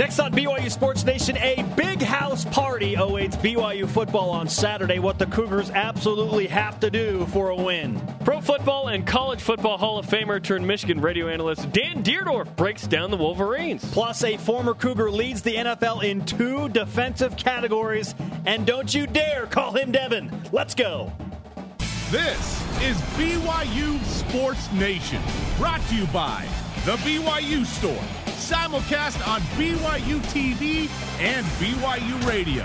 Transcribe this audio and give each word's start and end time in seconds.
Next 0.00 0.18
on 0.18 0.32
BYU 0.32 0.70
Sports 0.70 1.04
Nation, 1.04 1.36
a 1.36 1.62
big 1.76 2.00
house 2.00 2.46
party 2.46 2.94
awaits 2.94 3.36
BYU 3.36 3.86
football 3.86 4.30
on 4.30 4.48
Saturday. 4.48 4.98
What 4.98 5.18
the 5.18 5.26
Cougars 5.26 5.68
absolutely 5.68 6.46
have 6.46 6.80
to 6.80 6.90
do 6.90 7.26
for 7.26 7.50
a 7.50 7.54
win. 7.54 8.00
Pro 8.24 8.40
football 8.40 8.88
and 8.88 9.06
college 9.06 9.42
football 9.42 9.76
Hall 9.76 9.98
of 9.98 10.06
Famer 10.06 10.42
turned 10.42 10.66
Michigan 10.66 11.02
radio 11.02 11.28
analyst 11.28 11.70
Dan 11.72 12.02
Dierdorf 12.02 12.56
breaks 12.56 12.86
down 12.86 13.10
the 13.10 13.18
Wolverines. 13.18 13.84
Plus, 13.92 14.24
a 14.24 14.38
former 14.38 14.72
Cougar 14.72 15.10
leads 15.10 15.42
the 15.42 15.56
NFL 15.56 16.02
in 16.02 16.24
two 16.24 16.70
defensive 16.70 17.36
categories. 17.36 18.14
And 18.46 18.64
don't 18.66 18.94
you 18.94 19.06
dare 19.06 19.44
call 19.44 19.72
him 19.72 19.92
Devin. 19.92 20.32
Let's 20.50 20.74
go. 20.74 21.12
This 22.10 22.62
is 22.80 22.96
BYU 23.18 24.02
Sports 24.04 24.72
Nation, 24.72 25.20
brought 25.58 25.82
to 25.88 25.94
you 25.94 26.06
by 26.06 26.48
The 26.86 26.96
BYU 26.96 27.66
Store 27.66 28.19
simulcast 28.40 29.26
on 29.28 29.40
BYU 29.58 30.18
TV 30.32 30.88
and 31.20 31.44
BYU 31.60 32.26
Radio. 32.26 32.62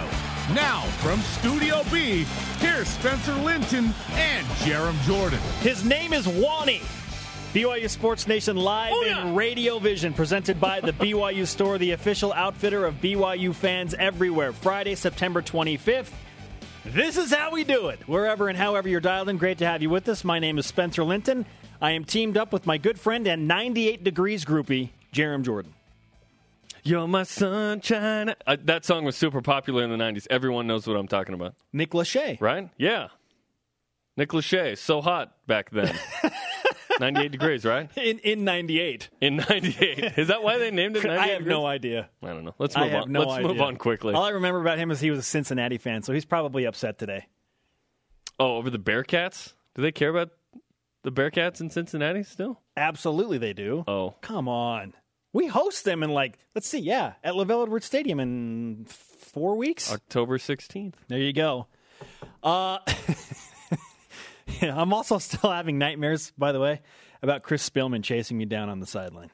Now, 0.53 0.81
from 1.01 1.19
Studio 1.19 1.83
B, 1.91 2.25
here's 2.59 2.87
Spencer 2.87 3.33
Linton 3.33 3.93
and 4.13 4.47
Jarom 4.63 4.99
Jordan. 5.01 5.39
His 5.59 5.83
name 5.83 6.13
is 6.13 6.27
Uani. 6.27 6.81
BYU 7.53 7.89
Sports 7.89 8.27
Nation 8.27 8.55
live 8.55 8.93
oh, 8.93 9.03
yeah. 9.03 9.27
in 9.27 9.35
Radio 9.35 9.79
Vision, 9.79 10.13
presented 10.13 10.61
by 10.61 10.79
the 10.79 10.91
BYU 10.93 11.45
Store, 11.45 11.77
the 11.77 11.91
official 11.91 12.31
outfitter 12.33 12.85
of 12.85 12.95
BYU 12.95 13.53
fans 13.53 13.93
everywhere. 13.93 14.53
Friday, 14.53 14.95
September 14.95 15.41
25th. 15.41 16.11
This 16.85 17.17
is 17.17 17.33
how 17.33 17.51
we 17.51 17.63
do 17.63 17.89
it. 17.89 18.07
Wherever 18.07 18.47
and 18.47 18.57
however 18.57 18.87
you're 18.87 19.01
dialed 19.01 19.27
in, 19.27 19.37
great 19.37 19.57
to 19.57 19.65
have 19.65 19.81
you 19.81 19.89
with 19.89 20.07
us. 20.07 20.23
My 20.23 20.39
name 20.39 20.57
is 20.57 20.65
Spencer 20.65 21.03
Linton. 21.03 21.45
I 21.81 21.91
am 21.91 22.05
teamed 22.05 22.37
up 22.37 22.53
with 22.53 22.65
my 22.65 22.77
good 22.77 22.99
friend 22.99 23.27
and 23.27 23.47
98 23.47 24.03
degrees 24.03 24.45
groupie, 24.45 24.89
Jarom 25.15 25.43
Jordan. 25.43 25.73
You're 26.83 27.07
my 27.07 27.23
sunshine. 27.23 28.35
Uh, 28.45 28.57
that 28.65 28.83
song 28.83 29.05
was 29.05 29.15
super 29.15 29.41
popular 29.41 29.83
in 29.83 29.89
the 29.89 29.95
90s. 29.95 30.27
Everyone 30.29 30.67
knows 30.67 30.85
what 30.85 30.97
I'm 30.97 31.07
talking 31.07 31.33
about. 31.33 31.55
Nick 31.71 31.91
Lachey. 31.91 32.39
Right? 32.41 32.69
Yeah. 32.77 33.07
Nick 34.17 34.29
Lachey. 34.29 34.77
So 34.77 35.01
hot 35.01 35.33
back 35.47 35.69
then. 35.71 35.97
98 36.99 37.31
degrees, 37.31 37.65
right? 37.65 37.89
In 37.97 38.19
in 38.19 38.43
98. 38.43 39.09
In 39.21 39.37
98. 39.37 40.17
Is 40.17 40.27
that 40.27 40.43
why 40.43 40.57
they 40.57 40.69
named 40.71 40.95
it 40.97 41.05
I 41.09 41.27
have 41.27 41.37
degrees? 41.39 41.47
no 41.49 41.65
idea. 41.65 42.09
I 42.21 42.27
don't 42.27 42.43
know. 42.45 42.53
Let's 42.59 42.77
move 42.77 42.93
on. 42.93 43.11
No 43.11 43.21
Let's 43.21 43.31
idea. 43.33 43.47
move 43.47 43.61
on 43.61 43.77
quickly. 43.77 44.13
All 44.13 44.23
I 44.23 44.29
remember 44.31 44.59
about 44.61 44.77
him 44.77 44.91
is 44.91 44.99
he 44.99 45.09
was 45.09 45.19
a 45.19 45.23
Cincinnati 45.23 45.77
fan, 45.77 46.03
so 46.03 46.13
he's 46.13 46.25
probably 46.25 46.65
upset 46.65 46.97
today. 46.99 47.25
Oh, 48.39 48.57
over 48.57 48.69
the 48.69 48.79
Bearcats? 48.79 49.53
Do 49.75 49.81
they 49.81 49.91
care 49.91 50.09
about 50.09 50.29
the 51.03 51.11
Bearcats 51.11 51.59
in 51.61 51.69
Cincinnati 51.69 52.23
still? 52.23 52.61
Absolutely 52.77 53.37
they 53.39 53.53
do. 53.53 53.83
Oh. 53.87 54.15
Come 54.21 54.47
on. 54.47 54.93
We 55.35 55.47
host 55.47 55.83
them 55.83 56.01
in 56.01 56.11
like 56.11 56.39
let's 56.55 56.65
see, 56.65 56.79
yeah, 56.79 57.15
at 57.21 57.33
LaVell 57.33 57.63
Edwards 57.63 57.85
Stadium 57.85 58.21
in 58.21 58.85
four 58.87 59.57
weeks, 59.57 59.91
October 59.91 60.37
sixteenth. 60.37 60.95
There 61.09 61.19
you 61.19 61.33
go. 61.33 61.67
Uh, 62.41 62.77
I'm 64.61 64.93
also 64.93 65.17
still 65.17 65.51
having 65.51 65.77
nightmares, 65.77 66.31
by 66.37 66.53
the 66.53 66.61
way, 66.61 66.79
about 67.21 67.43
Chris 67.43 67.69
Spielman 67.69 68.01
chasing 68.01 68.37
me 68.37 68.45
down 68.45 68.69
on 68.69 68.79
the 68.79 68.85
sideline. 68.85 69.29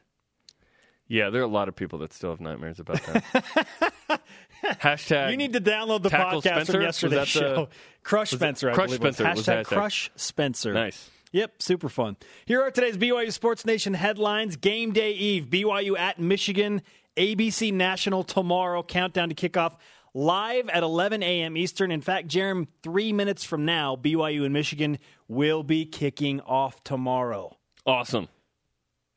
Yeah, 1.08 1.30
there 1.30 1.42
are 1.42 1.46
a 1.46 1.48
lot 1.48 1.68
of 1.68 1.76
people 1.76 2.00
that 2.00 2.14
still 2.14 2.32
have 2.32 2.42
nightmares 2.42 2.80
about 2.80 3.04
that. 3.04 4.22
hashtag. 4.64 5.30
You 5.30 5.38
need 5.38 5.54
to 5.54 5.62
download 5.62 6.02
the 6.02 6.10
podcast 6.10 6.40
Spencer? 6.40 6.72
from 6.72 6.82
yesterday's 6.82 7.28
show. 7.28 7.70
Crush 8.02 8.32
Spencer. 8.32 8.72
Crush 8.72 8.94
Spencer. 8.94 9.24
Hashtag, 9.26 9.66
hashtag 9.66 9.66
Crush 9.66 10.10
Spencer. 10.16 10.74
Nice. 10.74 11.12
Yep, 11.32 11.62
super 11.62 11.88
fun. 11.88 12.18
Here 12.46 12.62
are 12.62 12.72
today's 12.72 12.98
BYU 12.98 13.32
Sports 13.32 13.66
Nation 13.66 13.94
headlines. 13.94 14.58
Game 14.58 14.92
day 14.92 15.14
eve, 15.14 15.46
BYU 15.46 15.98
at 15.98 16.20
Michigan, 16.20 16.82
ABC 17.16 17.72
National 17.74 18.24
tomorrow. 18.24 18.84
Countdown 18.84 19.30
to 19.30 19.36
kickoff 19.36 19.78
live 20.14 20.68
at 20.68 20.84
11 20.84 21.24
a.m. 21.24 21.56
Eastern. 21.56 21.90
In 21.90 22.02
fact, 22.02 22.28
Jarom, 22.28 22.68
three 22.84 23.14
minutes 23.14 23.46
from 23.46 23.64
now, 23.64 23.96
BYU 23.96 24.44
and 24.44 24.54
Michigan 24.54 25.00
will 25.30 25.64
be 25.64 25.86
kicking 25.86 26.42
off 26.42 26.84
tomorrow. 26.84 27.58
Awesome. 27.86 28.28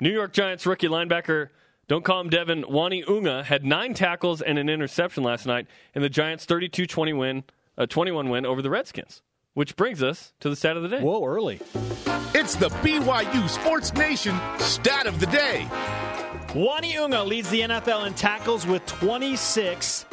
New 0.00 0.12
York 0.12 0.32
Giants 0.32 0.66
rookie 0.66 0.88
linebacker, 0.88 1.48
don't 1.88 2.04
call 2.04 2.20
him 2.20 2.30
Devin, 2.30 2.62
Uani 2.64 3.08
Unga, 3.08 3.42
had 3.42 3.64
nine 3.64 3.92
tackles 3.92 4.40
and 4.40 4.56
an 4.56 4.68
interception 4.68 5.24
last 5.24 5.46
night 5.46 5.66
in 5.94 6.02
the 6.02 6.08
Giants' 6.08 6.44
32 6.44 6.86
20 6.86 7.12
win, 7.12 7.44
uh, 7.76 7.86
21 7.86 8.28
win 8.28 8.46
over 8.46 8.62
the 8.62 8.70
Redskins. 8.70 9.22
Which 9.54 9.76
brings 9.76 10.02
us 10.02 10.32
to 10.40 10.50
the 10.50 10.56
stat 10.56 10.76
of 10.76 10.82
the 10.82 10.88
day. 10.88 11.00
Whoa, 11.00 11.24
early. 11.24 11.60
It's 12.34 12.56
the 12.56 12.70
BYU 12.82 13.48
Sports 13.48 13.94
Nation 13.94 14.36
stat 14.58 15.06
of 15.06 15.20
the 15.20 15.26
day. 15.26 15.66
Uani 16.48 16.96
Unga 16.96 17.22
leads 17.22 17.50
the 17.50 17.60
NFL 17.60 18.06
in 18.08 18.14
tackles 18.14 18.66
with 18.66 18.84
26 18.86 20.06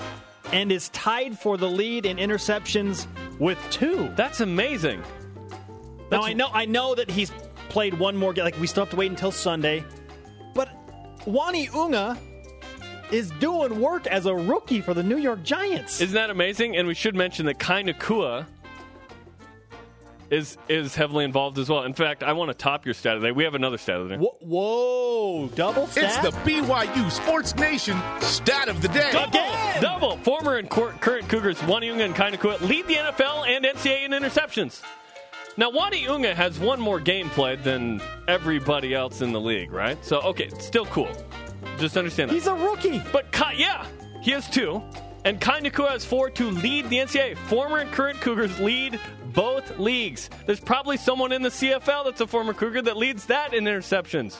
and 0.54 0.72
is 0.72 0.90
tied 0.90 1.40
for 1.40 1.58
the 1.58 1.68
lead 1.68 2.06
in 2.06 2.18
interceptions 2.18 3.08
with 3.40 3.58
two. 3.72 4.12
That's 4.16 4.42
amazing. 4.42 5.02
That's 6.10 6.12
now 6.12 6.24
I 6.24 6.34
know 6.34 6.50
I 6.54 6.66
know 6.66 6.94
that 6.94 7.10
he's 7.10 7.32
played 7.70 7.98
one 7.98 8.16
more 8.16 8.34
game. 8.34 8.46
Like 8.46 8.60
we 8.60 8.68
still 8.68 8.84
have 8.84 8.92
to 8.92 8.96
wait 8.96 9.10
until 9.10 9.32
Sunday, 9.32 9.84
but 10.54 10.70
Uani 11.26 11.74
Unga 11.74 12.16
is 13.12 13.32
doing 13.40 13.80
work 13.82 14.06
as 14.06 14.28
a 14.28 14.36
rookie 14.36 14.82
for 14.82 14.94
the 14.94 15.04
New 15.04 15.18
York 15.18 15.42
Giants. 15.42 16.00
Isn't 16.00 16.14
that 16.14 16.30
amazing? 16.30 16.78
And 16.78 16.88
we 16.88 16.94
should 16.94 17.16
mention 17.16 17.48
that 17.48 17.58
Kai 17.58 17.82
Nacua 17.84 18.46
is 20.32 20.58
is 20.70 20.96
heavily 20.96 21.26
involved 21.26 21.60
as 21.60 21.70
well. 21.70 21.84
In 21.84 21.94
fact, 21.94 22.24
I 22.24 22.34
want 22.34 22.50
to 22.50 22.54
top 22.54 22.86
your 22.86 22.94
stat 22.94 23.16
of 23.16 23.22
the 23.22 23.28
day. 23.28 23.32
We 23.34 23.44
have 23.44 23.54
another 23.54 23.78
stat 23.78 23.98
of 23.98 24.10
the 24.10 24.16
day. 24.16 24.22
Whoa, 24.22 25.50
double 25.50 25.88
stat? 25.88 26.04
It's 26.06 26.18
the 26.18 26.32
BYU 26.50 27.12
Sports 27.12 27.54
Nation 27.58 28.02
stat 28.22 28.70
of 28.70 28.82
the 28.82 28.88
day. 28.88 29.10
Double, 29.12 29.28
Again. 29.28 29.82
double. 29.82 30.18
Former 30.18 30.56
and 30.56 30.70
current 30.70 31.28
Cougars 31.28 31.58
Uani 31.60 31.92
Unga 31.92 32.06
and 32.06 32.16
Kai 32.16 32.30
lead 32.66 32.88
the 32.88 32.96
NFL 32.96 33.46
and 33.48 33.66
NCAA 33.66 34.06
in 34.06 34.12
interceptions. 34.12 34.82
Now, 35.58 35.70
Uani 35.70 36.08
Unga 36.08 36.34
has 36.34 36.58
one 36.58 36.80
more 36.80 37.00
game 37.00 37.30
played 37.30 37.64
than 37.64 38.02
everybody 38.28 38.94
else 38.94 39.22
in 39.22 39.34
the 39.34 39.40
league, 39.40 39.72
right? 39.74 40.04
So, 40.04 40.22
okay, 40.22 40.50
still 40.60 40.86
cool. 40.86 41.12
Just 41.78 41.98
understand 41.98 42.30
that. 42.30 42.36
He's 42.36 42.48
a 42.48 42.56
rookie. 42.56 43.04
But, 43.12 43.34
Kai, 43.34 43.54
yeah, 43.54 43.86
he 44.22 44.32
has 44.32 44.50
two. 44.50 44.82
And 45.26 45.40
Kai 45.42 45.62
has 45.90 46.06
four 46.06 46.30
to 46.32 46.50
lead 46.50 46.90
the 46.90 46.98
NCAA. 46.98 47.38
Former 47.38 47.80
and 47.80 47.92
current 47.92 48.22
Cougars 48.22 48.58
lead 48.60 49.00
both 49.34 49.80
leagues. 49.80 50.30
There's 50.46 50.60
probably 50.60 50.98
someone 50.98 51.32
in 51.32 51.42
the 51.42 51.50
CFL 51.50 52.06
that's 52.06 52.22
a 52.22 52.28
former 52.28 52.54
Cougar 52.54 52.84
that 52.84 52.98
leads 52.98 53.26
that 53.26 53.54
in 53.54 53.66
interceptions. 53.66 54.40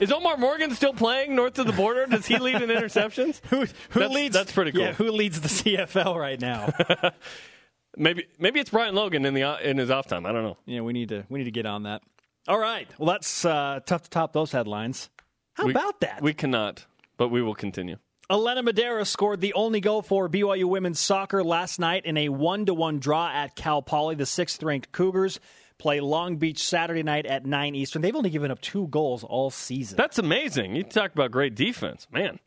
Is 0.00 0.10
Omar 0.10 0.36
Morgan 0.36 0.74
still 0.74 0.94
playing 0.94 1.36
north 1.36 1.58
of 1.58 1.66
the 1.66 1.72
border? 1.72 2.06
Does 2.06 2.26
he 2.26 2.38
lead 2.38 2.60
in 2.60 2.70
interceptions? 2.70 3.40
who 3.50 3.66
who 3.90 4.00
that's, 4.00 4.14
leads? 4.14 4.34
That's 4.34 4.52
pretty 4.52 4.72
cool. 4.72 4.80
Yeah, 4.80 4.92
who 4.92 5.10
leads 5.10 5.40
the 5.40 5.48
CFL 5.48 6.16
right 6.16 6.40
now? 6.40 6.72
maybe 7.96 8.26
maybe 8.38 8.58
it's 8.58 8.70
Brian 8.70 8.94
Logan 8.94 9.24
in 9.24 9.34
the 9.34 9.68
in 9.68 9.78
his 9.78 9.90
off 9.90 10.06
time. 10.08 10.26
I 10.26 10.32
don't 10.32 10.42
know. 10.42 10.56
Yeah, 10.66 10.80
we 10.80 10.92
need 10.92 11.10
to 11.10 11.24
we 11.28 11.38
need 11.38 11.44
to 11.44 11.52
get 11.52 11.66
on 11.66 11.84
that. 11.84 12.02
All 12.48 12.58
right. 12.58 12.88
Well, 12.98 13.12
that's 13.12 13.44
uh, 13.44 13.80
tough 13.86 14.02
to 14.02 14.10
top 14.10 14.32
those 14.32 14.50
headlines. 14.50 15.08
How 15.54 15.66
we, 15.66 15.72
about 15.72 16.00
that? 16.00 16.22
We 16.22 16.34
cannot, 16.34 16.84
but 17.16 17.28
we 17.28 17.42
will 17.42 17.54
continue. 17.54 17.98
Elena 18.32 18.62
Madera 18.62 19.04
scored 19.04 19.42
the 19.42 19.52
only 19.52 19.78
goal 19.78 20.00
for 20.00 20.26
BYU 20.26 20.64
women's 20.64 20.98
soccer 20.98 21.44
last 21.44 21.78
night 21.78 22.06
in 22.06 22.16
a 22.16 22.30
one 22.30 22.64
to 22.64 22.72
one 22.72 22.98
draw 22.98 23.30
at 23.30 23.54
Cal 23.54 23.82
Poly. 23.82 24.14
The 24.14 24.24
sixth 24.24 24.62
ranked 24.62 24.90
Cougars 24.90 25.38
play 25.76 26.00
Long 26.00 26.38
Beach 26.38 26.66
Saturday 26.66 27.02
night 27.02 27.26
at 27.26 27.44
9 27.44 27.74
Eastern. 27.74 28.00
They've 28.00 28.16
only 28.16 28.30
given 28.30 28.50
up 28.50 28.62
two 28.62 28.86
goals 28.86 29.22
all 29.22 29.50
season. 29.50 29.98
That's 29.98 30.18
amazing. 30.18 30.74
You 30.76 30.82
talk 30.82 31.12
about 31.12 31.30
great 31.30 31.54
defense, 31.54 32.06
man. 32.10 32.38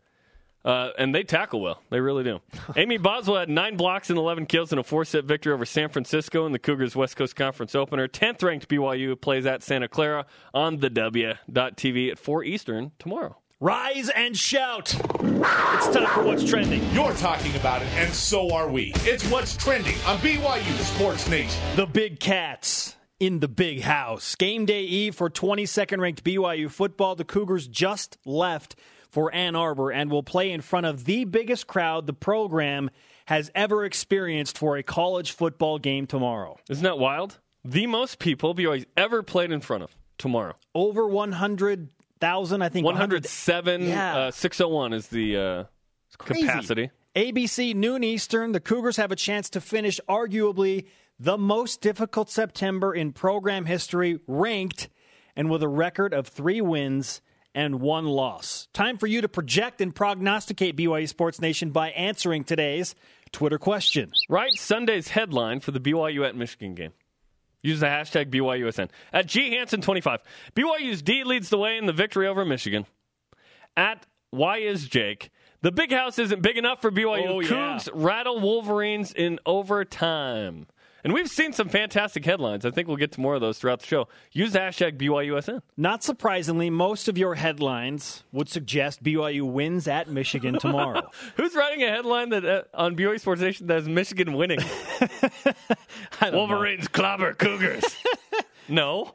Uh, 0.63 0.90
and 0.97 1.13
they 1.13 1.22
tackle 1.22 1.62
well. 1.62 1.84
They 1.91 2.00
really 2.00 2.23
do. 2.23 2.41
Amy 2.75 2.97
Boswell 2.97 3.38
had 3.38 3.50
nine 3.50 3.78
blocks 3.78 4.09
and 4.09 4.17
11 4.17 4.47
kills 4.47 4.73
in 4.73 4.79
a 4.79 4.84
four 4.84 5.06
set 5.06 5.25
victory 5.25 5.53
over 5.53 5.67
San 5.67 5.90
Francisco 5.90 6.47
in 6.47 6.52
the 6.52 6.57
Cougars 6.57 6.96
West 6.96 7.16
Coast 7.16 7.35
Conference 7.35 7.75
opener. 7.75 8.07
10th 8.07 8.41
ranked 8.41 8.67
BYU 8.69 9.22
plays 9.22 9.46
at 9.46 9.62
Santa 9.62 9.88
Clara 9.88 10.25
on 10.52 10.78
the 10.78 10.90
W.TV 10.90 12.09
at 12.09 12.17
4 12.17 12.44
Eastern 12.44 12.91
tomorrow. 12.97 13.38
Rise 13.62 14.10
and 14.10 14.36
shout. 14.36 14.94
It's 14.94 15.88
time 15.88 16.08
for 16.08 16.24
What's 16.26 16.44
Trending. 16.44 16.84
You're 16.91 17.14
talking 17.14 17.56
about 17.56 17.82
it, 17.82 17.88
and 17.94 18.14
so 18.14 18.53
are 18.53 18.68
we. 18.68 18.91
It's 18.97 19.26
What's 19.29 19.56
Trending 19.56 19.96
on 20.06 20.18
BYU 20.18 20.78
Sports 20.84 21.29
Nation. 21.29 21.62
The 21.78 21.85
Big 21.85 22.20
Cats 22.20 22.97
in 23.18 23.40
the 23.40 23.47
big 23.47 23.79
house. 23.79 24.35
Game 24.35 24.66
day 24.66 24.82
eve 24.82 25.16
for 25.16 25.29
22nd 25.29 26.00
ranked 26.00 26.26
BYU 26.26 26.70
football. 26.70 27.16
The 27.16 27.24
Cougars 27.24 27.66
just 27.70 28.18
left 28.26 28.76
for 29.09 29.34
Ann 29.34 29.56
Arbor 29.56 29.90
and 29.90 30.12
will 30.12 30.22
play 30.22 30.52
in 30.52 30.59
front 30.59 30.85
of 30.85 31.06
the 31.06 31.24
biggest 31.24 31.66
crowd 31.66 32.08
the 32.08 32.14
program 32.14 32.90
has 33.28 33.52
ever 33.56 33.85
experienced 33.85 34.58
for 34.58 34.76
a 34.76 34.84
college 34.84 35.32
football 35.32 35.79
game 35.79 36.08
tomorrow. 36.08 36.58
Isn't 36.70 36.84
that 36.84 37.00
wild? 37.00 37.40
The 37.64 37.88
most 37.88 38.20
people 38.20 38.53
BYU's 38.53 38.85
ever 38.97 39.24
played 39.24 39.53
in 39.53 39.62
front 39.62 39.84
of 39.84 39.96
tomorrow. 40.18 40.56
Over 40.74 41.08
100 41.08 41.88
thousand, 42.26 42.62
I 42.62 42.70
think. 42.70 42.86
One 42.86 42.96
hundred 42.96 43.26
seven. 43.26 43.88
Yeah. 43.88 44.18
Uh, 44.18 44.32
Six 44.32 44.60
oh 44.62 44.68
one 44.70 44.94
is 44.94 45.08
the 45.08 45.38
uh, 45.38 45.64
capacity. 46.18 46.92
ABC 47.16 47.76
noon 47.76 48.04
Eastern. 48.04 48.52
The 48.52 48.60
Cougars 48.60 48.98
have 48.98 49.12
a 49.12 49.16
chance 49.16 49.50
to 49.52 49.62
finish 49.62 50.00
arguably 50.10 50.88
the 51.20 51.38
most 51.38 51.82
difficult 51.82 52.30
September 52.30 52.94
in 52.94 53.14
program 53.14 53.66
history, 53.66 54.20
ranked 54.28 54.90
and 55.36 55.50
with 55.50 55.64
a 55.64 55.68
record 55.68 56.14
of 56.14 56.28
three 56.28 56.62
wins 56.62 57.22
and 57.54 57.80
one 57.80 58.06
loss. 58.06 58.68
Time 58.74 58.98
for 58.98 59.08
you 59.08 59.22
to 59.22 59.30
project 59.30 59.80
and 59.80 59.96
prognosticate 59.96 60.76
BYU 60.76 61.08
Sports 61.08 61.40
Nation 61.40 61.72
by 61.72 61.90
answering 61.92 62.44
today's 62.44 62.96
Twitter 63.32 63.58
question. 63.58 64.12
Write 64.30 64.54
Sunday's 64.56 65.10
headline 65.10 65.62
for 65.62 65.72
the 65.72 65.80
BYU 65.80 66.28
at 66.28 66.36
Michigan 66.36 66.76
game. 66.76 66.92
Use 67.66 67.79
the 67.79 67.88
hashtag 67.88 68.29
BYUSN. 68.29 68.90
At 69.12 69.26
G 69.26 69.56
Hansen25, 69.56 70.20
BYU's 70.56 71.02
D 71.02 71.23
leads 71.23 71.50
the 71.50 71.58
way 71.58 71.78
in 71.78 71.88
the 71.88 71.94
victory 71.94 72.28
over 72.28 72.46
Michigan. 72.46 72.85
At 73.76 74.06
Why 74.29 74.58
is 74.58 74.88
Jake, 74.88 75.32
the 75.62 75.72
big 75.72 75.91
house 75.91 76.20
isn't 76.20 76.44
big 76.44 76.58
enough 76.58 76.79
for 76.79 76.91
BYU. 76.91 77.28
Oh, 77.28 77.40
yeah. 77.40 77.50
Cougs 77.50 77.90
rattle 77.91 78.40
Wolverines 78.40 79.12
in 79.12 79.40
overtime. 79.47 80.67
And 81.05 81.13
we've 81.13 81.29
seen 81.29 81.53
some 81.53 81.69
fantastic 81.69 82.25
headlines. 82.25 82.66
I 82.66 82.72
think 82.72 82.87
we'll 82.87 82.97
get 82.97 83.11
to 83.11 83.22
more 83.22 83.35
of 83.35 83.41
those 83.41 83.59
throughout 83.59 83.79
the 83.79 83.85
show. 83.85 84.07
Use 84.31 84.53
hashtag 84.53 84.97
BYUSN. 84.97 85.61
Not 85.78 86.03
surprisingly, 86.03 86.72
most 86.72 87.07
of 87.07 87.16
your 87.16 87.35
headlines 87.35 88.23
would 88.31 88.49
suggest 88.49 89.03
BYU 89.03 89.43
wins 89.43 89.87
at 89.87 90.09
Michigan 90.09 90.57
tomorrow. 90.57 91.11
Who's 91.37 91.53
writing 91.53 91.84
a 91.84 91.90
headline 91.90 92.29
that 92.29 92.43
uh, 92.43 92.63
on 92.73 92.96
BYU 92.96 93.19
Sports 93.19 93.41
Nation 93.41 93.67
that 93.67 93.78
is 93.78 93.87
Michigan 93.87 94.34
winning? 94.34 94.57
Wolverines 96.34 96.87
clobber 96.87 97.35
Cougars. 97.35 97.85
no. 98.67 99.13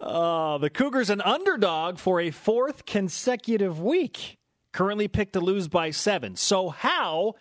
Uh, 0.00 0.56
the 0.56 0.70
Cougars 0.70 1.10
an 1.10 1.20
underdog 1.20 1.98
for 1.98 2.18
a 2.18 2.30
fourth 2.30 2.86
consecutive 2.86 3.78
week. 3.78 4.38
Currently 4.72 5.08
picked 5.08 5.34
to 5.34 5.40
lose 5.40 5.68
by 5.68 5.90
seven. 5.90 6.34
So 6.34 6.70
how 6.70 7.34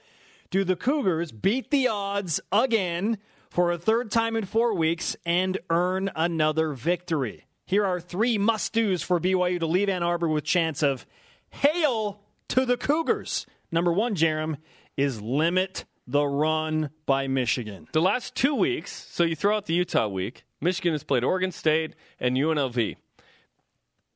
do 0.51 0.65
the 0.65 0.75
Cougars 0.75 1.31
beat 1.31 1.71
the 1.71 1.87
odds 1.87 2.41
again 2.51 3.19
for 3.53 3.71
a 3.71 3.77
third 3.77 4.09
time 4.09 4.35
in 4.35 4.43
four 4.45 4.73
weeks 4.73 5.15
and 5.27 5.59
earn 5.69 6.09
another 6.15 6.73
victory? 6.73 7.45
Here 7.67 7.85
are 7.85 7.99
three 7.99 8.39
must-dos 8.39 9.03
for 9.03 9.19
BYU 9.19 9.59
to 9.59 9.67
leave 9.67 9.89
Ann 9.89 10.01
Arbor 10.01 10.27
with 10.27 10.43
chance 10.43 10.81
of 10.81 11.05
hail 11.51 12.19
to 12.47 12.65
the 12.65 12.77
Cougars. 12.77 13.45
Number 13.71 13.93
one, 13.93 14.15
Jarom, 14.15 14.57
is 14.97 15.21
limit 15.21 15.85
the 16.07 16.25
run 16.25 16.89
by 17.05 17.27
Michigan. 17.27 17.87
The 17.93 18.01
last 18.01 18.33
two 18.33 18.55
weeks, 18.55 18.91
so 18.91 19.23
you 19.23 19.35
throw 19.35 19.55
out 19.55 19.67
the 19.67 19.75
Utah 19.75 20.07
week, 20.07 20.45
Michigan 20.59 20.93
has 20.93 21.03
played 21.03 21.23
Oregon 21.23 21.51
State 21.51 21.93
and 22.19 22.35
UNLV. 22.35 22.95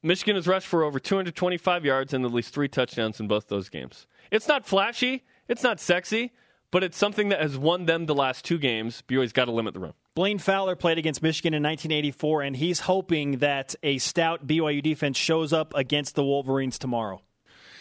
Michigan 0.01 0.35
has 0.35 0.47
rushed 0.47 0.67
for 0.67 0.83
over 0.83 0.99
225 0.99 1.85
yards 1.85 2.11
and 2.11 2.25
at 2.25 2.33
least 2.33 2.55
three 2.55 2.67
touchdowns 2.67 3.19
in 3.19 3.27
both 3.27 3.49
those 3.49 3.69
games. 3.69 4.07
It's 4.31 4.47
not 4.47 4.65
flashy, 4.65 5.25
it's 5.47 5.63
not 5.63 5.79
sexy, 5.79 6.31
but 6.71 6.83
it's 6.83 6.97
something 6.97 7.29
that 7.29 7.41
has 7.41 7.57
won 7.57 7.85
them 7.85 8.05
the 8.05 8.15
last 8.15 8.45
two 8.45 8.57
games. 8.57 9.03
BYU's 9.07 9.33
got 9.33 9.45
to 9.45 9.51
limit 9.51 9.73
the 9.73 9.79
run. 9.79 9.93
Blaine 10.15 10.39
Fowler 10.39 10.75
played 10.75 10.97
against 10.97 11.21
Michigan 11.21 11.53
in 11.53 11.61
1984, 11.63 12.41
and 12.41 12.55
he's 12.55 12.79
hoping 12.79 13.37
that 13.37 13.75
a 13.83 13.99
stout 13.99 14.47
BYU 14.47 14.81
defense 14.81 15.17
shows 15.17 15.53
up 15.53 15.73
against 15.75 16.15
the 16.15 16.23
Wolverines 16.23 16.79
tomorrow. 16.79 17.21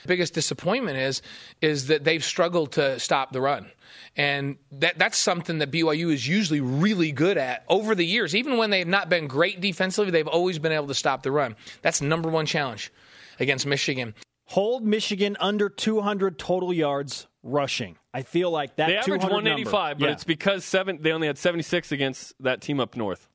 biggest 0.06 0.34
disappointment 0.34 0.98
is 0.98 1.20
is 1.60 1.88
that 1.88 2.04
they've 2.04 2.22
struggled 2.22 2.72
to 2.72 2.98
stop 3.00 3.32
the 3.32 3.40
run. 3.40 3.70
And 4.16 4.56
that 4.72 4.98
that's 4.98 5.18
something 5.18 5.58
that 5.58 5.70
BYU 5.70 6.12
is 6.12 6.26
usually 6.28 6.60
really 6.60 7.10
good 7.10 7.38
at 7.38 7.64
over 7.68 7.94
the 7.94 8.06
years. 8.06 8.34
Even 8.34 8.56
when 8.56 8.70
they've 8.70 8.86
not 8.86 9.08
been 9.08 9.26
great 9.26 9.60
defensively, 9.60 10.10
they've 10.10 10.28
always 10.28 10.58
been 10.58 10.72
able 10.72 10.88
to 10.88 10.94
stop 10.94 11.22
the 11.22 11.32
run. 11.32 11.56
That's 11.82 12.00
number 12.00 12.28
one 12.28 12.46
challenge 12.46 12.92
against 13.40 13.66
Michigan. 13.66 14.14
Hold 14.46 14.84
Michigan 14.84 15.36
under 15.40 15.68
200 15.68 16.38
total 16.38 16.72
yards 16.72 17.26
rushing. 17.42 17.96
I 18.14 18.22
feel 18.22 18.50
like 18.50 18.76
that 18.76 18.86
They 18.88 18.96
averaged 18.96 19.24
185, 19.24 19.72
number, 19.72 20.00
but 20.00 20.06
yeah. 20.06 20.12
it's 20.12 20.24
because 20.24 20.64
seven 20.64 20.98
they 21.02 21.12
only 21.12 21.26
had 21.26 21.36
76 21.38 21.92
against 21.92 22.32
that 22.40 22.60
team 22.60 22.80
up 22.80 22.96
north, 22.96 23.28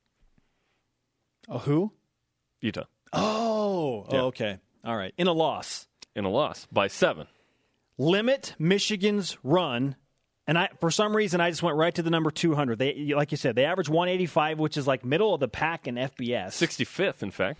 oh, 1.50 1.60
who? 1.60 1.92
Utah, 2.62 2.86
Oh, 3.14 4.06
Yeah. 4.12 4.22
oh, 4.22 4.26
okay. 4.28 4.58
All 4.84 4.96
right. 4.96 5.14
In 5.18 5.28
a 5.28 5.34
loss, 5.34 5.88
in 6.16 6.26
a 6.26 6.30
loss 6.30 6.68
by 6.72 6.88
seven. 6.88 7.28
limit 7.98 8.56
Michigan's 8.58 9.38
run. 9.44 9.96
And 10.48 10.58
I, 10.58 10.70
for 10.80 10.90
some 10.90 11.16
reason, 11.16 11.40
I 11.40 11.50
just 11.52 11.62
went 11.62 11.78
right 11.78 11.94
to 11.94 12.02
the 12.02 12.10
number 12.10 12.32
200. 12.32 12.80
They, 12.80 13.14
like 13.16 13.32
you 13.32 13.38
said, 13.38 13.56
they 13.56 13.64
average 13.66 13.90
185, 13.90 14.60
which 14.60 14.76
is 14.76 14.88
like 14.88 15.06
middle 15.06 15.34
of 15.34 15.40
the 15.40 15.48
pack 15.48 15.88
in 15.88 15.96
FBS. 15.96 16.48
65th, 16.54 17.22
in 17.22 17.30
fact. 17.32 17.60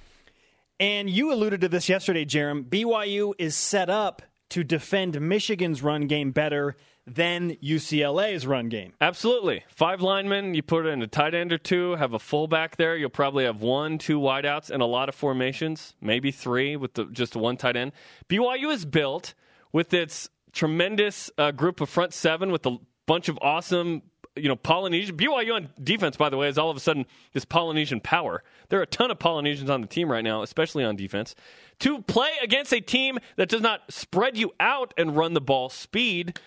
And 0.82 1.12
you 1.12 1.32
alluded 1.32 1.62
to 1.62 1.70
this 1.70 1.88
yesterday, 1.88 2.26
Jarom. 2.26 2.64
BYU 2.64 3.36
is 3.38 3.56
set 3.56 3.88
up 3.88 4.24
to 4.50 4.64
defend 4.64 5.22
Michigan's 5.22 5.84
run 5.84 6.08
game 6.08 6.32
better 6.32 6.76
than 7.06 7.52
UCLA's 7.58 8.48
run 8.48 8.68
game. 8.68 8.94
Absolutely. 9.00 9.64
Five 9.70 10.02
linemen, 10.02 10.56
you 10.56 10.64
put 10.64 10.88
in 10.88 11.04
a 11.04 11.08
tight 11.08 11.36
end 11.36 11.54
or 11.54 11.60
two, 11.60 11.98
have 11.98 12.14
a 12.16 12.20
fullback 12.20 12.78
there. 12.78 12.98
You'll 12.98 13.12
probably 13.12 13.44
have 13.44 13.62
one, 13.62 14.00
two 14.00 14.20
wideouts, 14.20 14.72
and 14.72 14.82
a 14.82 14.88
lot 14.88 15.08
of 15.08 15.14
formations, 15.14 15.94
maybe 16.02 16.32
three 16.32 16.76
with 16.76 16.96
the, 16.96 17.06
just 17.06 17.36
one 17.36 17.58
tight 17.58 17.76
end. 17.76 17.92
BYU 18.28 18.74
is 18.74 18.84
built 18.84 19.36
with 19.72 19.94
its 19.94 20.30
tremendous 20.52 21.30
uh, 21.38 21.52
group 21.52 21.80
of 21.80 21.90
front 21.90 22.12
seven 22.12 22.52
with 22.52 22.66
a 22.66 22.78
bunch 23.06 23.30
of 23.30 23.38
awesome, 23.40 24.02
you 24.36 24.48
know, 24.48 24.56
Polynesian. 24.56 25.18
BYU 25.18 25.56
on 25.56 25.70
defense, 25.84 26.16
by 26.18 26.30
the 26.30 26.38
way, 26.38 26.48
is 26.48 26.58
all 26.58 26.70
of 26.70 26.78
a 26.78 26.80
sudden 26.80 27.06
this 27.34 27.46
Polynesian 27.46 28.00
power. 28.00 28.44
There 28.70 28.80
are 28.80 28.84
a 28.84 28.88
ton 28.88 29.12
of 29.12 29.20
Polynesians 29.20 29.70
on 29.70 29.82
the 29.82 29.88
team 29.88 30.12
right 30.12 30.24
now, 30.24 30.42
especially 30.42 30.84
on 30.84 30.96
defense. 30.96 31.36
To 31.80 32.02
play 32.02 32.32
against 32.42 32.74
a 32.74 32.80
team 32.80 33.20
that 33.36 33.50
does 33.50 33.62
not 33.62 33.92
spread 33.92 34.38
you 34.38 34.54
out 34.60 34.94
and 34.98 35.16
run 35.16 35.34
the 35.34 35.42
ball 35.42 35.70
speed 35.70 36.40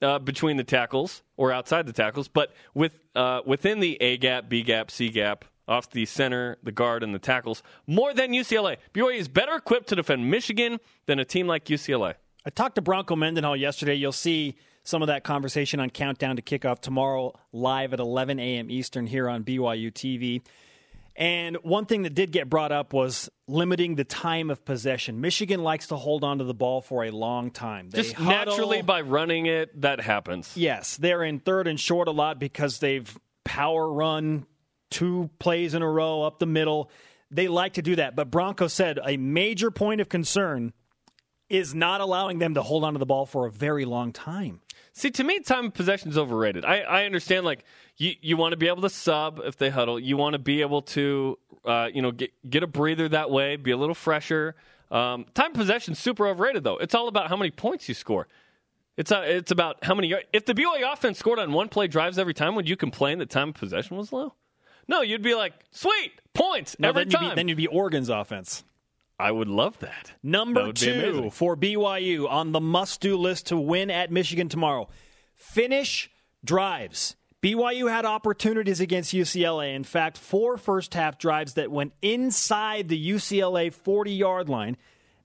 uh, 0.00 0.18
between 0.18 0.56
the 0.56 0.64
tackles 0.64 1.22
or 1.36 1.52
outside 1.52 1.86
the 1.86 1.92
tackles, 1.92 2.28
but 2.28 2.52
with 2.74 3.00
uh, 3.14 3.42
within 3.44 3.80
the 3.80 4.00
A 4.00 4.16
gap, 4.16 4.48
B 4.48 4.62
gap, 4.62 4.90
C 4.90 5.08
gap, 5.08 5.44
off 5.66 5.90
the 5.90 6.06
center, 6.06 6.56
the 6.62 6.72
guard, 6.72 7.02
and 7.02 7.14
the 7.14 7.18
tackles, 7.18 7.62
more 7.86 8.14
than 8.14 8.32
UCLA. 8.32 8.78
BYU 8.94 9.18
is 9.18 9.28
better 9.28 9.56
equipped 9.56 9.88
to 9.88 9.96
defend 9.96 10.30
Michigan 10.30 10.80
than 11.06 11.18
a 11.18 11.24
team 11.24 11.46
like 11.46 11.66
UCLA. 11.66 12.14
I 12.46 12.50
talked 12.50 12.76
to 12.76 12.80
Bronco 12.80 13.14
Mendenhall 13.14 13.56
yesterday. 13.56 13.94
You'll 13.94 14.12
see 14.12 14.56
some 14.88 15.02
of 15.02 15.08
that 15.08 15.22
conversation 15.22 15.80
on 15.80 15.90
Countdown 15.90 16.36
to 16.36 16.42
Kickoff 16.42 16.80
tomorrow, 16.80 17.38
live 17.52 17.92
at 17.92 18.00
11 18.00 18.40
a.m. 18.40 18.70
Eastern 18.70 19.06
here 19.06 19.28
on 19.28 19.44
BYU 19.44 19.92
TV. 19.92 20.40
And 21.14 21.56
one 21.56 21.84
thing 21.84 22.04
that 22.04 22.14
did 22.14 22.32
get 22.32 22.48
brought 22.48 22.72
up 22.72 22.94
was 22.94 23.28
limiting 23.46 23.96
the 23.96 24.04
time 24.04 24.48
of 24.48 24.64
possession. 24.64 25.20
Michigan 25.20 25.62
likes 25.62 25.88
to 25.88 25.96
hold 25.96 26.24
on 26.24 26.38
to 26.38 26.44
the 26.44 26.54
ball 26.54 26.80
for 26.80 27.04
a 27.04 27.10
long 27.10 27.50
time. 27.50 27.90
They 27.90 28.02
Just 28.02 28.14
huddle. 28.14 28.54
naturally 28.54 28.80
by 28.80 29.02
running 29.02 29.44
it, 29.44 29.78
that 29.82 30.00
happens. 30.00 30.56
Yes, 30.56 30.96
they're 30.96 31.22
in 31.22 31.40
third 31.40 31.66
and 31.66 31.78
short 31.78 32.08
a 32.08 32.12
lot 32.12 32.38
because 32.38 32.78
they've 32.78 33.14
power 33.44 33.92
run 33.92 34.46
two 34.90 35.28
plays 35.38 35.74
in 35.74 35.82
a 35.82 35.90
row 35.90 36.22
up 36.22 36.38
the 36.38 36.46
middle. 36.46 36.90
They 37.30 37.48
like 37.48 37.74
to 37.74 37.82
do 37.82 37.96
that. 37.96 38.16
But 38.16 38.30
Bronco 38.30 38.68
said 38.68 38.98
a 39.04 39.18
major 39.18 39.70
point 39.70 40.00
of 40.00 40.08
concern 40.08 40.72
is 41.48 41.74
not 41.74 42.00
allowing 42.00 42.38
them 42.38 42.54
to 42.54 42.62
hold 42.62 42.84
onto 42.84 42.98
the 42.98 43.06
ball 43.06 43.26
for 43.26 43.46
a 43.46 43.50
very 43.50 43.84
long 43.84 44.12
time. 44.12 44.60
See, 44.92 45.10
to 45.12 45.24
me, 45.24 45.40
time 45.40 45.66
of 45.66 45.74
possession 45.74 46.10
is 46.10 46.18
overrated. 46.18 46.64
I, 46.64 46.80
I 46.80 47.04
understand, 47.04 47.44
like, 47.46 47.64
you, 47.96 48.14
you 48.20 48.36
want 48.36 48.52
to 48.52 48.56
be 48.56 48.66
able 48.66 48.82
to 48.82 48.90
sub 48.90 49.40
if 49.44 49.56
they 49.56 49.70
huddle. 49.70 49.98
You 50.00 50.16
want 50.16 50.32
to 50.32 50.38
be 50.40 50.60
able 50.60 50.82
to, 50.82 51.38
uh, 51.64 51.88
you 51.92 52.02
know, 52.02 52.10
get, 52.10 52.32
get 52.48 52.62
a 52.62 52.66
breather 52.66 53.08
that 53.10 53.30
way, 53.30 53.56
be 53.56 53.70
a 53.70 53.76
little 53.76 53.94
fresher. 53.94 54.56
Um, 54.90 55.26
time 55.34 55.52
of 55.52 55.56
possession 55.56 55.92
is 55.92 55.98
super 55.98 56.26
overrated, 56.26 56.64
though. 56.64 56.78
It's 56.78 56.94
all 56.94 57.06
about 57.08 57.28
how 57.28 57.36
many 57.36 57.50
points 57.50 57.88
you 57.88 57.94
score. 57.94 58.26
It's, 58.96 59.12
uh, 59.12 59.22
it's 59.24 59.52
about 59.52 59.84
how 59.84 59.94
many. 59.94 60.12
If 60.32 60.46
the 60.46 60.54
BYU 60.54 60.92
offense 60.92 61.18
scored 61.18 61.38
on 61.38 61.52
one 61.52 61.68
play 61.68 61.86
drives 61.86 62.18
every 62.18 62.34
time, 62.34 62.56
would 62.56 62.68
you 62.68 62.76
complain 62.76 63.18
that 63.18 63.30
time 63.30 63.50
of 63.50 63.54
possession 63.54 63.96
was 63.96 64.12
low? 64.12 64.34
No, 64.88 65.02
you'd 65.02 65.22
be 65.22 65.34
like, 65.36 65.52
sweet, 65.70 66.12
points 66.34 66.74
No, 66.80 66.88
every 66.88 67.04
then 67.04 67.10
you'd, 67.12 67.18
time. 67.18 67.28
be, 67.30 67.34
then 67.36 67.48
you'd 67.48 67.56
be 67.58 67.66
Oregon's 67.68 68.08
offense. 68.08 68.64
I 69.18 69.32
would 69.32 69.48
love 69.48 69.78
that. 69.80 70.04
That 70.04 70.14
Number 70.22 70.66
be 70.66 70.72
two 70.72 71.30
for 71.30 71.56
BYU 71.56 72.28
on 72.30 72.52
the 72.52 72.60
must 72.60 73.00
do 73.00 73.16
list 73.16 73.46
to 73.48 73.56
win 73.56 73.90
at 73.90 74.12
Michigan 74.12 74.48
tomorrow 74.48 74.88
finish 75.34 76.10
drives. 76.44 77.16
BYU 77.42 77.88
had 77.90 78.04
opportunities 78.04 78.80
against 78.80 79.14
UCLA. 79.14 79.74
In 79.74 79.84
fact, 79.84 80.18
four 80.18 80.56
first 80.56 80.94
half 80.94 81.18
drives 81.18 81.54
that 81.54 81.70
went 81.70 81.92
inside 82.02 82.88
the 82.88 83.10
UCLA 83.10 83.72
40 83.72 84.12
yard 84.12 84.48
line, 84.48 84.76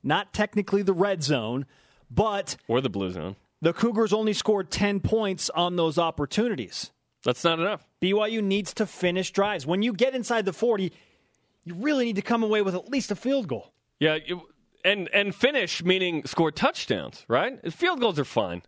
not 0.03 0.33
technically 0.33 0.83
the 0.83 0.93
red 0.93 1.23
zone, 1.23 1.65
but 2.11 2.55
Or 2.67 2.81
the 2.81 2.89
blue 2.89 3.09
zone. 3.11 3.35
the 3.61 3.73
Cougars 3.73 4.13
only 4.13 4.33
scored 4.33 4.69
10 4.69 4.99
points 4.99 5.49
on 5.49 5.75
those 5.75 5.97
opportunities. 5.97 6.91
That's 7.23 7.43
not 7.43 7.59
enough. 7.59 7.87
BYU 8.01 8.43
needs 8.43 8.73
to 8.75 8.85
finish 8.85 9.31
drives. 9.31 9.65
When 9.65 9.81
you 9.81 9.93
get 9.93 10.13
inside 10.13 10.45
the 10.45 10.53
40, 10.53 10.91
you 11.63 11.73
really 11.75 12.05
need 12.05 12.17
to 12.17 12.21
come 12.21 12.43
away 12.43 12.61
with 12.61 12.75
at 12.75 12.89
least 12.89 13.09
a 13.09 13.15
field 13.15 13.47
goal. 13.47 13.72
Yeah, 13.99 14.17
and 14.83 15.09
and 15.13 15.33
finish 15.33 15.83
meaning 15.83 16.25
score 16.25 16.51
touchdowns, 16.51 17.25
right? 17.27 17.71
Field 17.73 17.99
goals 17.99 18.19
are 18.19 18.25
fine. 18.25 18.63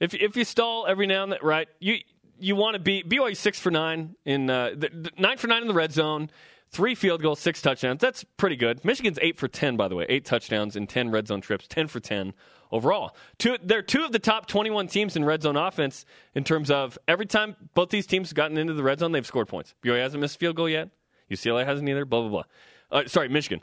If 0.00 0.14
if 0.14 0.36
you 0.36 0.44
stall 0.44 0.86
every 0.86 1.06
now 1.06 1.22
and 1.22 1.32
then, 1.32 1.38
right? 1.42 1.68
You 1.78 1.98
you 2.38 2.56
want 2.56 2.74
to 2.74 2.80
be 2.80 3.02
BYU 3.02 3.36
six 3.36 3.60
for 3.60 3.70
nine 3.70 4.16
in 4.24 4.50
uh, 4.50 4.70
the, 4.76 4.88
the- 4.88 5.10
nine 5.18 5.36
for 5.36 5.46
nine 5.46 5.62
in 5.62 5.68
the 5.68 5.74
red 5.74 5.92
zone, 5.92 6.30
three 6.70 6.94
field 6.96 7.22
goals, 7.22 7.38
six 7.38 7.62
touchdowns. 7.62 8.00
That's 8.00 8.24
pretty 8.36 8.56
good. 8.56 8.84
Michigan's 8.84 9.18
eight 9.22 9.38
for 9.38 9.46
ten, 9.46 9.76
by 9.76 9.86
the 9.86 9.94
way, 9.94 10.06
eight 10.08 10.24
touchdowns 10.24 10.74
in 10.74 10.86
ten 10.88 11.10
red 11.12 11.28
zone 11.28 11.40
trips, 11.40 11.68
ten 11.68 11.86
for 11.86 12.00
ten 12.00 12.34
overall. 12.72 13.14
Two, 13.38 13.56
they're 13.62 13.82
two 13.82 14.04
of 14.04 14.10
the 14.10 14.18
top 14.18 14.46
twenty-one 14.46 14.88
teams 14.88 15.14
in 15.14 15.24
red 15.24 15.42
zone 15.42 15.56
offense 15.56 16.04
in 16.34 16.42
terms 16.42 16.70
of 16.72 16.98
every 17.06 17.26
time 17.26 17.54
both 17.74 17.90
these 17.90 18.06
teams 18.06 18.30
have 18.30 18.34
gotten 18.34 18.58
into 18.58 18.74
the 18.74 18.82
red 18.82 18.98
zone, 18.98 19.12
they've 19.12 19.24
scored 19.26 19.46
points. 19.46 19.72
BYU 19.84 20.00
hasn't 20.02 20.20
missed 20.20 20.34
a 20.34 20.38
field 20.38 20.56
goal 20.56 20.68
yet. 20.68 20.88
UCLA 21.30 21.64
hasn't 21.64 21.88
either. 21.88 22.04
Blah 22.04 22.22
blah 22.22 22.28
blah. 22.30 22.44
Uh, 22.90 23.06
sorry, 23.06 23.28
Michigan. 23.28 23.60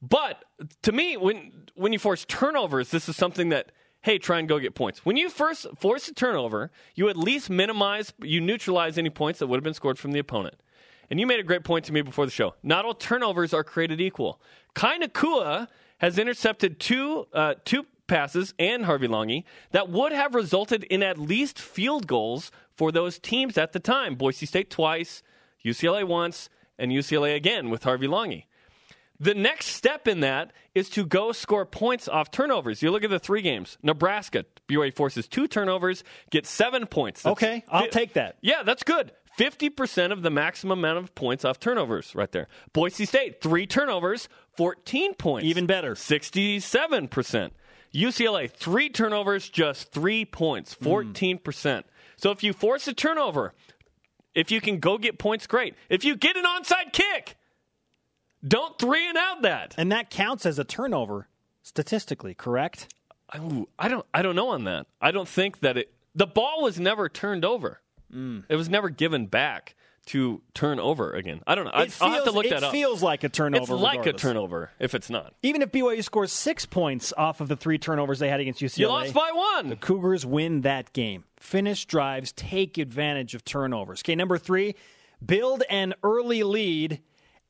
But 0.00 0.44
to 0.82 0.92
me, 0.92 1.16
when 1.16 1.52
when 1.74 1.92
you 1.92 1.98
force 1.98 2.24
turnovers, 2.24 2.90
this 2.90 3.08
is 3.08 3.16
something 3.16 3.48
that 3.50 3.72
hey, 4.02 4.18
try 4.18 4.38
and 4.38 4.48
go 4.48 4.58
get 4.58 4.74
points. 4.74 5.04
When 5.04 5.16
you 5.16 5.28
first 5.28 5.66
force 5.76 6.08
a 6.08 6.14
turnover, 6.14 6.70
you 6.94 7.08
at 7.08 7.16
least 7.16 7.50
minimize, 7.50 8.12
you 8.22 8.40
neutralize 8.40 8.96
any 8.96 9.10
points 9.10 9.40
that 9.40 9.48
would 9.48 9.56
have 9.56 9.64
been 9.64 9.74
scored 9.74 9.98
from 9.98 10.12
the 10.12 10.18
opponent. 10.18 10.54
And 11.10 11.18
you 11.18 11.26
made 11.26 11.40
a 11.40 11.42
great 11.42 11.64
point 11.64 11.84
to 11.86 11.92
me 11.92 12.02
before 12.02 12.24
the 12.24 12.30
show. 12.30 12.54
Not 12.62 12.84
all 12.84 12.94
turnovers 12.94 13.52
are 13.52 13.64
created 13.64 14.00
equal. 14.00 14.40
Kai 14.74 14.98
Nacua 14.98 15.68
has 15.98 16.18
intercepted 16.18 16.78
two 16.78 17.26
uh, 17.32 17.54
two 17.64 17.86
passes 18.06 18.54
and 18.58 18.86
Harvey 18.86 19.08
Langi 19.08 19.44
that 19.72 19.90
would 19.90 20.12
have 20.12 20.34
resulted 20.34 20.84
in 20.84 21.02
at 21.02 21.18
least 21.18 21.58
field 21.58 22.06
goals 22.06 22.50
for 22.74 22.90
those 22.90 23.18
teams 23.18 23.58
at 23.58 23.72
the 23.72 23.80
time. 23.80 24.14
Boise 24.14 24.46
State 24.46 24.70
twice, 24.70 25.22
UCLA 25.64 26.04
once, 26.04 26.48
and 26.78 26.90
UCLA 26.90 27.34
again 27.34 27.68
with 27.68 27.84
Harvey 27.84 28.06
Langi. 28.06 28.44
The 29.20 29.34
next 29.34 29.66
step 29.66 30.06
in 30.06 30.20
that 30.20 30.52
is 30.74 30.88
to 30.90 31.04
go 31.04 31.32
score 31.32 31.66
points 31.66 32.08
off 32.08 32.30
turnovers. 32.30 32.82
You 32.82 32.90
look 32.90 33.02
at 33.02 33.10
the 33.10 33.18
three 33.18 33.42
games. 33.42 33.76
Nebraska, 33.82 34.44
BYU 34.68 34.94
forces 34.94 35.26
two 35.26 35.48
turnovers, 35.48 36.04
gets 36.30 36.48
seven 36.48 36.86
points. 36.86 37.22
That's, 37.22 37.32
okay, 37.32 37.64
I'll 37.68 37.88
take 37.88 38.12
that. 38.12 38.36
Yeah, 38.40 38.62
that's 38.62 38.84
good. 38.84 39.12
50% 39.38 40.12
of 40.12 40.22
the 40.22 40.30
maximum 40.30 40.80
amount 40.80 40.98
of 40.98 41.14
points 41.14 41.44
off 41.44 41.60
turnovers 41.60 42.14
right 42.14 42.30
there. 42.32 42.48
Boise 42.72 43.04
State, 43.04 43.40
three 43.40 43.66
turnovers, 43.66 44.28
14 44.56 45.14
points. 45.14 45.46
Even 45.46 45.66
better. 45.66 45.94
67%. 45.94 47.50
UCLA, 47.94 48.50
three 48.50 48.90
turnovers, 48.90 49.48
just 49.48 49.92
three 49.92 50.24
points, 50.24 50.74
14%. 50.74 51.40
Mm. 51.40 51.84
So 52.16 52.30
if 52.32 52.42
you 52.42 52.52
force 52.52 52.86
a 52.88 52.92
turnover, 52.92 53.54
if 54.34 54.50
you 54.50 54.60
can 54.60 54.78
go 54.78 54.98
get 54.98 55.18
points, 55.18 55.46
great. 55.46 55.74
If 55.88 56.04
you 56.04 56.16
get 56.16 56.36
an 56.36 56.44
onside 56.44 56.92
kick, 56.92 57.37
don't 58.46 58.78
three 58.78 59.08
and 59.08 59.16
out 59.16 59.42
that. 59.42 59.74
And 59.76 59.92
that 59.92 60.10
counts 60.10 60.46
as 60.46 60.58
a 60.58 60.64
turnover 60.64 61.28
statistically, 61.62 62.34
correct? 62.34 62.92
Ooh, 63.36 63.68
I 63.78 63.88
don't 63.88 64.06
I 64.14 64.22
don't 64.22 64.36
know 64.36 64.48
on 64.50 64.64
that. 64.64 64.86
I 65.00 65.10
don't 65.10 65.28
think 65.28 65.60
that 65.60 65.76
it 65.76 65.92
the 66.14 66.26
ball 66.26 66.62
was 66.62 66.80
never 66.80 67.08
turned 67.08 67.44
over. 67.44 67.80
Mm. 68.12 68.44
It 68.48 68.56
was 68.56 68.68
never 68.68 68.88
given 68.88 69.26
back 69.26 69.74
to 70.06 70.40
turn 70.54 70.80
over 70.80 71.12
again. 71.12 71.42
I 71.46 71.54
don't 71.54 71.66
know. 71.66 71.70
I, 71.72 71.82
will 72.00 72.10
have 72.10 72.24
to 72.24 72.30
look 72.30 72.48
that 72.48 72.62
up. 72.62 72.72
It 72.72 72.76
feels 72.76 73.02
like 73.02 73.24
a 73.24 73.28
turnover. 73.28 73.62
It's 73.62 73.70
like 73.70 73.98
regardless. 73.98 74.22
a 74.22 74.26
turnover 74.26 74.70
if 74.78 74.94
it's 74.94 75.10
not. 75.10 75.34
Even 75.42 75.60
if 75.60 75.70
BYU 75.70 76.02
scores 76.02 76.32
six 76.32 76.64
points 76.64 77.12
off 77.18 77.42
of 77.42 77.48
the 77.48 77.56
three 77.56 77.76
turnovers 77.76 78.18
they 78.18 78.30
had 78.30 78.40
against 78.40 78.62
UCLA, 78.62 78.78
you 78.78 78.88
lost 78.88 79.12
by 79.12 79.30
one. 79.34 79.68
The 79.68 79.76
Cougars 79.76 80.24
win 80.24 80.62
that 80.62 80.94
game. 80.94 81.24
Finish 81.36 81.84
drives, 81.84 82.32
take 82.32 82.78
advantage 82.78 83.34
of 83.34 83.44
turnovers. 83.44 84.00
Okay, 84.00 84.14
number 84.14 84.38
three, 84.38 84.76
build 85.24 85.62
an 85.68 85.94
early 86.02 86.42
lead 86.42 87.02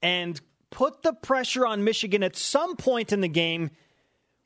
and 0.02 0.40
put 0.70 1.02
the 1.02 1.12
pressure 1.12 1.66
on 1.66 1.84
Michigan 1.84 2.22
at 2.22 2.36
some 2.36 2.76
point 2.76 3.12
in 3.12 3.20
the 3.20 3.28
game 3.28 3.70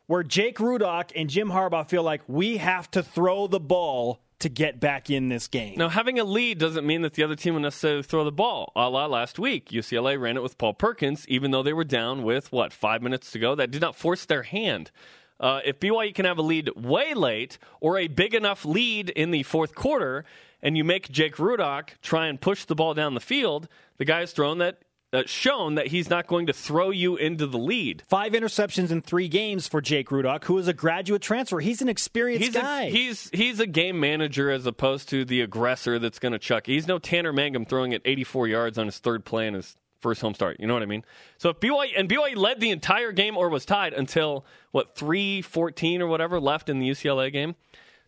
where 0.06 0.22
Jake 0.22 0.58
Rudock 0.58 1.10
and 1.16 1.30
Jim 1.30 1.50
Harbaugh 1.50 1.88
feel 1.88 2.02
like 2.02 2.22
we 2.26 2.58
have 2.58 2.90
to 2.92 3.02
throw 3.02 3.46
the 3.46 3.60
ball 3.60 4.20
to 4.40 4.48
get 4.48 4.80
back 4.80 5.08
in 5.08 5.28
this 5.28 5.46
game. 5.46 5.74
Now, 5.78 5.88
having 5.88 6.18
a 6.18 6.24
lead 6.24 6.58
doesn't 6.58 6.84
mean 6.84 7.02
that 7.02 7.14
the 7.14 7.22
other 7.22 7.36
team 7.36 7.54
will 7.54 7.60
necessarily 7.60 8.02
throw 8.02 8.24
the 8.24 8.32
ball. 8.32 8.72
A 8.74 8.90
la 8.90 9.06
last 9.06 9.38
week, 9.38 9.70
UCLA 9.70 10.20
ran 10.20 10.36
it 10.36 10.42
with 10.42 10.58
Paul 10.58 10.74
Perkins, 10.74 11.26
even 11.28 11.52
though 11.52 11.62
they 11.62 11.72
were 11.72 11.84
down 11.84 12.24
with, 12.24 12.50
what, 12.50 12.72
five 12.72 13.02
minutes 13.02 13.30
to 13.32 13.38
go? 13.38 13.54
That 13.54 13.70
did 13.70 13.80
not 13.80 13.94
force 13.94 14.24
their 14.24 14.42
hand. 14.42 14.90
Uh, 15.38 15.60
if 15.64 15.78
BYU 15.78 16.14
can 16.14 16.24
have 16.24 16.38
a 16.38 16.42
lead 16.42 16.70
way 16.76 17.14
late 17.14 17.58
or 17.80 17.98
a 17.98 18.08
big 18.08 18.34
enough 18.34 18.64
lead 18.64 19.10
in 19.10 19.30
the 19.30 19.44
fourth 19.44 19.74
quarter, 19.74 20.24
and 20.60 20.76
you 20.76 20.84
make 20.84 21.10
Jake 21.10 21.36
Rudock 21.36 21.90
try 22.00 22.26
and 22.26 22.40
push 22.40 22.64
the 22.64 22.74
ball 22.74 22.94
down 22.94 23.14
the 23.14 23.20
field, 23.20 23.68
the 23.96 24.04
guy 24.04 24.20
has 24.20 24.32
thrown 24.32 24.58
that 24.58 24.82
uh, 25.12 25.22
shown 25.26 25.74
that 25.74 25.88
he's 25.88 26.08
not 26.08 26.26
going 26.26 26.46
to 26.46 26.52
throw 26.52 26.90
you 26.90 27.16
into 27.16 27.46
the 27.46 27.58
lead. 27.58 28.02
Five 28.08 28.32
interceptions 28.32 28.90
in 28.90 29.02
three 29.02 29.28
games 29.28 29.68
for 29.68 29.80
Jake 29.80 30.08
Rudock, 30.08 30.44
who 30.44 30.56
is 30.58 30.68
a 30.68 30.72
graduate 30.72 31.22
transfer. 31.22 31.60
He's 31.60 31.82
an 31.82 31.88
experienced 31.88 32.46
he's 32.46 32.54
guy. 32.54 32.84
A, 32.84 32.90
he's 32.90 33.30
he's 33.32 33.60
a 33.60 33.66
game 33.66 34.00
manager 34.00 34.50
as 34.50 34.66
opposed 34.66 35.08
to 35.10 35.24
the 35.24 35.42
aggressor 35.42 35.98
that's 35.98 36.18
going 36.18 36.32
to 36.32 36.38
chuck. 36.38 36.66
He's 36.66 36.86
no 36.86 36.98
Tanner 36.98 37.32
Mangum 37.32 37.66
throwing 37.66 37.92
it 37.92 38.02
84 38.04 38.48
yards 38.48 38.78
on 38.78 38.86
his 38.86 38.98
third 38.98 39.24
play 39.24 39.46
in 39.46 39.54
his 39.54 39.76
first 39.98 40.20
home 40.20 40.34
start. 40.34 40.58
You 40.58 40.66
know 40.66 40.74
what 40.74 40.82
I 40.82 40.86
mean? 40.86 41.04
So 41.38 41.50
if 41.50 41.60
BYU 41.60 41.90
and 41.96 42.08
BYU 42.08 42.36
led 42.36 42.60
the 42.60 42.70
entire 42.70 43.12
game 43.12 43.36
or 43.36 43.48
was 43.48 43.64
tied 43.64 43.92
until 43.92 44.44
what 44.72 44.96
3-14 44.96 46.00
or 46.00 46.06
whatever 46.08 46.40
left 46.40 46.68
in 46.68 46.80
the 46.80 46.88
UCLA 46.88 47.32
game. 47.32 47.54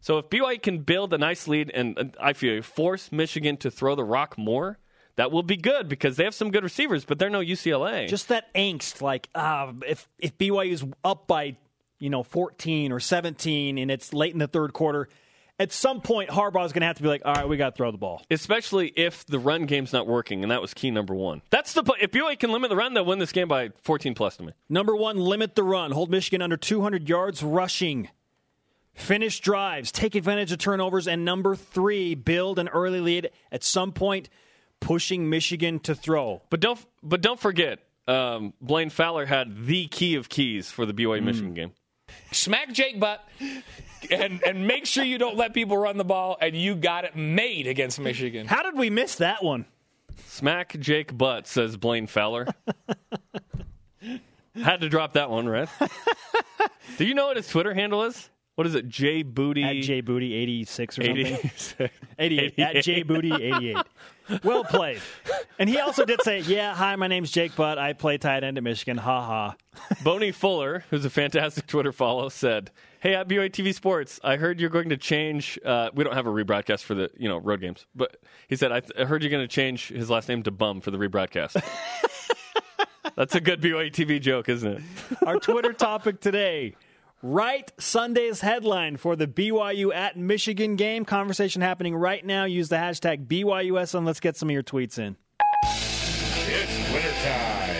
So 0.01 0.19
if 0.19 0.29
BYU 0.29 0.61
can 0.61 0.79
build 0.81 1.15
a 1.15 1.19
nice 1.19 1.49
lead 1.49 1.71
and 1.73 2.15
I 2.21 2.33
feel 2.33 2.61
force 2.63 3.13
Michigan 3.13 3.57
to 3.59 3.71
throw 3.71 3.95
the 3.95 4.05
rock 4.05 4.37
more 4.37 4.79
that 5.17 5.31
will 5.31 5.43
be 5.43 5.57
good 5.57 5.89
because 5.89 6.17
they 6.17 6.25
have 6.25 6.35
some 6.35 6.51
good 6.51 6.63
receivers, 6.63 7.05
but 7.05 7.19
they're 7.19 7.31
no 7.31 7.41
UCLA. 7.41 8.09
Just 8.09 8.29
that 8.29 8.53
angst, 8.55 9.01
like 9.01 9.29
uh, 9.35 9.73
if 9.87 10.09
if 10.19 10.37
BYU's 10.39 10.85
up 11.05 11.27
by 11.27 11.57
you 11.99 12.11
know 12.11 12.23
14 12.23 12.93
or 12.93 13.01
17 13.01 13.79
and 13.79 13.91
it's 13.91 14.13
late 14.13 14.33
in 14.33 14.39
the 14.39 14.49
third 14.49 14.73
quarter, 14.73 15.09
at 15.59 15.73
some 15.73 16.01
point 16.01 16.31
Harbaugh's 16.31 16.73
going 16.73 16.81
to 16.81 16.87
have 16.87 16.97
to 16.97 17.03
be 17.03 17.09
like, 17.09 17.23
all 17.25 17.35
right, 17.35 17.49
we 17.49 17.57
got 17.57 17.71
to 17.71 17.77
throw 17.77 17.91
the 17.91 17.99
ball. 17.99 18.23
Especially 18.31 18.89
if 18.89 19.25
the 19.27 19.39
run 19.39 19.67
game's 19.67 19.93
not 19.93 20.07
working, 20.07 20.43
and 20.43 20.51
that 20.51 20.61
was 20.61 20.75
key 20.75 20.91
number 20.91 21.15
one. 21.15 21.43
That's 21.51 21.73
the 21.75 21.85
if 22.01 22.11
BYU 22.11 22.39
can 22.39 22.51
limit 22.51 22.71
the 22.71 22.77
run, 22.77 22.95
they'll 22.95 23.05
win 23.05 23.19
this 23.19 23.33
game 23.33 23.49
by 23.49 23.71
14 23.83 24.15
plus 24.15 24.37
to 24.39 24.43
me. 24.45 24.53
Number 24.69 24.97
one, 24.97 25.17
limit 25.17 25.55
the 25.55 25.63
run. 25.63 25.93
Hold 25.93 26.11
Michigan 26.11 26.43
under 26.43 26.57
200 26.57 27.09
yards 27.09 27.43
rushing. 27.43 28.09
Finish 28.95 29.41
drives, 29.41 29.91
take 29.91 30.15
advantage 30.15 30.53
of 30.53 30.59
turnovers, 30.59 31.09
and 31.09 31.25
number 31.25 31.57
three, 31.57 32.15
build 32.15 32.61
an 32.61 32.69
early 32.69 33.01
lead. 33.01 33.31
At 33.51 33.65
some 33.65 33.91
point, 33.91 34.29
pushing 34.85 35.31
Michigan 35.31 35.81
to 35.81 35.95
throw. 35.95 36.43
But 36.51 36.61
don't 36.61 36.79
but 37.03 37.21
don't 37.21 37.41
forget, 37.41 37.81
um, 38.07 38.53
Blaine 38.61 38.91
Fowler 38.91 39.27
had 39.27 39.67
the 39.67 39.87
key 39.89 40.15
of 40.15 40.29
keys 40.29 40.71
for 40.71 40.87
the 40.87 40.93
BYU 40.93 41.21
mm. 41.21 41.25
Michigan 41.25 41.55
game. 41.55 41.73
Smack 42.33 42.73
Jake 42.73 43.01
butt. 43.01 43.27
and 44.11 44.43
and 44.45 44.67
make 44.67 44.87
sure 44.87 45.03
you 45.03 45.19
don't 45.19 45.37
let 45.37 45.55
people 45.55 45.77
run 45.77 45.97
the 45.97 46.05
ball, 46.05 46.37
and 46.41 46.55
you 46.55 46.75
got 46.75 47.05
it 47.05 47.17
made 47.17 47.67
against 47.67 47.99
Michigan. 47.99 48.47
How 48.47 48.63
did 48.63 48.77
we 48.77 48.91
miss 48.91 49.17
that 49.17 49.43
one? 49.43 49.65
Smack 50.27 50.79
Jake 50.79 51.17
butt, 51.17 51.47
says 51.47 51.77
Blaine 51.77 52.07
Fowler. 52.07 52.47
Had 54.55 54.83
to 54.83 54.89
drop 54.89 55.15
that 55.15 55.31
one, 55.31 55.49
right? 55.49 55.69
Do 56.99 57.05
you 57.05 57.15
know 57.15 57.27
what 57.27 57.37
his 57.37 57.49
Twitter 57.49 57.75
handle 57.75 58.05
is? 58.05 58.31
What 58.55 58.69
is 58.69 58.75
it? 58.77 58.89
J 58.89 59.23
Booty 59.23 59.65
at 59.65 59.83
J 59.83 60.01
Booty 60.01 60.33
eighty 60.35 60.65
six 60.65 60.99
or 60.99 61.05
something. 61.05 61.91
88 62.19 62.59
at 62.59 62.85
J 62.85 63.03
Booty 63.03 63.33
eighty 63.33 63.71
eight. 63.71 63.79
Well 64.43 64.65
played. 64.65 65.01
And 65.59 65.69
he 65.69 65.79
also 65.79 66.05
did 66.05 66.23
say, 66.23 66.41
"Yeah, 66.41 66.75
hi, 66.75 66.97
my 66.97 67.07
name's 67.07 67.31
Jake 67.31 67.55
Butt. 67.57 67.79
I 67.79 67.93
play 67.93 68.19
tight 68.19 68.43
end 68.43 68.59
at 68.59 68.65
Michigan. 68.65 68.97
Ha 68.97 69.21
ha." 69.23 69.57
Boney 70.03 70.33
Fuller, 70.33 70.85
who's 70.91 71.05
a 71.05 71.11
fantastic 71.11 71.67
Twitter 71.67 71.93
follow, 71.93 72.29
said, 72.29 72.71
"Hey, 73.01 73.15
at 73.15 73.29
BYU 73.29 73.51
TV 73.51 73.75
Sports, 73.75 74.19
I 74.25 74.37
heard 74.37 74.61
you're 74.61 74.71
going 74.71 74.89
to 74.89 74.97
change. 74.97 75.59
Uh, 75.65 75.91
we 75.95 76.05
don't 76.05 76.15
have 76.15 76.27
a 76.27 76.31
rebroadcast 76.31 76.83
for 76.83 76.95
the 76.95 77.11
you 77.17 77.29
know 77.29 77.37
road 77.37 77.61
games, 77.61 77.87
but 77.95 78.17
he 78.49 78.57
said 78.57 78.73
I, 78.73 78.81
th- 78.81 78.93
I 78.99 79.05
heard 79.05 79.23
you're 79.23 79.31
going 79.31 79.45
to 79.45 79.49
change 79.55 79.89
his 79.89 80.11
last 80.11 80.29
name 80.29 80.43
to 80.45 80.51
Bum 80.51 80.81
for 80.81 80.91
the 80.91 80.99
rebroadcast." 80.99 81.63
That's 83.17 83.35
a 83.35 83.41
good 83.41 83.61
BYU 83.61 83.93
TV 83.93 84.21
joke, 84.21 84.49
isn't 84.49 84.73
it? 84.73 84.83
Our 85.25 85.39
Twitter 85.39 85.73
topic 85.73 86.21
today 86.21 86.75
Write 87.27 87.73
Sunday's 87.79 88.43
headline 88.43 88.99
for 88.99 89.17
the 89.17 89.27
BYU 89.27 89.95
at 89.95 90.15
Michigan 90.15 90.77
game. 90.77 91.07
Conversation 91.07 91.63
happening 91.63 91.97
right 91.97 92.23
now. 92.23 92.45
Use 92.45 92.69
the 92.69 92.77
hashtag 92.77 93.27
BYUSN 93.27 94.05
let's 94.05 94.21
get 94.21 94.37
some 94.37 94.51
of 94.51 94.53
your 94.53 94.63
tweets 94.63 94.99
in. 94.99 95.17
It's 95.65 96.93
wintertime. 96.93 97.77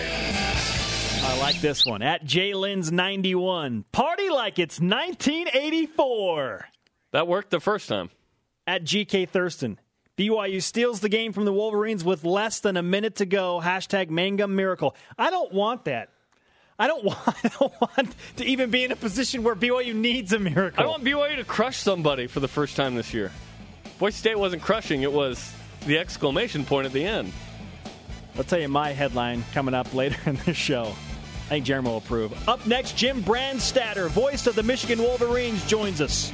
I 1.25 1.37
like 1.39 1.61
this 1.61 1.85
one. 1.85 2.01
At 2.01 2.25
JLins91. 2.25 3.83
Party 3.91 4.29
like 4.29 4.57
it's 4.57 4.79
1984. 4.79 6.67
That 7.11 7.27
worked 7.27 7.51
the 7.51 7.59
first 7.59 7.87
time. 7.87 8.09
At 8.65 8.83
GK 8.83 9.29
Thurston. 9.29 9.79
BYU 10.17 10.59
steals 10.59 11.01
the 11.01 11.09
game 11.09 11.33
from 11.33 11.45
the 11.45 11.53
Wolverines 11.53 12.03
with 12.03 12.23
less 12.23 12.61
than 12.61 12.77
a 12.77 12.83
minute 12.83 13.17
to 13.17 13.27
go. 13.27 13.61
Hashtag 13.63 14.09
Mangum 14.09 14.55
Miracle. 14.55 14.95
I 15.19 15.29
don't 15.29 15.53
want 15.53 15.85
that. 15.85 16.09
I 16.77 16.87
don't 16.87 17.03
want, 17.03 17.19
I 17.27 17.47
don't 17.59 17.73
want 17.81 18.15
to 18.37 18.45
even 18.45 18.69
be 18.69 18.83
in 18.83 18.91
a 18.91 18.95
position 18.95 19.43
where 19.43 19.55
BYU 19.55 19.95
needs 19.95 20.33
a 20.33 20.39
miracle. 20.39 20.83
I 20.83 20.87
want 20.87 21.03
BYU 21.03 21.37
to 21.37 21.45
crush 21.45 21.77
somebody 21.77 22.27
for 22.27 22.39
the 22.39 22.47
first 22.47 22.75
time 22.75 22.95
this 22.95 23.13
year. 23.13 23.31
Boise 23.99 24.17
State 24.17 24.37
wasn't 24.37 24.61
crushing; 24.61 25.03
it 25.03 25.11
was 25.11 25.53
the 25.85 25.97
exclamation 25.97 26.65
point 26.65 26.85
at 26.85 26.93
the 26.93 27.05
end. 27.05 27.31
I'll 28.37 28.43
tell 28.43 28.59
you 28.59 28.67
my 28.67 28.91
headline 28.91 29.45
coming 29.53 29.73
up 29.73 29.93
later 29.93 30.17
in 30.29 30.35
the 30.45 30.53
show. 30.53 30.93
I 31.45 31.49
think 31.49 31.65
Jeremy 31.65 31.89
will 31.89 31.97
approve. 31.97 32.49
Up 32.49 32.65
next, 32.65 32.97
Jim 32.97 33.23
Brandstatter, 33.23 34.09
voice 34.09 34.47
of 34.47 34.55
the 34.55 34.63
Michigan 34.63 34.99
Wolverines, 34.99 35.63
joins 35.67 36.01
us. 36.01 36.31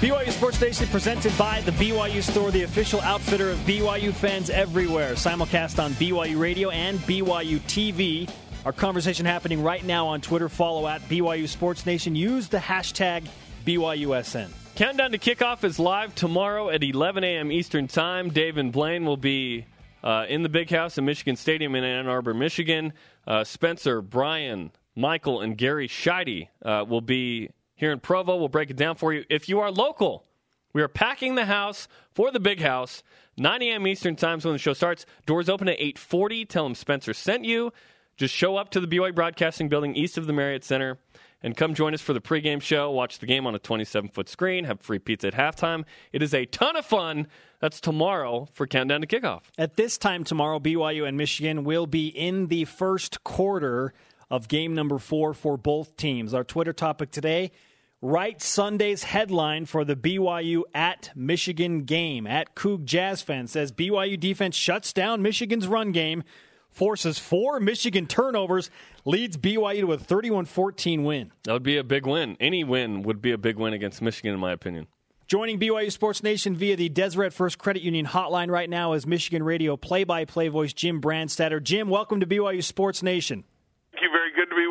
BYU 0.00 0.30
Sports 0.30 0.60
Nation 0.60 0.86
presented 0.86 1.36
by 1.36 1.60
the 1.62 1.72
BYU 1.72 2.22
Store, 2.22 2.52
the 2.52 2.62
official 2.62 3.00
outfitter 3.00 3.50
of 3.50 3.58
BYU 3.58 4.14
fans 4.14 4.48
everywhere. 4.48 5.14
Simulcast 5.14 5.82
on 5.82 5.90
BYU 5.94 6.38
Radio 6.38 6.70
and 6.70 7.00
BYU 7.00 7.58
TV. 7.62 8.30
Our 8.64 8.72
conversation 8.72 9.26
happening 9.26 9.60
right 9.60 9.84
now 9.84 10.06
on 10.06 10.20
Twitter. 10.20 10.48
Follow 10.48 10.86
at 10.86 11.00
BYU 11.08 11.48
Sports 11.48 11.84
Nation. 11.84 12.14
Use 12.14 12.46
the 12.46 12.58
hashtag 12.58 13.26
BYUSN. 13.66 14.50
Countdown 14.76 15.10
to 15.10 15.18
kickoff 15.18 15.64
is 15.64 15.80
live 15.80 16.14
tomorrow 16.14 16.70
at 16.70 16.84
11 16.84 17.24
a.m. 17.24 17.50
Eastern 17.50 17.88
Time. 17.88 18.30
Dave 18.30 18.56
and 18.56 18.70
Blaine 18.70 19.04
will 19.04 19.16
be 19.16 19.66
uh, 20.04 20.26
in 20.28 20.44
the 20.44 20.48
big 20.48 20.70
house 20.70 20.96
in 20.96 21.06
Michigan 21.06 21.34
Stadium 21.34 21.74
in 21.74 21.82
Ann 21.82 22.06
Arbor, 22.06 22.34
Michigan. 22.34 22.92
Uh, 23.26 23.42
Spencer, 23.42 24.00
Brian, 24.00 24.70
Michael, 24.94 25.40
and 25.40 25.58
Gary 25.58 25.88
Sheide 25.88 26.46
uh, 26.64 26.84
will 26.88 27.00
be 27.00 27.50
here 27.78 27.92
in 27.92 28.00
Provo. 28.00 28.36
We'll 28.36 28.48
break 28.48 28.70
it 28.70 28.76
down 28.76 28.96
for 28.96 29.14
you. 29.14 29.24
If 29.30 29.48
you 29.48 29.60
are 29.60 29.70
local, 29.70 30.26
we 30.74 30.82
are 30.82 30.88
packing 30.88 31.36
the 31.36 31.46
house 31.46 31.88
for 32.12 32.30
the 32.30 32.40
big 32.40 32.60
house. 32.60 33.02
9 33.38 33.62
a.m. 33.62 33.86
Eastern 33.86 34.16
times 34.16 34.44
when 34.44 34.52
the 34.52 34.58
show 34.58 34.74
starts. 34.74 35.06
Doors 35.24 35.48
open 35.48 35.68
at 35.68 35.78
8:40. 35.78 36.46
Tell 36.46 36.64
them 36.64 36.74
Spencer 36.74 37.14
sent 37.14 37.44
you. 37.44 37.72
Just 38.16 38.34
show 38.34 38.56
up 38.56 38.70
to 38.70 38.80
the 38.80 38.88
BYU 38.88 39.14
Broadcasting 39.14 39.68
Building 39.68 39.94
east 39.94 40.18
of 40.18 40.26
the 40.26 40.32
Marriott 40.32 40.64
Center 40.64 40.98
and 41.40 41.56
come 41.56 41.72
join 41.72 41.94
us 41.94 42.00
for 42.00 42.12
the 42.12 42.20
pregame 42.20 42.60
show. 42.60 42.90
Watch 42.90 43.20
the 43.20 43.26
game 43.26 43.46
on 43.46 43.54
a 43.54 43.60
27 43.60 44.10
foot 44.10 44.28
screen. 44.28 44.64
Have 44.64 44.80
free 44.80 44.98
pizza 44.98 45.28
at 45.28 45.34
halftime. 45.34 45.84
It 46.12 46.20
is 46.20 46.34
a 46.34 46.44
ton 46.46 46.74
of 46.74 46.84
fun. 46.84 47.28
That's 47.60 47.80
tomorrow 47.80 48.48
for 48.52 48.66
Countdown 48.66 49.02
to 49.02 49.06
Kickoff. 49.06 49.42
At 49.56 49.76
this 49.76 49.98
time 49.98 50.24
tomorrow, 50.24 50.58
BYU 50.58 51.06
and 51.06 51.16
Michigan 51.16 51.62
will 51.62 51.86
be 51.86 52.08
in 52.08 52.48
the 52.48 52.64
first 52.64 53.22
quarter 53.22 53.92
of 54.30 54.48
game 54.48 54.74
number 54.74 54.98
four 54.98 55.32
for 55.32 55.56
both 55.56 55.96
teams. 55.96 56.34
Our 56.34 56.44
Twitter 56.44 56.72
topic 56.72 57.10
today 57.10 57.52
Write 58.00 58.40
Sunday's 58.40 59.02
headline 59.02 59.66
for 59.66 59.84
the 59.84 59.96
BYU 59.96 60.62
at 60.72 61.10
Michigan 61.16 61.82
game. 61.82 62.28
At 62.28 62.54
Coug 62.54 62.84
Jazz 62.84 63.22
fan 63.22 63.48
says 63.48 63.72
BYU 63.72 64.20
defense 64.20 64.54
shuts 64.54 64.92
down 64.92 65.20
Michigan's 65.20 65.66
run 65.66 65.90
game, 65.90 66.22
forces 66.70 67.18
four 67.18 67.58
Michigan 67.58 68.06
turnovers, 68.06 68.70
leads 69.04 69.36
BYU 69.36 69.80
to 69.80 69.92
a 69.94 69.98
31 69.98 70.44
14 70.44 71.02
win. 71.02 71.32
That 71.42 71.54
would 71.54 71.64
be 71.64 71.76
a 71.76 71.82
big 71.82 72.06
win. 72.06 72.36
Any 72.38 72.62
win 72.62 73.02
would 73.02 73.20
be 73.20 73.32
a 73.32 73.38
big 73.38 73.56
win 73.56 73.72
against 73.72 74.00
Michigan, 74.00 74.32
in 74.32 74.38
my 74.38 74.52
opinion. 74.52 74.86
Joining 75.26 75.58
BYU 75.58 75.90
Sports 75.90 76.22
Nation 76.22 76.54
via 76.54 76.76
the 76.76 76.88
Deseret 76.88 77.32
First 77.32 77.58
Credit 77.58 77.82
Union 77.82 78.06
hotline 78.06 78.48
right 78.48 78.70
now 78.70 78.92
is 78.92 79.08
Michigan 79.08 79.42
Radio 79.42 79.76
play 79.76 80.04
by 80.04 80.24
play 80.24 80.46
voice 80.46 80.72
Jim 80.72 81.00
Brandstatter. 81.00 81.60
Jim, 81.60 81.88
welcome 81.88 82.20
to 82.20 82.26
BYU 82.26 82.62
Sports 82.62 83.02
Nation 83.02 83.42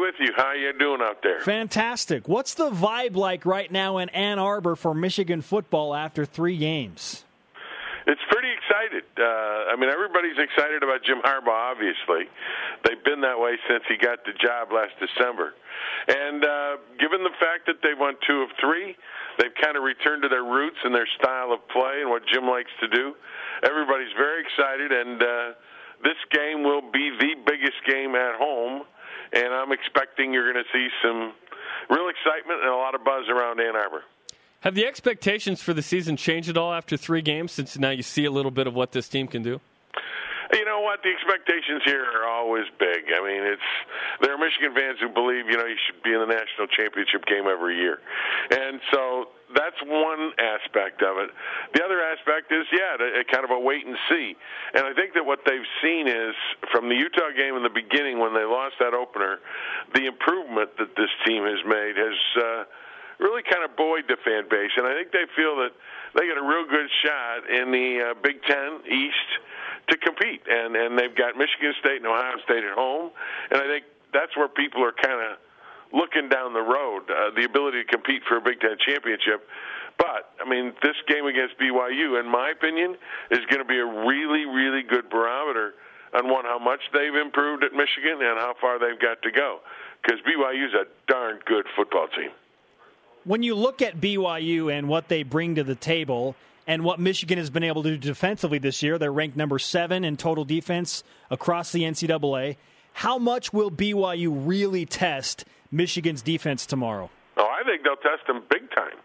with 0.08 0.16
you. 0.20 0.34
How 0.36 0.54
you 0.54 0.72
doing 0.78 1.02
out 1.02 1.22
there? 1.22 1.42
Fantastic. 1.42 2.28
What's 2.28 2.54
the 2.54 2.70
vibe 2.70 3.16
like 3.16 3.46
right 3.46 3.72
now 3.72 3.98
in 3.98 4.10
Ann 4.10 4.40
Arbor 4.40 4.76
for 4.76 4.94
Michigan 4.94 5.42
football 5.42 5.94
after 5.94 6.26
three 6.26 6.58
games? 6.58 7.26
It's 8.08 8.22
pretty 8.32 8.48
excited. 8.56 9.04
Uh, 9.20 9.74
I 9.74 9.76
mean, 9.76 9.90
everybody's 9.90 10.38
excited 10.40 10.82
about 10.82 11.04
Jim 11.04 11.20
Harbaugh. 11.20 11.76
Obviously, 11.76 12.32
they've 12.86 13.04
been 13.04 13.20
that 13.22 13.38
way 13.38 13.60
since 13.68 13.84
he 13.90 13.98
got 13.98 14.24
the 14.24 14.32
job 14.40 14.72
last 14.72 14.96
December. 14.96 15.54
And 16.08 16.40
uh, 16.44 16.78
given 17.00 17.24
the 17.24 17.36
fact 17.36 17.68
that 17.68 17.84
they 17.84 17.92
won 17.94 18.16
two 18.26 18.48
of 18.48 18.50
three, 18.62 18.96
they've 19.38 19.54
kind 19.62 19.76
of 19.76 19.84
returned 19.84 20.24
to 20.24 20.30
their 20.30 20.46
roots 20.48 20.78
and 20.86 20.96
their 20.96 21.08
style 21.20 21.52
of 21.52 21.68
play 21.68 22.00
and 22.00 22.10
what 22.10 22.24
Jim 22.32 22.48
likes 22.48 22.72
to 22.80 22.88
do. 22.88 23.14
Everybody's 23.68 24.16
very 24.16 24.40
excited, 24.40 24.92
and 24.96 25.20
uh, 25.22 25.48
this 26.00 26.20
game 26.32 26.64
will 26.64 26.82
be 26.82 27.12
the 27.20 27.36
biggest 27.44 27.84
game 27.84 28.16
at 28.16 28.40
home 28.40 28.88
and 29.34 29.54
I'm 29.54 29.72
expecting 29.72 30.34
you're 30.34 30.52
going 30.52 30.64
to 30.64 30.72
see 30.72 30.88
some 31.04 31.34
real 31.90 32.10
excitement 32.10 32.62
and 32.62 32.70
a 32.70 32.76
lot 32.76 32.96
of 32.96 33.04
buzz 33.04 33.30
around 33.30 33.60
Ann 33.60 33.76
Arbor. 33.76 34.04
Have 34.62 34.76
the 34.76 34.86
expectations 34.86 35.62
for 35.62 35.74
the 35.74 35.82
season 35.82 36.18
changed 36.18 36.50
at 36.50 36.58
all 36.58 36.74
after 36.74 36.98
three 36.98 37.22
games 37.22 37.52
since 37.52 37.78
now 37.78 37.92
you 37.92 38.04
see 38.04 38.26
a 38.26 38.32
little 38.32 38.52
bit 38.52 38.68
of 38.68 38.74
what 38.74 38.92
this 38.92 39.08
team 39.08 39.28
can 39.28 39.44
do? 39.44 39.62
You 40.54 40.66
know 40.66 40.80
what? 40.80 41.04
The 41.04 41.12
expectations 41.12 41.82
here 41.86 42.04
are 42.04 42.28
always 42.28 42.66
big. 42.80 43.12
I 43.12 43.20
mean, 43.20 43.44
it's 43.44 43.70
there 44.22 44.34
are 44.34 44.38
Michigan 44.38 44.74
fans 44.74 44.98
who 45.00 45.10
believe 45.10 45.46
you 45.50 45.58
know 45.58 45.66
you 45.66 45.76
should 45.86 46.02
be 46.04 46.14
in 46.14 46.20
the 46.20 46.26
national 46.26 46.68
championship 46.68 47.26
game 47.26 47.48
every 47.52 47.76
year, 47.76 48.00
and 48.50 48.80
so 48.92 49.28
that's 49.56 49.80
one 49.84 50.32
aspect 50.40 51.02
of 51.02 51.18
it. 51.18 51.30
The 51.74 51.84
other 51.84 52.02
aspect 52.02 52.52
is 52.52 52.66
yeah, 52.72 53.00
a, 53.00 53.22
a 53.22 53.24
kind 53.24 53.44
of 53.44 53.52
a 53.52 53.60
wait 53.60 53.86
and 53.86 53.96
see. 54.10 54.36
And 54.74 54.84
I 54.86 54.94
think 54.94 55.14
that 55.14 55.26
what 55.26 55.40
they've 55.46 55.70
seen 55.82 56.08
is 56.08 56.36
from 56.72 56.90
the 56.90 56.96
Utah 56.96 57.32
game 57.36 57.56
in 57.56 57.64
the 57.64 57.74
beginning 57.74 58.20
when 58.20 58.34
they 58.34 58.44
lost 58.44 58.76
that 58.80 58.94
opener, 58.94 59.40
the 59.96 60.06
improvement 60.06 60.76
that 60.78 60.96
this 60.96 61.12
team 61.26 61.44
has 61.44 61.64
made 61.66 61.96
has. 61.96 62.20
Uh, 62.36 62.64
really 63.20 63.42
kind 63.42 63.66
of 63.66 63.76
buoyed 63.76 64.06
the 64.08 64.18
fan 64.22 64.46
base, 64.46 64.70
and 64.78 64.86
I 64.86 64.94
think 64.94 65.10
they 65.10 65.26
feel 65.36 65.58
that 65.58 65.74
they 66.14 66.30
got 66.30 66.38
a 66.38 66.46
real 66.46 66.70
good 66.70 66.86
shot 67.02 67.50
in 67.50 67.72
the 67.72 68.12
uh, 68.12 68.14
Big 68.22 68.38
Ten 68.46 68.86
East 68.86 69.30
to 69.90 69.98
compete. 69.98 70.46
And 70.46 70.76
and 70.76 70.98
they've 70.98 71.16
got 71.16 71.34
Michigan 71.36 71.74
State 71.80 71.98
and 71.98 72.06
Ohio 72.06 72.38
State 72.46 72.64
at 72.64 72.78
home, 72.78 73.10
and 73.50 73.60
I 73.60 73.66
think 73.66 73.86
that's 74.14 74.38
where 74.38 74.48
people 74.48 74.84
are 74.84 74.94
kind 74.94 75.18
of 75.18 75.42
looking 75.94 76.30
down 76.30 76.54
the 76.54 76.62
road, 76.62 77.04
uh, 77.10 77.32
the 77.36 77.44
ability 77.44 77.84
to 77.84 77.88
compete 77.88 78.24
for 78.28 78.38
a 78.38 78.42
Big 78.42 78.60
Ten 78.60 78.78
championship. 78.86 79.48
But 79.98 80.30
I 80.44 80.48
mean, 80.48 80.74
this 80.84 80.96
game 81.08 81.26
against 81.26 81.58
BYU, 81.60 82.20
in 82.20 82.30
my 82.30 82.52
opinion, 82.52 82.96
is 83.32 83.40
going 83.50 83.60
to 83.60 83.66
be 83.66 83.80
a 83.80 83.86
really, 83.86 84.46
really 84.46 84.84
good 84.84 85.10
barometer 85.10 85.74
on 86.14 86.30
one 86.30 86.46
how 86.46 86.60
much 86.60 86.80
they've 86.94 87.16
improved 87.16 87.64
at 87.64 87.74
Michigan 87.74 88.22
and 88.22 88.40
how 88.40 88.54
far 88.62 88.80
they've 88.80 89.00
got 89.00 89.22
to 89.24 89.32
go. 89.32 89.60
Because 90.02 90.20
BYU 90.22 90.68
is 90.68 90.74
a 90.74 90.86
darn 91.12 91.40
good 91.46 91.66
football 91.76 92.08
team. 92.16 92.32
When 93.24 93.44
you 93.44 93.56
look 93.56 93.82
at 93.82 94.00
BYU 94.00 94.72
and 94.72 94.88
what 94.88 95.10
they 95.10 95.24
bring 95.24 95.56
to 95.56 95.64
the 95.64 95.76
table, 95.76 96.36
and 96.68 96.84
what 96.84 97.00
Michigan 97.00 97.38
has 97.38 97.50
been 97.50 97.64
able 97.64 97.82
to 97.82 97.92
do 97.92 97.98
defensively 97.98 98.60
this 98.60 98.84
year. 98.84 98.98
They're 98.98 99.12
ranked 99.12 99.38
number 99.38 99.58
seven 99.58 100.04
in 100.04 100.18
total 100.18 100.44
defense 100.44 101.04
across 101.32 101.72
the 101.72 101.84
NCAA. 101.84 102.58
How 102.92 103.18
much 103.18 103.54
will 103.54 103.72
BYU 103.72 104.46
really 104.46 104.86
test 104.86 105.46
Michigan's 105.72 106.22
defense 106.22 106.66
tomorrow? 106.66 107.10
Oh, 107.38 107.48
I 107.48 107.64
think 107.64 107.84
they'll 107.84 107.96
test 107.98 108.26
them 108.28 108.44
big 108.50 108.70
time. 108.72 108.98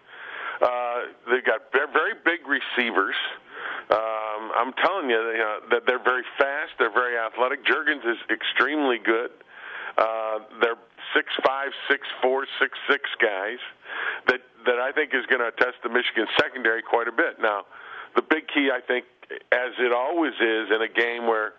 Uh, 0.60 1.10
they've 1.30 1.44
got 1.44 1.72
very 1.72 2.14
big 2.24 2.46
receivers. 2.46 3.16
Um, 3.90 4.52
I'm 4.56 4.72
telling 4.84 5.10
you, 5.10 5.20
you 5.32 5.38
know, 5.38 5.58
that 5.70 5.82
they're 5.86 6.02
very 6.02 6.24
fast. 6.38 6.72
They're 6.78 6.92
very 6.92 7.18
athletic. 7.18 7.64
Jurgens 7.64 8.06
is 8.08 8.18
extremely 8.30 8.98
good. 8.98 9.30
Uh, 9.98 10.38
they're 10.60 10.80
six 11.14 11.28
five, 11.44 11.70
six 11.90 12.06
four, 12.22 12.46
six 12.60 12.78
six 12.88 13.10
guys 13.20 13.58
that 14.28 14.40
that 14.64 14.78
I 14.78 14.92
think 14.92 15.12
is 15.12 15.26
going 15.26 15.42
to 15.42 15.50
test 15.52 15.76
the 15.82 15.90
Michigan 15.90 16.26
secondary 16.40 16.82
quite 16.82 17.08
a 17.08 17.12
bit. 17.12 17.40
Now, 17.40 17.66
the 18.14 18.22
big 18.22 18.48
key, 18.48 18.70
I 18.72 18.80
think, 18.80 19.04
as 19.52 19.72
it 19.78 19.92
always 19.92 20.32
is 20.40 20.70
in 20.70 20.80
a 20.80 20.88
game 20.88 21.26
where 21.26 21.52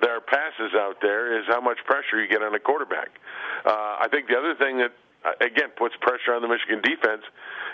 there 0.00 0.16
are 0.16 0.20
passes 0.20 0.74
out 0.74 0.98
there, 1.00 1.38
is 1.38 1.44
how 1.48 1.60
much 1.60 1.78
pressure 1.84 2.20
you 2.20 2.28
get 2.28 2.42
on 2.42 2.54
a 2.54 2.58
quarterback. 2.58 3.08
Uh, 3.64 4.04
I 4.04 4.08
think 4.10 4.28
the 4.28 4.36
other 4.36 4.54
thing 4.54 4.78
that 4.78 4.92
again 5.40 5.70
puts 5.76 5.94
pressure 6.00 6.34
on 6.34 6.42
the 6.42 6.48
Michigan 6.48 6.80
defense 6.82 7.22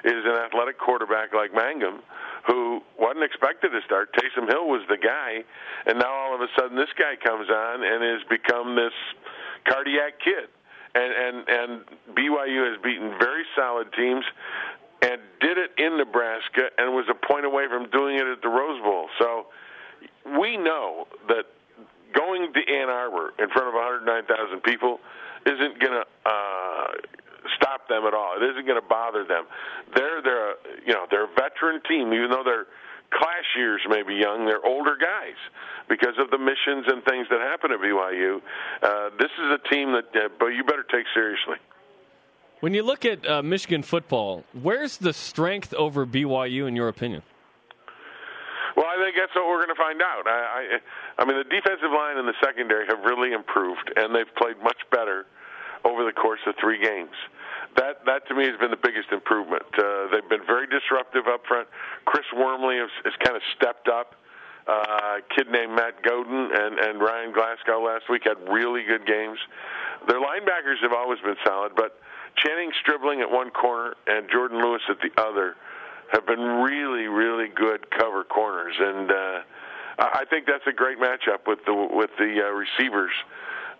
is 0.04 0.24
an 0.24 0.36
athletic 0.46 0.78
quarterback 0.78 1.34
like 1.34 1.52
Mangum, 1.54 2.00
who 2.46 2.80
wasn't 2.98 3.24
expected 3.24 3.70
to 3.70 3.80
start. 3.84 4.14
Taysom 4.14 4.48
Hill 4.48 4.66
was 4.66 4.82
the 4.88 4.98
guy, 4.98 5.44
and 5.86 5.98
now 5.98 6.10
all 6.10 6.34
of 6.34 6.40
a 6.40 6.48
sudden 6.58 6.76
this 6.76 6.92
guy 6.98 7.16
comes 7.16 7.48
on 7.50 7.84
and 7.84 8.02
has 8.02 8.22
become 8.28 8.74
this 8.74 8.94
cardiac 9.68 10.18
kid 10.18 10.48
and 10.94 11.12
and 11.12 11.48
and 11.48 11.80
BYU 12.14 12.70
has 12.70 12.80
beaten 12.82 13.14
very 13.18 13.44
solid 13.56 13.92
teams 13.92 14.24
and 15.02 15.20
did 15.40 15.58
it 15.58 15.70
in 15.78 15.96
Nebraska 15.96 16.70
and 16.78 16.92
was 16.94 17.06
a 17.10 17.26
point 17.26 17.44
away 17.44 17.66
from 17.68 17.90
doing 17.90 18.16
it 18.16 18.26
at 18.26 18.42
the 18.42 18.48
Rose 18.48 18.80
Bowl. 18.82 19.08
So 19.18 19.46
we 20.38 20.56
know 20.56 21.06
that 21.28 21.46
going 22.12 22.52
to 22.52 22.60
Ann 22.60 22.88
Arbor 22.88 23.32
in 23.38 23.48
front 23.50 23.68
of 23.68 23.74
109,000 23.74 24.62
people 24.62 25.00
isn't 25.46 25.80
going 25.80 25.92
to 25.92 26.04
uh, 26.24 26.86
stop 27.56 27.88
them 27.88 28.04
at 28.06 28.14
all. 28.14 28.36
It 28.36 28.44
isn't 28.50 28.66
going 28.66 28.80
to 28.80 28.86
bother 28.86 29.24
them. 29.24 29.44
They're 29.94 30.22
they're 30.22 30.54
you 30.86 30.94
know 30.94 31.06
they're 31.10 31.24
a 31.24 31.34
veteran 31.34 31.82
team, 31.88 32.12
even 32.12 32.30
though 32.30 32.42
they're 32.44 32.66
class 33.12 33.44
years 33.56 33.80
may 33.88 34.02
be 34.02 34.14
young, 34.14 34.46
they're 34.46 34.64
older 34.64 34.96
guys 34.96 35.36
because 35.88 36.16
of 36.18 36.30
the 36.30 36.38
missions 36.38 36.86
and 36.88 37.04
things 37.04 37.26
that 37.30 37.40
happen 37.40 37.70
at 37.72 37.80
BYU. 37.80 38.40
Uh, 38.82 39.10
this 39.18 39.30
is 39.38 39.46
a 39.52 39.68
team 39.68 39.92
that 39.92 40.08
uh, 40.14 40.28
but 40.38 40.46
you 40.48 40.64
better 40.64 40.84
take 40.90 41.06
seriously. 41.14 41.56
When 42.60 42.74
you 42.74 42.84
look 42.84 43.04
at 43.04 43.28
uh, 43.28 43.42
Michigan 43.42 43.82
football, 43.82 44.44
where's 44.52 44.96
the 44.96 45.12
strength 45.12 45.74
over 45.74 46.06
BYU 46.06 46.68
in 46.68 46.76
your 46.76 46.88
opinion? 46.88 47.22
I 49.02 49.10
that's 49.16 49.34
what 49.34 49.48
we're 49.48 49.64
going 49.64 49.74
to 49.74 49.82
find 49.82 50.00
out. 50.00 50.26
I, 50.26 50.78
I, 50.78 51.22
I 51.22 51.24
mean, 51.24 51.36
the 51.36 51.44
defensive 51.44 51.90
line 51.90 52.18
and 52.18 52.26
the 52.26 52.38
secondary 52.42 52.86
have 52.86 53.04
really 53.04 53.32
improved, 53.32 53.92
and 53.96 54.14
they've 54.14 54.30
played 54.36 54.56
much 54.62 54.78
better 54.90 55.26
over 55.84 56.04
the 56.04 56.12
course 56.12 56.40
of 56.46 56.54
three 56.60 56.78
games 56.78 57.14
that 57.76 58.04
that 58.04 58.26
to 58.28 58.34
me 58.34 58.44
has 58.44 58.58
been 58.58 58.70
the 58.70 58.80
biggest 58.80 59.08
improvement. 59.12 59.64
Uh, 59.76 60.08
they've 60.12 60.28
been 60.28 60.44
very 60.46 60.66
disruptive 60.66 61.26
up 61.26 61.46
front. 61.46 61.68
Chris 62.04 62.26
Wormley 62.36 62.76
has, 62.76 62.90
has 63.04 63.14
kind 63.24 63.36
of 63.36 63.42
stepped 63.56 63.88
up. 63.88 64.14
Uh, 64.66 65.18
kid 65.34 65.50
named 65.50 65.74
Matt 65.74 66.02
Godin 66.04 66.50
and, 66.54 66.78
and 66.78 67.00
Ryan 67.00 67.32
Glasgow 67.32 67.82
last 67.82 68.08
week 68.08 68.22
had 68.24 68.38
really 68.48 68.84
good 68.84 69.04
games. 69.06 69.38
Their 70.06 70.20
linebackers 70.20 70.78
have 70.82 70.92
always 70.92 71.18
been 71.18 71.36
solid, 71.44 71.72
but 71.74 71.98
Channing 72.36 72.70
Stribling 72.80 73.20
at 73.22 73.30
one 73.30 73.50
corner 73.50 73.94
and 74.06 74.30
Jourdan 74.30 74.62
Lewis 74.62 74.82
at 74.88 74.98
the 75.00 75.10
other 75.20 75.56
have 76.12 76.26
been 76.26 76.40
really, 76.40 77.08
really 77.08 77.48
good 77.48 77.90
cover 77.90 78.24
corners, 78.24 78.74
and 78.78 79.10
uh, 79.10 79.38
I 79.98 80.24
think 80.28 80.46
that's 80.46 80.66
a 80.68 80.72
great 80.72 80.98
matchup 80.98 81.46
with 81.46 81.64
the 81.64 81.74
with 81.74 82.10
the 82.18 82.40
uh, 82.44 82.52
receivers 82.52 83.12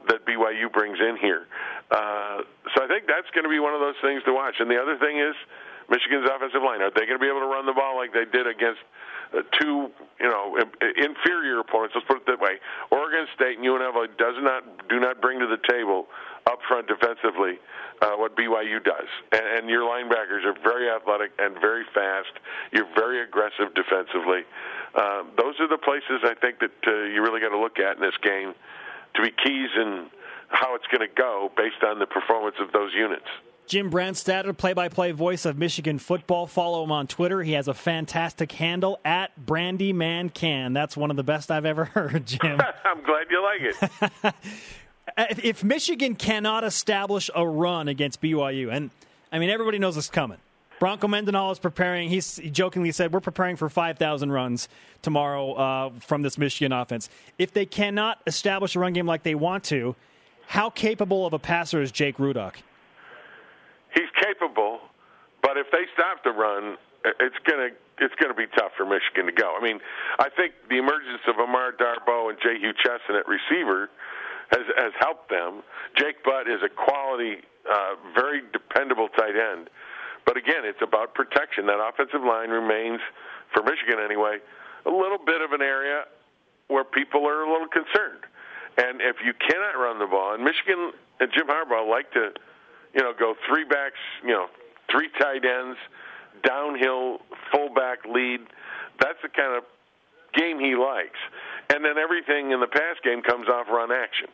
that 0.09 0.27
BYU 0.27 0.73
brings 0.73 0.99
in 0.99 1.17
here. 1.21 1.47
Uh, 1.91 2.43
so 2.75 2.83
I 2.83 2.89
think 2.89 3.07
that's 3.07 3.29
going 3.31 3.45
to 3.45 3.53
be 3.53 3.61
one 3.61 3.75
of 3.75 3.81
those 3.81 4.01
things 4.03 4.23
to 4.25 4.33
watch. 4.33 4.57
And 4.59 4.69
the 4.71 4.81
other 4.81 4.99
thing 4.99 5.21
is, 5.21 5.37
Michigan's 5.89 6.27
offensive 6.27 6.63
line. 6.63 6.83
Are 6.83 6.91
they 6.91 7.07
going 7.07 7.21
to 7.21 7.23
be 7.23 7.31
able 7.31 7.45
to 7.45 7.53
run 7.53 7.67
the 7.67 7.77
ball 7.77 7.97
like 7.97 8.13
they 8.13 8.27
did 8.27 8.49
against 8.49 8.81
uh, 9.35 9.43
two, 9.61 9.91
you 10.21 10.29
know, 10.29 10.57
inferior 10.97 11.61
opponents? 11.61 11.95
Let's 11.95 12.07
put 12.07 12.19
it 12.19 12.27
that 12.27 12.41
way. 12.41 12.61
Oregon 12.91 13.27
State 13.35 13.59
and 13.59 13.67
UNLV 13.67 14.17
does 14.19 14.37
not 14.41 14.89
do 14.89 15.01
not 15.01 15.21
bring 15.21 15.41
to 15.41 15.47
the 15.47 15.61
table 15.69 16.07
up 16.47 16.59
front 16.69 16.89
defensively 16.89 17.59
uh, 18.03 18.17
what 18.17 18.37
BYU 18.37 18.83
does. 18.83 19.09
And, 19.31 19.47
and 19.47 19.71
your 19.71 19.83
linebackers 19.83 20.45
are 20.45 20.55
very 20.63 20.91
athletic 20.91 21.31
and 21.39 21.55
very 21.61 21.85
fast. 21.95 22.33
You're 22.73 22.89
very 22.95 23.23
aggressive 23.23 23.75
defensively. 23.75 24.43
Uh, 24.95 25.23
those 25.39 25.55
are 25.61 25.69
the 25.69 25.79
places 25.79 26.21
I 26.25 26.35
think 26.41 26.59
that 26.61 26.75
uh, 26.87 27.05
you 27.05 27.23
really 27.23 27.41
got 27.41 27.51
to 27.51 27.59
look 27.59 27.79
at 27.79 27.97
in 27.97 28.03
this 28.03 28.17
game 28.23 28.55
to 29.15 29.23
be 29.23 29.31
keys 29.31 29.71
in 29.77 30.11
how 30.49 30.75
it's 30.75 30.87
going 30.89 31.07
to 31.07 31.15
go 31.15 31.51
based 31.57 31.83
on 31.87 31.99
the 31.99 32.07
performance 32.07 32.57
of 32.61 32.73
those 32.73 32.93
units. 32.93 33.29
Jim 33.67 33.91
Brandstatter, 33.91 34.57
play-by-play 34.57 35.13
voice 35.13 35.45
of 35.45 35.57
Michigan 35.57 35.99
football. 35.99 36.47
Follow 36.47 36.85
him 36.85 36.93
on 36.93 37.07
Twitter. 37.07 37.43
He 37.43 37.53
has 37.53 37.69
a 37.69 37.75
fantastic 37.75 38.53
handle 38.53 39.01
at 39.05 39.31
BrandyManCan. 39.45 40.75
That's 40.75 40.97
one 40.97 41.11
of 41.11 41.17
the 41.17 41.23
best 41.23 41.51
I've 41.51 41.65
ever 41.65 41.85
heard, 41.95 42.27
Jim. 42.27 42.61
I'm 42.85 43.03
glad 43.03 43.27
you 43.31 43.43
like 43.43 44.35
it. 45.17 45.39
if 45.45 45.65
Michigan 45.65 46.15
cannot 46.15 46.65
establish 46.65 47.31
a 47.35 47.47
run 47.47 47.89
against 47.89 48.21
BYU, 48.21 48.73
and 48.73 48.91
I 49.31 49.39
mean 49.39 49.51
everybody 49.51 49.79
knows 49.79 49.97
it's 49.97 50.09
coming. 50.11 50.39
Bronco 50.79 51.07
Mendenhall 51.07 51.53
is 51.53 51.61
preparing. 51.61 52.09
He's, 52.09 52.39
he 52.39 52.51
jokingly 52.51 52.91
said, 52.91 53.13
"We're 53.13 53.21
preparing 53.21 53.55
for 53.57 53.69
5,000 53.69 54.33
runs 54.33 54.69
tomorrow 55.01 55.53
uh, 55.53 55.91
from 56.01 56.23
this 56.23 56.37
Michigan 56.37 56.73
offense." 56.73 57.09
If 57.39 57.53
they 57.53 57.67
cannot 57.67 58.19
establish 58.27 58.75
a 58.75 58.81
run 58.81 58.93
game 58.93 59.07
like 59.07 59.23
they 59.23 59.37
want 59.37 59.63
to, 59.65 59.95
how 60.49 60.71
capable 60.71 61.25
of 61.25 61.33
a 61.33 61.39
passer 61.39 61.81
is 61.81 61.93
Jake 61.93 62.17
Rudock? 62.17 62.57
He's 63.95 64.11
capable, 64.21 64.81
but 65.43 65.57
if 65.57 65.67
they 65.71 65.85
stop 65.95 66.25
the 66.25 66.33
run, 66.33 66.77
it's 67.05 67.37
gonna 67.47 67.71
it's 67.99 68.15
gonna 68.17 68.35
be 68.35 68.47
tough 68.57 68.73
for 68.77 68.87
Michigan 68.87 69.27
to 69.27 69.33
go. 69.33 69.55
I 69.59 69.63
mean, 69.63 69.81
I 70.19 70.29
think 70.31 70.55
the 70.69 70.79
emergence 70.79 71.23
of 71.29 71.37
Amara 71.39 71.73
Darboh 71.77 72.31
and 72.31 72.39
Jehu 72.41 72.73
Chesson 72.73 73.17
at 73.19 73.27
receiver 73.29 73.91
has 74.51 74.65
has 74.77 74.93
helped 75.01 75.29
them. 75.29 75.63
Jake 75.97 76.23
Butt 76.25 76.49
is 76.49 76.61
a 76.65 76.69
quality, 76.69 77.43
uh, 77.69 77.95
very 78.15 78.43
dependable 78.53 79.09
tight 79.09 79.37
end. 79.37 79.69
But 80.25 80.37
again, 80.37 80.63
it's 80.63 80.81
about 80.81 81.15
protection. 81.15 81.67
That 81.67 81.83
offensive 81.83 82.23
line 82.23 82.51
remains, 82.51 83.01
for 83.53 83.63
Michigan 83.63 83.99
anyway, 83.99 84.39
a 84.87 84.91
little 84.91 85.19
bit 85.19 85.43
of 85.43 85.53
an 85.53 85.63
area 85.63 86.05
where 86.69 86.85
people 86.85 87.27
are 87.27 87.43
a 87.43 87.51
little 87.51 87.69
concerned. 87.69 88.23
And 88.79 89.03
if 89.03 89.17
you 89.25 89.35
cannot 89.35 89.77
run 89.77 89.99
the 89.99 90.07
ball, 90.07 90.35
and 90.35 90.45
Michigan 90.45 90.93
and 91.21 91.29
Jim 91.35 91.47
Harbaugh 91.47 91.89
like 91.91 92.11
to, 92.13 92.33
you 92.95 93.03
know, 93.03 93.13
go 93.19 93.35
three 93.49 93.65
backs, 93.65 93.99
you 94.23 94.33
know, 94.33 94.47
three 94.91 95.09
tight 95.19 95.45
ends, 95.45 95.79
downhill 96.45 97.19
fullback 97.53 98.05
lead. 98.07 98.41
That's 99.01 99.19
the 99.23 99.29
kind 99.29 99.57
of 99.57 99.65
game 100.35 100.59
he 100.59 100.77
likes. 100.77 101.19
And 101.73 101.85
then 101.85 101.99
everything 101.99 102.53
in 102.53 102.61
the 102.61 102.67
pass 102.67 102.97
game 103.05 103.23
comes 103.23 103.49
off 103.49 103.67
run 103.69 103.91
action. 103.93 104.29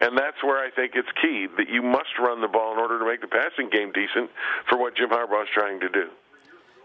And 0.00 0.16
that's 0.16 0.42
where 0.42 0.58
I 0.58 0.70
think 0.70 0.92
it's 0.94 1.10
key 1.20 1.46
that 1.56 1.68
you 1.68 1.82
must 1.82 2.18
run 2.18 2.40
the 2.40 2.48
ball 2.48 2.72
in 2.72 2.78
order 2.78 2.98
to 2.98 3.06
make 3.06 3.20
the 3.20 3.28
passing 3.28 3.68
game 3.70 3.92
decent 3.92 4.30
for 4.68 4.78
what 4.78 4.96
Jim 4.96 5.10
Harbaugh 5.10 5.42
is 5.42 5.48
trying 5.54 5.80
to 5.80 5.88
do. 5.88 6.08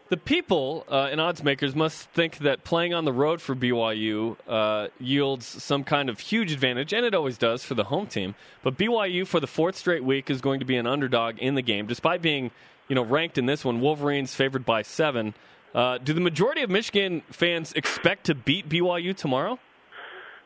The 0.07 0.17
people 0.17 0.85
uh, 0.87 1.09
and 1.11 1.19
odds 1.19 1.43
makers 1.43 1.75
must 1.75 2.09
think 2.11 2.37
that 2.39 2.63
playing 2.63 2.93
on 2.93 3.05
the 3.05 3.13
road 3.13 3.41
for 3.41 3.55
BYU 3.55 4.37
uh, 4.47 4.89
yields 4.99 5.47
some 5.63 5.83
kind 5.83 6.09
of 6.09 6.19
huge 6.19 6.51
advantage, 6.51 6.93
and 6.93 7.03
it 7.03 7.15
always 7.15 7.39
does 7.39 7.63
for 7.63 7.73
the 7.73 7.85
home 7.85 8.05
team. 8.05 8.35
But 8.61 8.77
BYU, 8.77 9.25
for 9.25 9.39
the 9.39 9.47
fourth 9.47 9.75
straight 9.75 10.03
week, 10.03 10.29
is 10.29 10.41
going 10.41 10.59
to 10.59 10.65
be 10.65 10.75
an 10.75 10.85
underdog 10.85 11.39
in 11.39 11.55
the 11.55 11.63
game, 11.63 11.87
despite 11.87 12.21
being, 12.21 12.51
you 12.87 12.93
know, 12.93 13.03
ranked 13.03 13.39
in 13.39 13.47
this 13.47 13.65
one. 13.65 13.81
Wolverines 13.81 14.35
favored 14.35 14.63
by 14.63 14.83
seven. 14.83 15.33
Uh, 15.73 15.97
do 15.97 16.13
the 16.13 16.21
majority 16.21 16.61
of 16.61 16.69
Michigan 16.69 17.23
fans 17.31 17.73
expect 17.73 18.27
to 18.27 18.35
beat 18.35 18.69
BYU 18.69 19.15
tomorrow? 19.15 19.57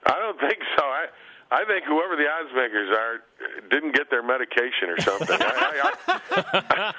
I 0.06 0.18
don't 0.18 0.40
think 0.40 0.60
so. 0.78 0.84
I 0.84 1.08
I 1.52 1.66
think 1.66 1.84
whoever 1.84 2.16
the 2.16 2.28
odds 2.30 2.50
makers 2.56 2.90
are 2.98 3.70
didn't 3.70 3.94
get 3.94 4.10
their 4.10 4.24
medication 4.24 4.90
or 4.90 5.02
something. 5.02 5.38
I, 5.42 5.92
I, 6.08 6.64
I, 6.70 6.94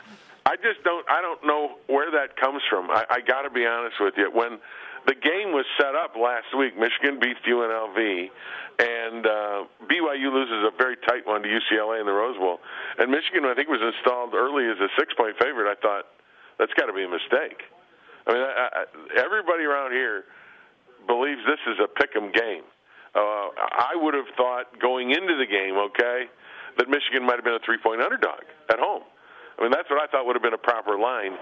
just 0.56 0.82
don't. 0.84 1.04
I 1.08 1.20
don't 1.20 1.44
know 1.44 1.76
where 1.86 2.10
that 2.12 2.36
comes 2.36 2.62
from. 2.68 2.90
I, 2.90 3.04
I 3.10 3.20
got 3.20 3.42
to 3.42 3.50
be 3.50 3.66
honest 3.66 3.96
with 4.00 4.14
you. 4.16 4.30
When 4.32 4.58
the 5.06 5.14
game 5.14 5.52
was 5.52 5.64
set 5.80 5.94
up 5.94 6.16
last 6.16 6.52
week, 6.56 6.76
Michigan 6.76 7.20
beats 7.20 7.40
UNLV, 7.48 7.98
and 8.78 9.26
uh, 9.26 9.64
BYU 9.88 10.32
loses 10.32 10.64
a 10.64 10.72
very 10.76 10.96
tight 11.08 11.26
one 11.26 11.42
to 11.42 11.48
UCLA 11.48 12.00
in 12.00 12.06
the 12.06 12.12
Rose 12.12 12.36
Bowl. 12.36 12.60
And 12.98 13.10
Michigan, 13.10 13.44
I 13.44 13.54
think, 13.54 13.68
was 13.68 13.80
installed 13.80 14.34
early 14.34 14.68
as 14.68 14.76
a 14.80 14.88
six-point 14.98 15.36
favorite. 15.40 15.70
I 15.70 15.76
thought 15.80 16.04
that's 16.58 16.72
got 16.74 16.86
to 16.86 16.92
be 16.92 17.04
a 17.04 17.08
mistake. 17.08 17.64
I 18.26 18.32
mean, 18.32 18.42
I, 18.42 18.68
I, 18.72 18.82
everybody 19.20 19.64
around 19.64 19.92
here 19.92 20.24
believes 21.06 21.40
this 21.48 21.60
is 21.66 21.80
a 21.80 21.88
pick'em 21.88 22.32
game. 22.32 22.64
Uh, 23.14 23.48
I 23.56 23.96
would 23.96 24.14
have 24.14 24.28
thought 24.36 24.78
going 24.78 25.10
into 25.10 25.34
the 25.36 25.46
game, 25.46 25.76
okay, 25.90 26.30
that 26.78 26.88
Michigan 26.88 27.26
might 27.26 27.36
have 27.36 27.44
been 27.44 27.58
a 27.58 27.64
three-point 27.64 28.00
underdog 28.00 28.44
at 28.70 28.78
home. 28.78 29.02
I 29.58 29.62
mean, 29.62 29.70
that's 29.70 29.88
what 29.90 30.00
I 30.00 30.06
thought 30.10 30.26
would 30.26 30.36
have 30.36 30.42
been 30.42 30.56
a 30.56 30.60
proper 30.60 30.98
line, 30.98 31.36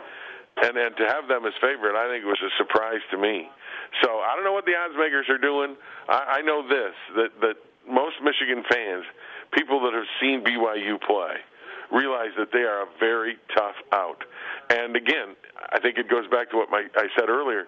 and 0.63 0.77
and 0.77 0.97
to 0.97 1.05
have 1.07 1.29
them 1.29 1.47
as 1.47 1.53
favorite, 1.61 1.97
I 1.97 2.09
think 2.11 2.25
it 2.25 2.31
was 2.31 2.43
a 2.43 2.53
surprise 2.59 3.03
to 3.11 3.19
me. 3.19 3.49
So 4.03 4.21
I 4.21 4.35
don't 4.35 4.45
know 4.45 4.53
what 4.53 4.67
the 4.67 4.77
odds 4.77 4.95
makers 4.99 5.27
are 5.29 5.39
doing. 5.39 5.77
I, 6.09 6.39
I 6.39 6.43
know 6.43 6.67
this 6.67 6.95
that 7.17 7.31
that 7.41 7.57
most 7.89 8.17
Michigan 8.23 8.65
fans, 8.69 9.05
people 9.53 9.81
that 9.87 9.95
have 9.95 10.09
seen 10.21 10.45
BYU 10.45 11.01
play, 11.01 11.41
realize 11.91 12.33
that 12.37 12.53
they 12.53 12.67
are 12.67 12.83
a 12.83 12.91
very 13.01 13.39
tough 13.57 13.77
out. 13.93 14.25
And 14.69 14.97
again, 14.97 15.37
I 15.73 15.81
think 15.81 15.97
it 15.97 16.09
goes 16.09 16.27
back 16.29 16.51
to 16.51 16.57
what 16.57 16.71
my, 16.71 16.85
I 16.97 17.09
said 17.19 17.29
earlier. 17.29 17.65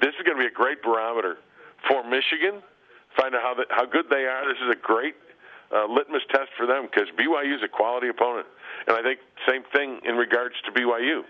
This 0.00 0.12
is 0.18 0.26
going 0.26 0.36
to 0.36 0.42
be 0.42 0.48
a 0.48 0.52
great 0.52 0.82
barometer 0.82 1.38
for 1.88 2.04
Michigan 2.04 2.60
find 3.16 3.34
out 3.34 3.42
how 3.42 3.54
the, 3.54 3.64
how 3.70 3.84
good 3.84 4.06
they 4.10 4.24
are. 4.24 4.46
This 4.48 4.60
is 4.64 4.70
a 4.72 4.80
great 4.80 5.14
uh, 5.72 5.86
litmus 5.86 6.22
test 6.30 6.50
for 6.56 6.66
them 6.66 6.88
because 6.90 7.08
BYU 7.18 7.56
is 7.56 7.62
a 7.64 7.68
quality 7.68 8.08
opponent, 8.08 8.46
and 8.86 8.96
I 8.96 9.02
think 9.02 9.20
same 9.48 9.62
thing 9.72 10.00
in 10.04 10.16
regards 10.16 10.54
to 10.66 10.72
BYU. 10.72 11.22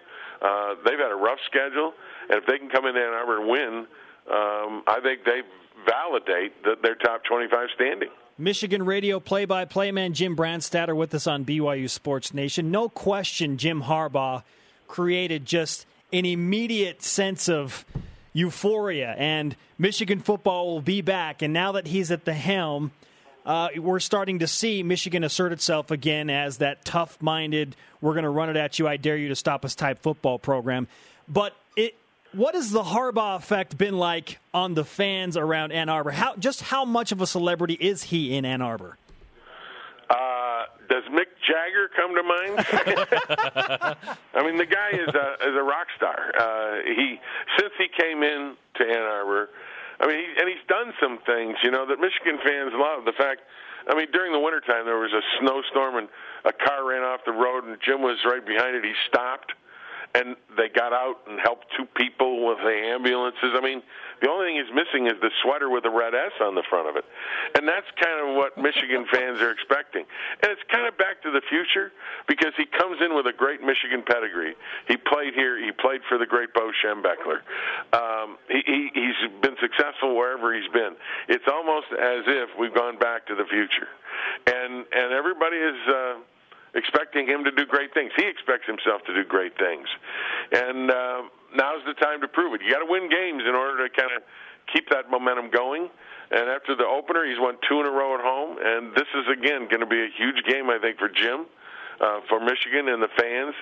Uh, 0.42 0.74
they've 0.84 0.98
had 0.98 1.12
a 1.12 1.16
rough 1.16 1.38
schedule, 1.46 1.94
and 2.28 2.38
if 2.38 2.46
they 2.46 2.58
can 2.58 2.68
come 2.68 2.86
in 2.86 2.96
Ann 2.96 3.14
Arbor 3.14 3.40
and 3.40 3.48
win, 3.48 3.86
um, 4.26 4.82
I 4.86 4.98
think 5.02 5.24
they 5.24 5.42
validate 5.86 6.62
that 6.64 6.82
they're 6.82 6.96
top 6.96 7.22
25 7.24 7.68
standing. 7.74 8.08
Michigan 8.38 8.84
radio 8.84 9.20
play 9.20 9.44
by 9.44 9.64
play 9.64 9.92
man 9.92 10.14
Jim 10.14 10.34
Brandstatter 10.34 10.96
with 10.96 11.14
us 11.14 11.26
on 11.26 11.44
BYU 11.44 11.88
Sports 11.88 12.34
Nation. 12.34 12.70
No 12.70 12.88
question, 12.88 13.56
Jim 13.56 13.82
Harbaugh 13.82 14.42
created 14.88 15.46
just 15.46 15.86
an 16.12 16.24
immediate 16.24 17.02
sense 17.02 17.48
of 17.48 17.84
euphoria, 18.32 19.14
and 19.18 19.54
Michigan 19.78 20.20
football 20.20 20.66
will 20.66 20.80
be 20.80 21.02
back. 21.02 21.42
And 21.42 21.52
now 21.52 21.72
that 21.72 21.86
he's 21.86 22.10
at 22.10 22.24
the 22.24 22.34
helm, 22.34 22.90
uh, 23.44 23.68
we're 23.76 24.00
starting 24.00 24.40
to 24.40 24.46
see 24.46 24.82
Michigan 24.82 25.24
assert 25.24 25.52
itself 25.52 25.90
again 25.90 26.30
as 26.30 26.58
that 26.58 26.84
tough 26.84 27.20
minded, 27.20 27.76
we're 28.00 28.12
going 28.14 28.24
to 28.24 28.30
run 28.30 28.50
it 28.50 28.56
at 28.56 28.78
you, 28.78 28.86
I 28.86 28.96
dare 28.96 29.16
you 29.16 29.28
to 29.28 29.36
stop 29.36 29.64
us 29.64 29.74
type 29.74 30.00
football 30.00 30.38
program. 30.38 30.88
But 31.28 31.54
it, 31.76 31.94
what 32.32 32.54
has 32.54 32.70
the 32.70 32.82
Harbaugh 32.82 33.36
effect 33.36 33.76
been 33.76 33.96
like 33.96 34.38
on 34.54 34.74
the 34.74 34.84
fans 34.84 35.36
around 35.36 35.72
Ann 35.72 35.88
Arbor? 35.88 36.10
How, 36.10 36.36
just 36.36 36.62
how 36.62 36.84
much 36.84 37.12
of 37.12 37.20
a 37.20 37.26
celebrity 37.26 37.74
is 37.74 38.04
he 38.04 38.36
in 38.36 38.44
Ann 38.44 38.62
Arbor? 38.62 38.96
Uh, 40.08 40.64
does 40.88 41.04
Mick 41.04 41.32
Jagger 41.46 41.88
come 41.96 42.14
to 42.14 42.22
mind? 42.22 42.66
I 44.34 44.44
mean, 44.44 44.58
the 44.58 44.66
guy 44.66 44.90
is 44.90 45.14
a 45.14 45.48
is 45.48 45.56
a 45.56 45.62
rock 45.62 45.86
star. 45.96 46.32
Uh, 46.38 46.82
he 46.84 47.18
since 47.58 47.72
he 47.78 47.86
came 47.98 48.22
in 48.22 48.54
to 48.76 48.84
Ann 48.84 49.02
Arbor, 49.02 49.48
I 50.02 50.06
mean, 50.10 50.24
and 50.36 50.48
he's 50.50 50.66
done 50.66 50.92
some 50.98 51.18
things, 51.24 51.56
you 51.62 51.70
know, 51.70 51.86
that 51.86 52.02
Michigan 52.02 52.42
fans 52.42 52.74
love. 52.74 53.06
The 53.06 53.14
fact, 53.14 53.46
I 53.86 53.94
mean, 53.94 54.10
during 54.12 54.32
the 54.32 54.42
wintertime 54.42 54.84
there 54.84 54.98
was 54.98 55.14
a 55.14 55.22
snowstorm 55.38 55.96
and 55.96 56.08
a 56.44 56.52
car 56.52 56.82
ran 56.84 57.02
off 57.02 57.20
the 57.24 57.32
road 57.32 57.64
and 57.64 57.78
Jim 57.86 58.02
was 58.02 58.18
right 58.26 58.44
behind 58.44 58.74
it. 58.74 58.84
He 58.84 58.92
stopped 59.06 59.54
and 60.14 60.36
they 60.58 60.68
got 60.68 60.92
out 60.92 61.22
and 61.26 61.38
helped 61.40 61.66
two 61.78 61.86
people 61.96 62.46
with 62.46 62.58
the 62.58 62.76
ambulances. 62.92 63.54
I 63.54 63.60
mean, 63.62 63.80
the 64.22 64.30
only 64.30 64.46
thing 64.46 64.56
he's 64.62 64.70
missing 64.70 65.10
is 65.10 65.18
the 65.20 65.30
sweater 65.42 65.68
with 65.68 65.82
the 65.82 65.90
red 65.90 66.14
S 66.14 66.30
on 66.40 66.54
the 66.54 66.62
front 66.70 66.88
of 66.88 66.94
it. 66.94 67.04
And 67.58 67.66
that's 67.66 67.86
kind 67.98 68.22
of 68.22 68.36
what 68.38 68.56
Michigan 68.56 69.04
fans 69.10 69.42
are 69.42 69.50
expecting. 69.50 70.06
And 70.42 70.52
it's 70.54 70.62
kind 70.70 70.86
of 70.86 70.96
back 70.96 71.20
to 71.26 71.30
the 71.34 71.42
future 71.50 71.90
because 72.28 72.54
he 72.56 72.64
comes 72.64 73.02
in 73.02 73.14
with 73.18 73.26
a 73.26 73.34
great 73.34 73.60
Michigan 73.60 74.06
pedigree. 74.06 74.54
He 74.86 74.96
played 74.96 75.34
here, 75.34 75.58
he 75.58 75.72
played 75.72 76.02
for 76.08 76.18
the 76.18 76.26
great 76.26 76.54
Bo 76.54 76.70
Schembechler. 76.70 77.42
Um, 77.92 78.38
he, 78.46 78.62
he, 78.64 78.80
he's 78.94 79.20
been 79.42 79.58
successful 79.58 80.14
wherever 80.14 80.54
he's 80.54 80.70
been. 80.70 80.94
It's 81.28 81.48
almost 81.50 81.90
as 81.90 82.22
if 82.26 82.50
we've 82.56 82.74
gone 82.74 82.98
back 82.98 83.26
to 83.26 83.34
the 83.34 83.44
future. 83.50 83.90
And, 84.46 84.86
and 84.94 85.12
everybody 85.12 85.56
is. 85.56 85.76
Uh, 85.88 86.14
expecting 86.74 87.26
him 87.26 87.44
to 87.44 87.50
do 87.50 87.66
great 87.66 87.92
things. 87.92 88.12
He 88.16 88.26
expects 88.26 88.66
himself 88.66 89.02
to 89.04 89.12
do 89.12 89.24
great 89.28 89.52
things, 89.58 89.86
and 90.52 90.90
uh, 90.90 91.22
now's 91.54 91.84
the 91.86 91.94
time 91.94 92.20
to 92.20 92.28
prove 92.28 92.54
it. 92.54 92.62
You 92.62 92.70
got 92.70 92.80
to 92.80 92.90
win 92.90 93.08
games 93.08 93.42
in 93.46 93.54
order 93.54 93.86
to 93.86 93.94
kind 93.94 94.10
of 94.16 94.22
keep 94.72 94.88
that 94.90 95.10
momentum 95.10 95.50
going. 95.50 95.88
And 96.30 96.48
after 96.48 96.74
the 96.74 96.86
opener, 96.86 97.24
he's 97.28 97.38
won 97.38 97.56
two 97.68 97.80
in 97.80 97.86
a 97.86 97.90
row 97.90 98.14
at 98.14 98.20
home, 98.22 98.56
and 98.58 98.94
this 98.94 99.08
is 99.14 99.26
again 99.28 99.68
going 99.68 99.80
to 99.80 99.86
be 99.86 100.00
a 100.00 100.08
huge 100.16 100.44
game, 100.48 100.70
I 100.70 100.78
think, 100.78 100.98
for 100.98 101.08
Jim, 101.08 101.44
uh, 102.00 102.20
for 102.28 102.40
Michigan 102.40 102.88
and 102.88 103.02
the 103.02 103.12
fans. 103.18 103.54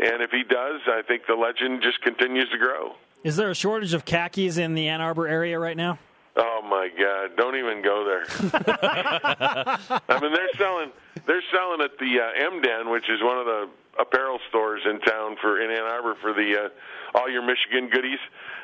and 0.00 0.22
if 0.22 0.30
he 0.30 0.42
does, 0.42 0.80
I 0.86 1.02
think 1.06 1.26
the 1.26 1.34
legend 1.34 1.82
just 1.82 2.00
continues 2.00 2.48
to 2.50 2.58
grow. 2.58 2.94
Is 3.24 3.36
there 3.36 3.50
a 3.50 3.54
shortage 3.54 3.92
of 3.92 4.04
khakis 4.04 4.56
in 4.56 4.74
the 4.74 4.88
Ann 4.88 5.00
Arbor 5.00 5.28
area 5.28 5.58
right 5.58 5.76
now? 5.76 5.98
Oh 6.36 6.62
my 6.68 6.88
God! 6.88 7.36
Don't 7.36 7.56
even 7.56 7.82
go 7.82 8.04
there. 8.04 8.24
I 10.08 10.20
mean, 10.20 10.32
they're 10.32 10.48
selling 10.58 10.90
they're 11.26 11.44
selling 11.52 11.80
at 11.80 11.96
the 11.98 12.20
uh, 12.20 12.52
M 12.52 12.60
Den, 12.60 12.90
which 12.90 13.08
is 13.08 13.22
one 13.22 13.38
of 13.38 13.46
the 13.46 13.68
apparel 13.98 14.38
stores 14.48 14.82
in 14.84 15.00
town 15.00 15.36
for 15.40 15.60
in 15.60 15.70
Ann 15.70 15.84
Arbor 15.84 16.14
for 16.20 16.32
the 16.32 16.66
uh, 16.66 17.18
all 17.18 17.30
your 17.30 17.42
Michigan 17.42 17.88
goodies. 17.90 18.18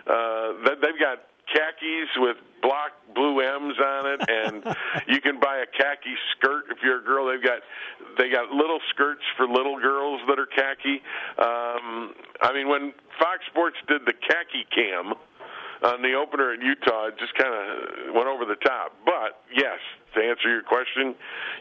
Uh, 0.06 0.52
they've 0.80 0.98
got 0.98 1.22
khakis 1.52 2.08
with 2.16 2.36
block 2.62 2.92
blue 3.14 3.40
M's 3.40 3.78
on 3.78 4.06
it, 4.06 4.20
and 4.28 4.76
you 5.08 5.20
can 5.20 5.40
buy 5.40 5.58
a 5.58 5.66
khaki 5.66 6.14
skirt 6.36 6.64
if 6.70 6.78
you're 6.82 7.00
a 7.00 7.04
girl. 7.04 7.26
They've 7.26 7.42
got 7.42 7.60
they 8.18 8.30
got 8.30 8.50
little 8.50 8.80
skirts 8.90 9.22
for 9.36 9.46
little 9.46 9.78
girls 9.80 10.20
that 10.28 10.38
are 10.38 10.46
khaki. 10.46 11.02
Um, 11.38 12.14
I 12.42 12.52
mean, 12.54 12.68
when 12.68 12.92
Fox 13.18 13.40
Sports 13.50 13.76
did 13.88 14.02
the 14.06 14.12
khaki 14.12 14.66
cam 14.74 15.14
on 15.82 16.02
the 16.02 16.14
opener 16.14 16.54
in 16.54 16.60
Utah, 16.60 17.06
it 17.06 17.18
just 17.18 17.34
kind 17.34 17.54
of 17.54 18.14
went 18.14 18.28
over 18.28 18.44
the 18.44 18.56
top. 18.56 18.92
But 19.04 19.42
yes, 19.54 19.78
to 20.14 20.20
answer 20.20 20.48
your 20.48 20.62
question, 20.62 21.14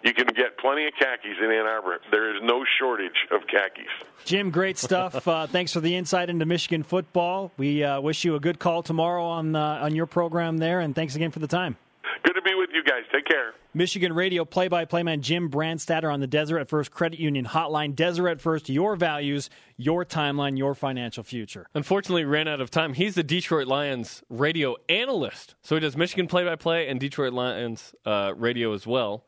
you 0.04 0.14
can 0.14 0.28
get 0.28 0.58
plenty 0.58 0.88
of 0.88 0.94
khakis 1.00 1.38
in 1.40 1.52
Ann 1.52 1.66
Arbor. 1.66 2.00
There 2.12 2.36
is 2.36 2.42
no 2.44 2.64
shortage 2.80 3.28
of 3.32 3.42
khakis. 3.48 3.92
Jim, 4.26 4.52
great 4.52 4.78
stuff. 4.78 5.16
Uh, 5.30 5.46
thanks 5.46 5.72
for 5.72 5.80
the 5.80 5.96
insight 5.96 6.30
into 6.30 6.46
Michigan 6.46 6.82
football. 6.82 7.52
We 7.58 7.84
uh, 7.84 8.02
wish 8.02 8.26
you 8.26 8.36
a 8.36 8.40
good 8.40 8.58
call 8.58 8.82
tomorrow 8.82 9.24
on 9.26 9.56
uh, 9.56 9.80
on 9.82 9.94
your 9.94 10.08
program 10.08 10.58
there, 10.58 10.80
and 10.80 10.96
thanks 10.96 11.16
again 11.16 11.30
for 11.30 11.38
the 11.40 11.48
time. 11.48 11.78
Good 12.24 12.34
to 12.34 12.42
be 12.42 12.54
with 12.56 12.70
you 12.74 12.84
guys. 12.84 13.04
Take 13.12 13.26
care. 13.26 13.54
Michigan 13.74 14.14
radio 14.14 14.46
play 14.46 14.68
by 14.68 14.86
play 14.86 15.04
man 15.04 15.22
Jim 15.22 15.50
Brandstatter 15.50 16.12
on 16.12 16.20
the 16.20 16.28
Deseret 16.28 16.68
First 16.70 16.92
Credit 16.92 17.20
Union 17.20 17.46
hotline. 17.46 17.96
Deseret 17.96 18.42
First, 18.42 18.70
your 18.70 18.96
values, 18.96 19.50
your 19.78 20.06
timeline, 20.06 20.58
your 20.58 20.76
financial 20.76 21.24
future. 21.24 21.68
Unfortunately, 21.74 22.26
ran 22.26 22.48
out 22.48 22.62
of 22.62 22.72
time. 22.72 22.94
He's 22.94 23.16
the 23.16 23.24
Detroit 23.24 23.68
Lions 23.68 24.24
radio 24.30 24.76
analyst. 24.88 25.56
So 25.62 25.76
he 25.76 25.80
does 25.80 25.96
Michigan 25.96 26.28
play 26.28 26.44
by 26.44 26.56
play 26.56 26.88
and 26.88 27.00
Detroit 27.00 27.34
Lions 27.34 27.94
uh, 28.06 28.34
radio 28.36 28.74
as 28.74 28.86
well 28.88 29.26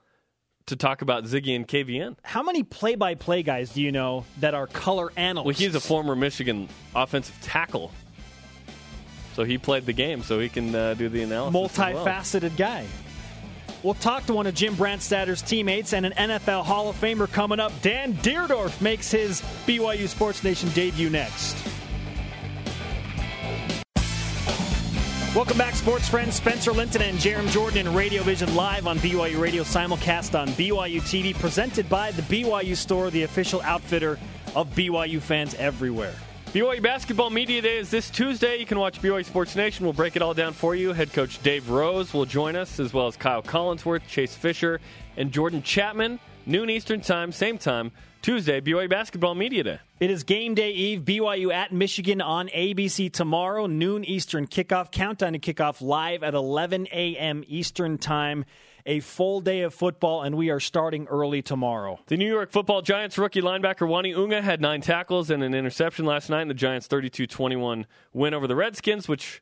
to 0.68 0.76
talk 0.76 1.02
about 1.02 1.26
Ziggy 1.26 1.56
and 1.56 1.68
KVN. 1.68 2.18
How 2.24 2.44
many 2.44 2.64
play 2.64 2.96
by 2.96 3.16
play 3.16 3.44
guys 3.44 3.74
do 3.74 3.82
you 3.82 3.92
know 3.92 4.26
that 4.40 4.54
are 4.54 4.68
color 4.68 5.12
analysts? 5.16 5.46
Well, 5.46 5.56
he's 5.56 5.76
a 5.76 5.80
former 5.80 6.16
Michigan 6.16 6.70
offensive 6.96 7.38
tackle. 7.42 7.92
So 9.42 9.46
he 9.46 9.58
played 9.58 9.88
the 9.88 9.94
game, 9.94 10.22
so 10.22 10.40
he 10.40 10.50
can 10.50 10.76
uh, 10.76 10.94
do 10.94 11.10
the 11.10 11.24
analysis. 11.24 11.76
Multifaceted 11.76 12.42
well. 12.42 12.58
guy. 12.58 12.86
We'll 13.82 13.96
talk 13.96 14.28
to 14.28 14.34
one 14.34 14.46
of 14.46 14.54
Jim 14.54 14.76
Brandstatter's 14.76 15.42
teammates 15.42 15.94
and 15.94 16.06
an 16.06 16.12
NFL 16.12 16.64
Hall 16.64 16.90
of 16.90 17.02
Famer 17.02 17.28
coming 17.28 17.60
up. 17.60 17.72
Dan 17.82 18.14
Dierdorf 18.18 18.80
makes 18.82 19.10
his 19.10 19.42
BYU 19.66 20.08
Sports 20.08 20.44
Nation 20.44 20.70
debut 20.76 21.10
next. 21.10 21.58
Welcome 25.34 25.58
back, 25.58 25.74
sports 25.74 26.08
friends. 26.08 26.36
Spencer 26.36 26.72
Linton 26.72 27.02
and 27.02 27.18
Jarom 27.18 27.50
Jordan 27.50 27.88
in 27.88 27.96
Radio 27.96 28.22
Vision 28.22 28.54
live 28.54 28.86
on 28.86 29.00
BYU 29.00 29.42
Radio, 29.42 29.64
simulcast 29.64 30.40
on 30.40 30.50
BYU 30.50 31.02
TV, 31.02 31.34
presented 31.34 31.90
by 31.90 32.12
the 32.12 32.22
BYU 32.22 32.78
Store, 32.78 33.10
the 33.10 33.24
official 33.24 33.60
outfitter 33.64 34.20
of 34.56 34.70
BYU 34.76 35.20
fans 35.20 35.56
everywhere. 35.56 36.14
BYU 36.54 36.82
Basketball 36.82 37.30
Media 37.30 37.62
Day 37.62 37.78
is 37.78 37.90
this 37.90 38.10
Tuesday. 38.10 38.58
You 38.58 38.66
can 38.66 38.78
watch 38.78 39.02
BYU 39.02 39.24
Sports 39.24 39.56
Nation. 39.56 39.86
We'll 39.86 39.94
break 39.94 40.18
it 40.18 40.22
all 40.22 40.34
down 40.34 40.52
for 40.52 40.76
you. 40.76 40.92
Head 40.92 41.14
coach 41.14 41.42
Dave 41.42 41.70
Rose 41.70 42.14
will 42.14 42.26
join 42.26 42.58
us, 42.58 42.78
as 42.78 42.94
well 42.94 43.08
as 43.08 43.16
Kyle 43.16 43.42
Collinsworth, 43.42 44.06
Chase 44.06 44.36
Fischer, 44.36 44.82
and 45.16 45.32
Jordan 45.32 45.64
Chapman. 45.64 46.20
Noon 46.46 46.70
Eastern 46.70 47.00
Time, 47.00 47.32
same 47.32 47.58
time, 47.58 47.94
Tuesday, 48.22 48.60
BYU 48.60 48.90
Basketball 48.90 49.34
Media 49.34 49.64
Day. 49.64 49.80
It 50.02 50.12
is 50.12 50.24
game 50.24 50.54
day 50.54 50.72
eve. 50.72 51.04
BYU 51.04 51.54
at 51.54 51.72
Michigan 51.72 52.20
on 52.20 52.50
ABC 52.50 53.14
tomorrow, 53.14 53.66
noon 53.66 54.04
Eastern 54.04 54.46
kickoff. 54.46 54.92
Countdown 54.92 55.32
to 55.32 55.40
kickoff 55.40 55.82
live 55.82 56.22
at 56.22 56.34
11 56.34 56.88
a.m. 56.92 57.46
Eastern 57.48 57.98
Time 57.98 58.44
a 58.86 59.00
full 59.00 59.42
day 59.42 59.62
of 59.62 59.74
football, 59.74 60.24
and 60.24 60.36
we 60.36 60.50
are 60.50 60.60
starting 60.60 61.08
early 61.08 61.42
tomorrow. 61.42 62.00
The 62.08 62.18
New 62.18 62.28
York 62.28 62.52
football 62.52 62.82
Giants 62.82 63.18
rookie 63.18 63.42
linebacker 63.42 63.88
Uani 63.88 64.16
Unga 64.16 64.42
had 64.42 64.62
nine 64.62 64.82
tackles 64.82 65.30
and 65.30 65.44
an 65.44 65.54
interception 65.54 66.06
last 66.06 66.30
night 66.30 66.44
in 66.44 66.48
the 66.48 66.54
Giants' 66.54 66.88
32 66.88 67.28
21 67.28 67.86
win 68.14 68.34
over 68.34 68.48
the 68.48 68.56
Redskins, 68.56 69.08
which 69.08 69.42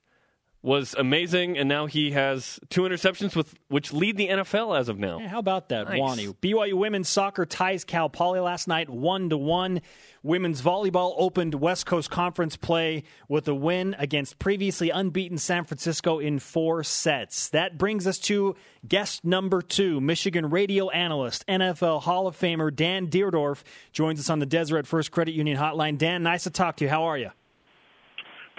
was 0.61 0.93
amazing, 0.97 1.57
and 1.57 1.69
now 1.69 1.85
he 1.85 2.11
has 2.11 2.59
two 2.69 2.81
interceptions, 2.81 3.35
with 3.35 3.55
which 3.69 3.93
lead 3.93 4.17
the 4.17 4.27
NFL 4.27 4.77
as 4.77 4.89
of 4.89 4.99
now. 4.99 5.19
Yeah, 5.19 5.29
how 5.29 5.39
about 5.39 5.69
that, 5.69 5.87
nice. 5.87 5.99
BYU 6.41 6.73
women's 6.73 7.07
soccer 7.07 7.45
ties 7.45 7.85
Cal 7.85 8.09
Poly 8.09 8.41
last 8.41 8.67
night, 8.67 8.89
one 8.89 9.29
to 9.29 9.37
one. 9.37 9.81
Women's 10.21 10.61
volleyball 10.61 11.13
opened 11.17 11.55
West 11.55 11.85
Coast 11.85 12.11
Conference 12.11 12.57
play 12.57 13.03
with 13.29 13.47
a 13.47 13.55
win 13.55 13.95
against 13.97 14.37
previously 14.37 14.89
unbeaten 14.89 15.37
San 15.37 15.63
Francisco 15.63 16.19
in 16.19 16.39
four 16.39 16.83
sets. 16.83 17.49
That 17.49 17.77
brings 17.77 18.05
us 18.05 18.19
to 18.19 18.57
guest 18.85 19.23
number 19.23 19.61
two, 19.61 20.01
Michigan 20.01 20.49
radio 20.49 20.89
analyst, 20.89 21.45
NFL 21.47 22.01
Hall 22.01 22.27
of 22.27 22.37
Famer 22.37 22.75
Dan 22.75 23.07
Dierdorf 23.07 23.63
joins 23.93 24.19
us 24.19 24.29
on 24.29 24.39
the 24.39 24.45
Deseret 24.45 24.87
First 24.87 25.11
Credit 25.11 25.33
Union 25.33 25.57
Hotline. 25.57 25.97
Dan, 25.97 26.21
nice 26.21 26.43
to 26.43 26.49
talk 26.49 26.75
to 26.77 26.83
you. 26.85 26.89
How 26.89 27.03
are 27.03 27.17
you? 27.17 27.31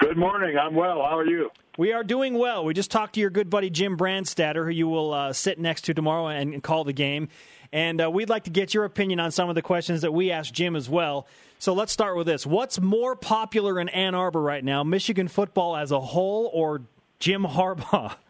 Good 0.00 0.16
morning. 0.16 0.56
I'm 0.58 0.74
well. 0.74 1.02
How 1.02 1.18
are 1.18 1.26
you? 1.26 1.50
We 1.76 1.92
are 1.92 2.02
doing 2.02 2.34
well. 2.34 2.64
We 2.64 2.72
just 2.72 2.90
talked 2.90 3.14
to 3.14 3.20
your 3.20 3.28
good 3.28 3.50
buddy 3.50 3.68
Jim 3.68 3.98
Brandstatter, 3.98 4.64
who 4.64 4.70
you 4.70 4.88
will 4.88 5.12
uh, 5.12 5.32
sit 5.34 5.58
next 5.58 5.82
to 5.82 5.94
tomorrow 5.94 6.28
and 6.28 6.62
call 6.62 6.84
the 6.84 6.94
game. 6.94 7.28
And 7.70 8.00
uh, 8.02 8.10
we'd 8.10 8.30
like 8.30 8.44
to 8.44 8.50
get 8.50 8.72
your 8.72 8.84
opinion 8.84 9.20
on 9.20 9.30
some 9.30 9.50
of 9.50 9.54
the 9.54 9.62
questions 9.62 10.00
that 10.00 10.12
we 10.12 10.30
asked 10.30 10.54
Jim 10.54 10.74
as 10.74 10.88
well. 10.88 11.26
So 11.58 11.74
let's 11.74 11.92
start 11.92 12.16
with 12.16 12.26
this. 12.26 12.46
What's 12.46 12.80
more 12.80 13.14
popular 13.14 13.78
in 13.78 13.90
Ann 13.90 14.14
Arbor 14.14 14.40
right 14.40 14.64
now, 14.64 14.82
Michigan 14.82 15.28
football 15.28 15.76
as 15.76 15.90
a 15.92 16.00
whole 16.00 16.50
or 16.52 16.82
Jim 17.18 17.44
Harbaugh? 17.44 18.14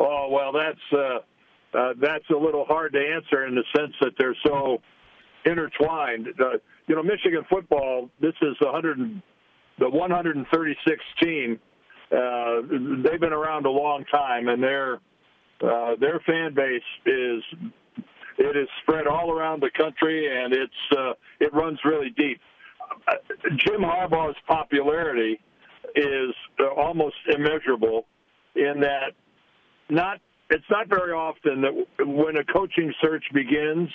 Oh, 0.00 0.28
well, 0.30 0.52
that's, 0.52 0.78
uh, 0.92 1.76
uh, 1.76 1.94
that's 2.00 2.30
a 2.30 2.36
little 2.36 2.64
hard 2.64 2.92
to 2.92 3.00
answer 3.00 3.44
in 3.46 3.56
the 3.56 3.64
sense 3.76 3.92
that 4.00 4.12
they're 4.16 4.36
so 4.46 4.78
intertwined. 5.44 6.28
Uh, 6.38 6.58
you 6.86 6.94
know, 6.94 7.02
Michigan 7.02 7.44
football, 7.50 8.08
this 8.20 8.34
is 8.40 8.54
100, 8.60 9.20
the 9.78 9.88
136 9.88 11.04
team 11.20 11.58
uh, 12.10 12.62
they've 13.04 13.20
been 13.20 13.32
around 13.32 13.66
a 13.66 13.70
long 13.70 14.04
time, 14.10 14.48
and 14.48 14.62
their 14.62 14.94
uh, 15.60 15.94
their 16.00 16.20
fan 16.20 16.54
base 16.54 16.82
is 17.04 17.42
it 18.38 18.56
is 18.56 18.68
spread 18.82 19.06
all 19.06 19.30
around 19.30 19.60
the 19.60 19.70
country, 19.76 20.26
and 20.26 20.54
it's 20.54 20.96
uh, 20.96 21.12
it 21.40 21.52
runs 21.52 21.78
really 21.84 22.10
deep. 22.16 22.40
Jim 23.56 23.82
Harbaugh's 23.82 24.36
popularity 24.46 25.38
is 25.96 26.34
almost 26.76 27.16
immeasurable 27.34 28.06
in 28.54 28.80
that 28.80 29.12
not 29.90 30.18
it's 30.50 30.64
not 30.70 30.88
very 30.88 31.12
often 31.12 31.60
that 31.60 32.06
when 32.06 32.38
a 32.38 32.44
coaching 32.44 32.92
search 33.02 33.24
begins, 33.34 33.90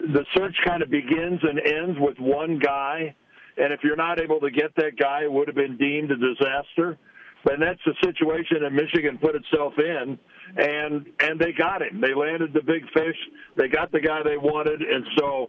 the 0.00 0.24
search 0.34 0.56
kind 0.64 0.82
of 0.82 0.90
begins 0.90 1.40
and 1.42 1.60
ends 1.60 1.98
with 2.00 2.18
one 2.18 2.58
guy, 2.58 3.14
and 3.56 3.72
if 3.72 3.80
you're 3.82 3.96
not 3.96 4.20
able 4.20 4.40
to 4.40 4.50
get 4.50 4.74
that 4.76 4.96
guy, 4.98 5.22
it 5.24 5.32
would 5.32 5.48
have 5.48 5.56
been 5.56 5.76
deemed 5.76 6.10
a 6.10 6.16
disaster. 6.16 6.98
But 7.44 7.54
that's 7.58 7.80
the 7.84 7.94
situation 8.04 8.58
that 8.62 8.70
Michigan 8.70 9.18
put 9.18 9.34
itself 9.34 9.72
in, 9.76 10.18
and 10.56 11.06
and 11.18 11.40
they 11.40 11.52
got 11.52 11.82
him. 11.82 12.00
They 12.00 12.14
landed 12.14 12.52
the 12.52 12.62
big 12.62 12.84
fish. 12.92 13.16
They 13.56 13.66
got 13.66 13.90
the 13.90 14.00
guy 14.00 14.22
they 14.22 14.36
wanted, 14.36 14.80
and 14.80 15.04
so 15.18 15.48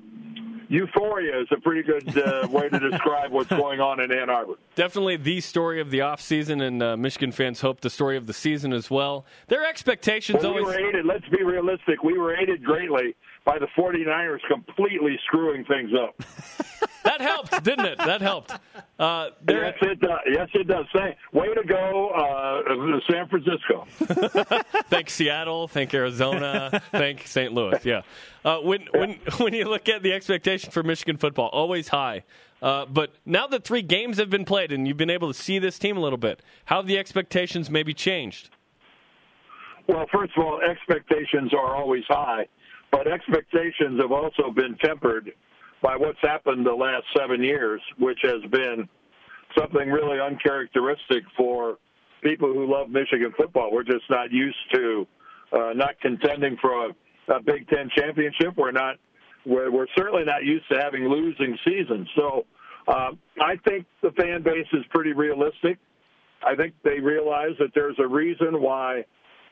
euphoria 0.70 1.40
is 1.40 1.48
a 1.52 1.60
pretty 1.62 1.84
good 1.84 2.18
uh, 2.18 2.48
way 2.52 2.68
to 2.68 2.80
describe 2.80 3.32
what's 3.32 3.50
going 3.50 3.80
on 3.80 4.00
in 4.00 4.12
Ann 4.12 4.30
Arbor. 4.30 4.56
Definitely 4.76 5.18
the 5.18 5.40
story 5.42 5.80
of 5.80 5.92
the 5.92 6.00
offseason, 6.00 6.62
and 6.62 6.82
uh, 6.82 6.98
Michigan 6.98 7.32
fans 7.32 7.62
hope 7.62 7.82
the 7.82 7.90
story 7.90 8.18
of 8.18 8.26
the 8.26 8.34
season 8.34 8.74
as 8.74 8.90
well. 8.90 9.26
Their 9.48 9.66
expectations 9.66 10.40
well, 10.42 10.54
always. 10.54 10.66
We 10.66 10.72
were 10.72 10.90
aided, 10.90 11.06
let's 11.06 11.28
be 11.30 11.44
realistic, 11.44 12.04
we 12.04 12.18
were 12.18 12.36
aided 12.36 12.64
greatly 12.64 13.16
by 13.46 13.60
the 13.60 13.68
49ers 13.78 14.40
completely 14.52 15.20
screwing 15.28 15.64
things 15.66 15.92
up. 15.94 16.22
that 17.04 17.22
helped, 17.22 17.64
didn't 17.64 17.86
it? 17.86 17.98
That 17.98 18.22
helped. 18.22 18.52
Uh, 19.00 19.30
yes, 19.48 19.74
it 19.82 20.00
does. 20.00 20.20
Yes, 20.32 20.50
it 20.54 20.68
does. 20.68 20.86
Say, 20.96 21.16
way 21.34 21.54
to 21.54 21.64
go, 21.68 22.10
uh, 22.10 23.00
San 23.10 23.28
Francisco. 23.28 23.86
thank 24.90 25.10
Seattle. 25.10 25.68
Thank 25.68 25.94
Arizona. 25.94 26.82
thank 26.92 27.28
St. 27.28 27.54
Louis. 27.54 27.84
Yeah. 27.84 28.02
Uh, 28.46 28.60
when 28.60 28.88
when 28.94 29.20
when 29.38 29.54
you 29.54 29.66
look 29.66 29.90
at 29.90 30.04
the 30.04 30.14
expectation 30.14 30.72
for 30.72 30.84
Michigan 30.84 31.18
football, 31.18 31.50
always 31.50 31.88
high. 31.88 32.24
Uh, 32.62 32.86
but 32.86 33.14
now 33.26 33.46
that 33.46 33.66
three 33.66 33.82
games 33.82 34.18
have 34.18 34.30
been 34.30 34.46
played 34.46 34.72
and 34.72 34.88
you've 34.88 34.96
been 34.96 35.10
able 35.10 35.28
to 35.28 35.38
see 35.38 35.60
this 35.60 35.78
team 35.78 35.98
a 35.98 36.00
little 36.00 36.18
bit, 36.18 36.42
how 36.66 36.78
have 36.78 36.88
the 36.88 36.98
expectations 36.98 37.70
maybe 37.70 37.94
changed? 37.94 38.50
Well, 39.88 40.06
first 40.14 40.32
of 40.38 40.46
all, 40.46 40.62
expectations 40.62 41.54
are 41.54 41.76
always 41.76 42.06
high, 42.08 42.48
but 42.90 43.06
expectations 43.06 44.00
have 44.02 44.14
also 44.14 44.50
been 44.56 44.78
tempered 44.78 45.34
by 45.84 45.98
what's 45.98 46.18
happened 46.22 46.66
the 46.66 46.74
last 46.74 47.04
seven 47.16 47.44
years, 47.44 47.82
which 48.00 48.20
has 48.24 48.42
been 48.50 48.88
something 49.56 49.90
really 49.90 50.20
uncharacteristic 50.20 51.24
for 51.38 51.78
people 52.24 52.52
who 52.52 52.72
love 52.72 52.90
Michigan 52.90 53.34
football. 53.38 53.70
We're 53.72 53.84
just 53.84 54.10
not 54.10 54.32
used 54.32 54.58
to 54.74 55.06
uh, 55.52 55.74
not 55.76 56.00
contending 56.02 56.58
for 56.60 56.88
a, 56.88 57.36
a 57.36 57.42
Big 57.44 57.68
Ten 57.68 57.90
championship. 57.96 58.56
We're 58.58 58.72
not. 58.72 58.96
We're, 59.46 59.70
we're 59.70 59.88
certainly 59.96 60.24
not 60.24 60.46
used 60.46 60.64
to 60.72 60.80
having 60.80 61.04
losing 61.04 61.58
seasons. 61.68 62.08
So 62.16 62.46
uh, 62.88 63.12
I 63.42 63.58
think 63.68 63.86
the 64.02 64.12
fan 64.12 64.42
base 64.42 64.68
is 64.72 64.86
pretty 64.90 65.12
realistic. 65.12 65.78
I 66.46 66.56
think 66.56 66.74
they 66.84 67.00
realize 67.02 67.52
that 67.60 67.72
there's 67.76 67.98
a 68.00 68.08
reason 68.08 68.62
why 68.62 69.04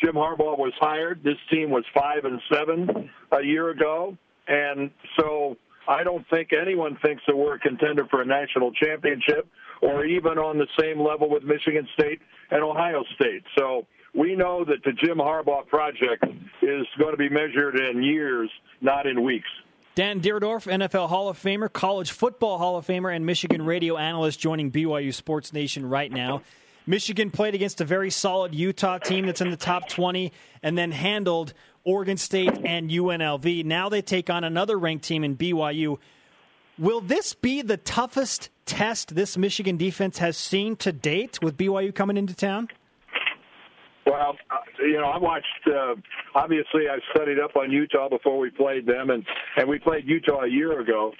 Jim 0.02 0.15
Harbaugh 0.15 0.58
was 0.58 0.72
hired. 0.80 1.24
This 1.24 1.36
team 1.52 1.70
was 1.70 1.84
five 1.94 2.24
and 2.24 2.39
seven 2.52 3.10
a 3.38 3.44
year 3.44 3.70
ago, 3.70 4.17
and 4.48 4.91
so 5.20 5.58
I 5.88 6.04
don't 6.04 6.26
think 6.30 6.50
anyone 6.54 6.98
thinks 7.04 7.24
that 7.28 7.36
we're 7.36 7.56
a 7.56 7.60
contender 7.60 8.06
for 8.10 8.22
a 8.22 8.26
national 8.26 8.72
championship 8.74 9.48
or 9.82 10.06
even 10.06 10.38
on 10.38 10.58
the 10.58 10.67
same 10.80 11.00
level 11.00 11.30
with 11.30 11.44
Michigan 11.44 11.88
State 11.94 12.22
and 12.52 12.63
Ohio 12.63 13.04
State. 13.15 13.44
So 13.58 13.88
we 14.13 14.36
know 14.36 14.63
that 14.65 14.84
the 14.84 14.91
Jim 14.91 15.17
Harbaugh 15.17 15.67
project 15.67 16.26
is 16.62 16.86
going 17.00 17.12
to 17.12 17.17
be 17.17 17.30
measured 17.30 17.78
in 17.78 18.04
years, 18.04 18.50
not 18.82 19.08
in 19.08 19.24
weeks. 19.24 19.50
Dan 19.96 20.22
Dierdorf, 20.22 20.72
NFL 20.72 21.10
Hall 21.10 21.28
of 21.28 21.38
Famer, 21.38 21.72
College 21.72 22.12
Football 22.12 22.58
Hall 22.58 22.78
of 22.78 22.88
Famer, 22.88 23.13
and 23.13 23.26
Michigan 23.26 23.65
radio 23.65 23.98
analyst 23.98 24.39
joining 24.39 24.72
BYU 24.72 25.13
Sports 25.13 25.52
Nation 25.52 25.86
right 25.86 26.12
now. 26.12 26.44
Michigan 26.88 27.30
played 27.30 27.56
against 27.56 27.82
a 27.82 27.86
very 27.86 28.10
solid 28.10 28.56
Utah 28.56 28.98
team 28.98 29.26
that's 29.26 29.41
in 29.41 29.52
the 29.52 29.58
top 29.58 29.88
20 29.89 30.32
and 30.63 30.78
then 30.78 30.91
handled 30.91 31.54
Oregon 31.84 32.17
State 32.17 32.54
and 32.65 32.89
UNLV. 32.89 33.65
Now 33.65 33.89
they 33.89 34.02
take 34.02 34.30
on 34.30 34.44
another 34.44 34.78
ranked 34.78 35.06
team 35.06 35.24
in 35.24 35.36
BYU. 35.36 35.98
Will 36.78 37.02
this 37.02 37.34
be 37.34 37.62
the 37.62 37.78
toughest 37.78 38.50
test 38.65 39.15
this 39.15 39.38
Michigan 39.38 39.78
defense 39.78 40.17
has 40.20 40.38
seen 40.38 40.76
to 40.78 40.91
date 40.91 41.41
with 41.41 41.58
BYU 41.58 41.94
coming 41.94 42.17
into 42.17 42.34
town? 42.34 42.70
Well, 44.06 44.36
uh, 44.50 44.56
you 44.80 45.00
know, 45.00 45.06
I 45.06 45.17
watched. 45.17 45.46
Uh, 45.67 45.96
obviously, 46.34 46.89
I 46.89 46.98
studied 47.13 47.39
up 47.39 47.56
on 47.56 47.72
Utah 47.72 48.10
before 48.10 48.39
we 48.39 48.50
played 48.50 48.86
them, 48.86 49.10
and 49.12 49.24
and 49.58 49.70
we 49.70 49.78
played 49.78 50.08
Utah 50.08 50.41
a 50.41 50.50
year 50.50 50.80
ago. 50.80 51.12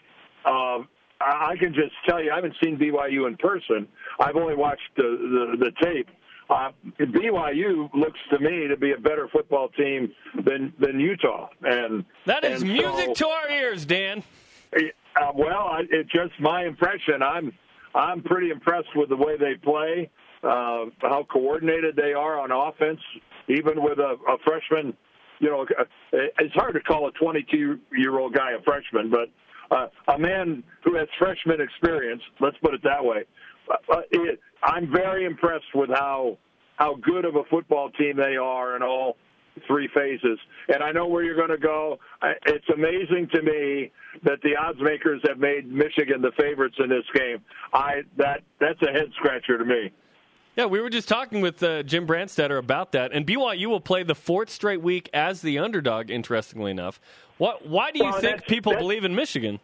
Uh, 0.44 0.80
I 1.20 1.56
can 1.60 1.74
just 1.74 1.94
tell 2.08 2.24
you, 2.24 2.32
I 2.32 2.36
haven't 2.36 2.56
seen 2.64 2.80
BYU 2.80 3.28
in 3.28 3.38
person. 3.38 3.88
I've 4.20 4.36
only 4.36 4.56
watched 4.56 4.90
the 4.98 5.04
the, 5.04 5.66
the 5.66 5.72
tape. 5.84 6.08
Uh, 6.52 6.72
BYU 7.00 7.90
looks 7.94 8.20
to 8.30 8.40
me 8.40 8.68
to 8.68 8.76
be 8.76 8.92
a 8.92 8.98
better 8.98 9.30
football 9.32 9.70
team 9.70 10.12
than 10.44 10.74
than 10.80 11.00
Utah, 11.00 11.48
and 11.62 12.04
that 12.26 12.44
is 12.44 12.62
and 12.62 12.74
music 12.74 13.06
so, 13.06 13.14
to 13.14 13.28
our 13.28 13.50
ears, 13.50 13.86
Dan. 13.86 14.22
Uh, 14.76 15.32
well, 15.34 15.68
I, 15.70 15.84
it's 15.90 16.12
just 16.12 16.34
my 16.42 16.66
impression. 16.66 17.22
I'm 17.24 17.54
I'm 17.96 18.22
pretty 18.22 18.50
impressed 18.50 18.90
with 18.96 19.08
the 19.08 19.16
way 19.16 19.38
they 19.38 19.56
play, 19.56 20.10
uh, 20.44 20.86
how 21.02 21.26
coordinated 21.32 21.96
they 21.96 22.12
are 22.12 22.38
on 22.38 22.52
offense, 22.52 23.00
even 23.48 23.82
with 23.82 24.00
a, 24.00 24.18
a 24.28 24.38
freshman. 24.44 24.94
You 25.40 25.50
know, 25.50 25.66
it's 26.12 26.54
hard 26.54 26.74
to 26.74 26.82
call 26.82 27.08
a 27.08 27.12
22 27.14 27.80
year 27.98 28.20
old 28.20 28.34
guy 28.34 28.52
a 28.52 28.62
freshman, 28.64 29.10
but 29.10 29.30
uh, 29.72 29.88
a 30.14 30.20
man 30.20 30.64
who 30.84 30.96
has 30.96 31.08
freshman 31.18 31.62
experience. 31.62 32.22
Let's 32.42 32.58
put 32.58 32.74
it 32.74 32.84
that 32.84 33.04
way. 33.04 33.24
It, 34.12 34.40
I'm 34.64 34.92
very 34.92 35.26
impressed 35.26 35.74
with 35.74 35.90
how 35.90 36.38
how 36.78 36.96
good 36.96 37.26
of 37.26 37.36
a 37.36 37.44
football 37.50 37.92
team 37.92 38.18
they 38.18 38.38
are 38.38 38.76
in 38.76 38.82
all 38.82 39.18
three 39.68 39.90
phases. 39.94 40.40
And 40.74 40.82
I 40.84 40.92
know 40.92 41.08
where 41.08 41.24
you're 41.24 41.36
going 41.36 41.50
to 41.50 41.58
go. 41.58 42.00
It's 42.46 42.68
amazing 42.74 43.30
to 43.34 43.42
me 43.42 43.92
that 44.24 44.42
the 44.42 44.56
odds 44.56 44.80
makers 44.82 45.22
have 45.28 45.38
made 45.38 45.72
Michigan 45.72 46.22
the 46.22 46.32
favorites 46.40 46.76
in 46.80 46.90
this 46.90 47.06
game. 47.14 47.38
I 47.74 48.02
that 48.18 48.42
that's 48.60 48.82
a 48.82 48.92
head 48.92 49.12
scratcher 49.18 49.58
to 49.58 49.66
me. 49.66 49.92
Yeah, 50.56 50.66
we 50.66 50.82
were 50.82 50.90
just 50.90 51.08
talking 51.08 51.40
with 51.40 51.64
uh, 51.64 51.84
Jim 51.84 52.06
Brandstatter 52.06 52.58
about 52.58 52.92
that, 52.92 53.14
and 53.14 53.26
BYU 53.26 53.68
will 53.68 53.80
play 53.80 54.04
the 54.04 54.16
fourth 54.16 54.50
straight 54.50 54.82
week 54.82 55.10
as 55.14 55.42
the 55.42 55.60
underdog. 55.60 56.10
Interestingly 56.10 56.72
enough, 56.72 57.00
what? 57.38 57.66
Why 57.66 57.92
do 57.92 58.00
you 58.00 58.12
well, 58.12 58.20
think 58.20 58.46
people 58.48 58.76
believe 58.76 59.06
in 59.06 59.16
Michigan? 59.16 59.60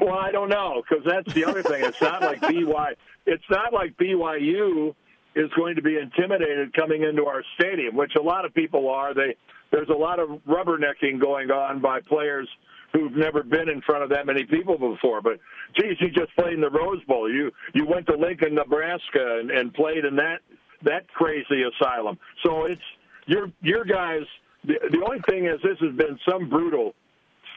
Well, 0.00 0.14
I 0.14 0.30
don't 0.30 0.48
know 0.48 0.82
because 0.88 1.04
that's 1.04 1.32
the 1.34 1.44
other 1.44 1.62
thing. 1.62 1.84
It's 1.84 2.00
not 2.00 2.22
like 2.22 2.40
BYU. 2.40 2.94
It's 3.26 3.44
not 3.50 3.72
like 3.72 3.96
BYU 3.96 4.94
is 5.34 5.50
going 5.56 5.76
to 5.76 5.82
be 5.82 5.96
intimidated 5.98 6.72
coming 6.74 7.02
into 7.02 7.26
our 7.26 7.42
stadium, 7.58 7.96
which 7.96 8.12
a 8.16 8.22
lot 8.22 8.44
of 8.44 8.54
people 8.54 8.88
are. 8.88 9.14
They 9.14 9.34
there's 9.70 9.88
a 9.88 9.96
lot 9.96 10.18
of 10.18 10.28
rubbernecking 10.48 11.20
going 11.20 11.50
on 11.50 11.80
by 11.80 12.00
players 12.00 12.48
who've 12.92 13.14
never 13.14 13.42
been 13.42 13.68
in 13.68 13.82
front 13.82 14.02
of 14.02 14.10
that 14.10 14.26
many 14.26 14.44
people 14.44 14.78
before. 14.78 15.20
But 15.20 15.38
geez, 15.78 15.96
you 16.00 16.10
just 16.10 16.34
played 16.36 16.54
in 16.54 16.60
the 16.60 16.70
Rose 16.70 17.02
Bowl. 17.04 17.30
You 17.30 17.50
you 17.74 17.86
went 17.86 18.06
to 18.06 18.16
Lincoln, 18.16 18.54
Nebraska, 18.54 19.38
and, 19.40 19.50
and 19.50 19.74
played 19.74 20.04
in 20.04 20.16
that 20.16 20.40
that 20.82 21.08
crazy 21.08 21.62
asylum. 21.62 22.18
So 22.44 22.64
it's 22.64 22.82
your 23.26 23.50
your 23.62 23.84
guys. 23.84 24.22
The, 24.64 24.74
the 24.90 25.04
only 25.04 25.20
thing 25.28 25.46
is, 25.46 25.60
this 25.62 25.78
has 25.80 25.94
been 25.94 26.18
some 26.28 26.48
brutal 26.48 26.94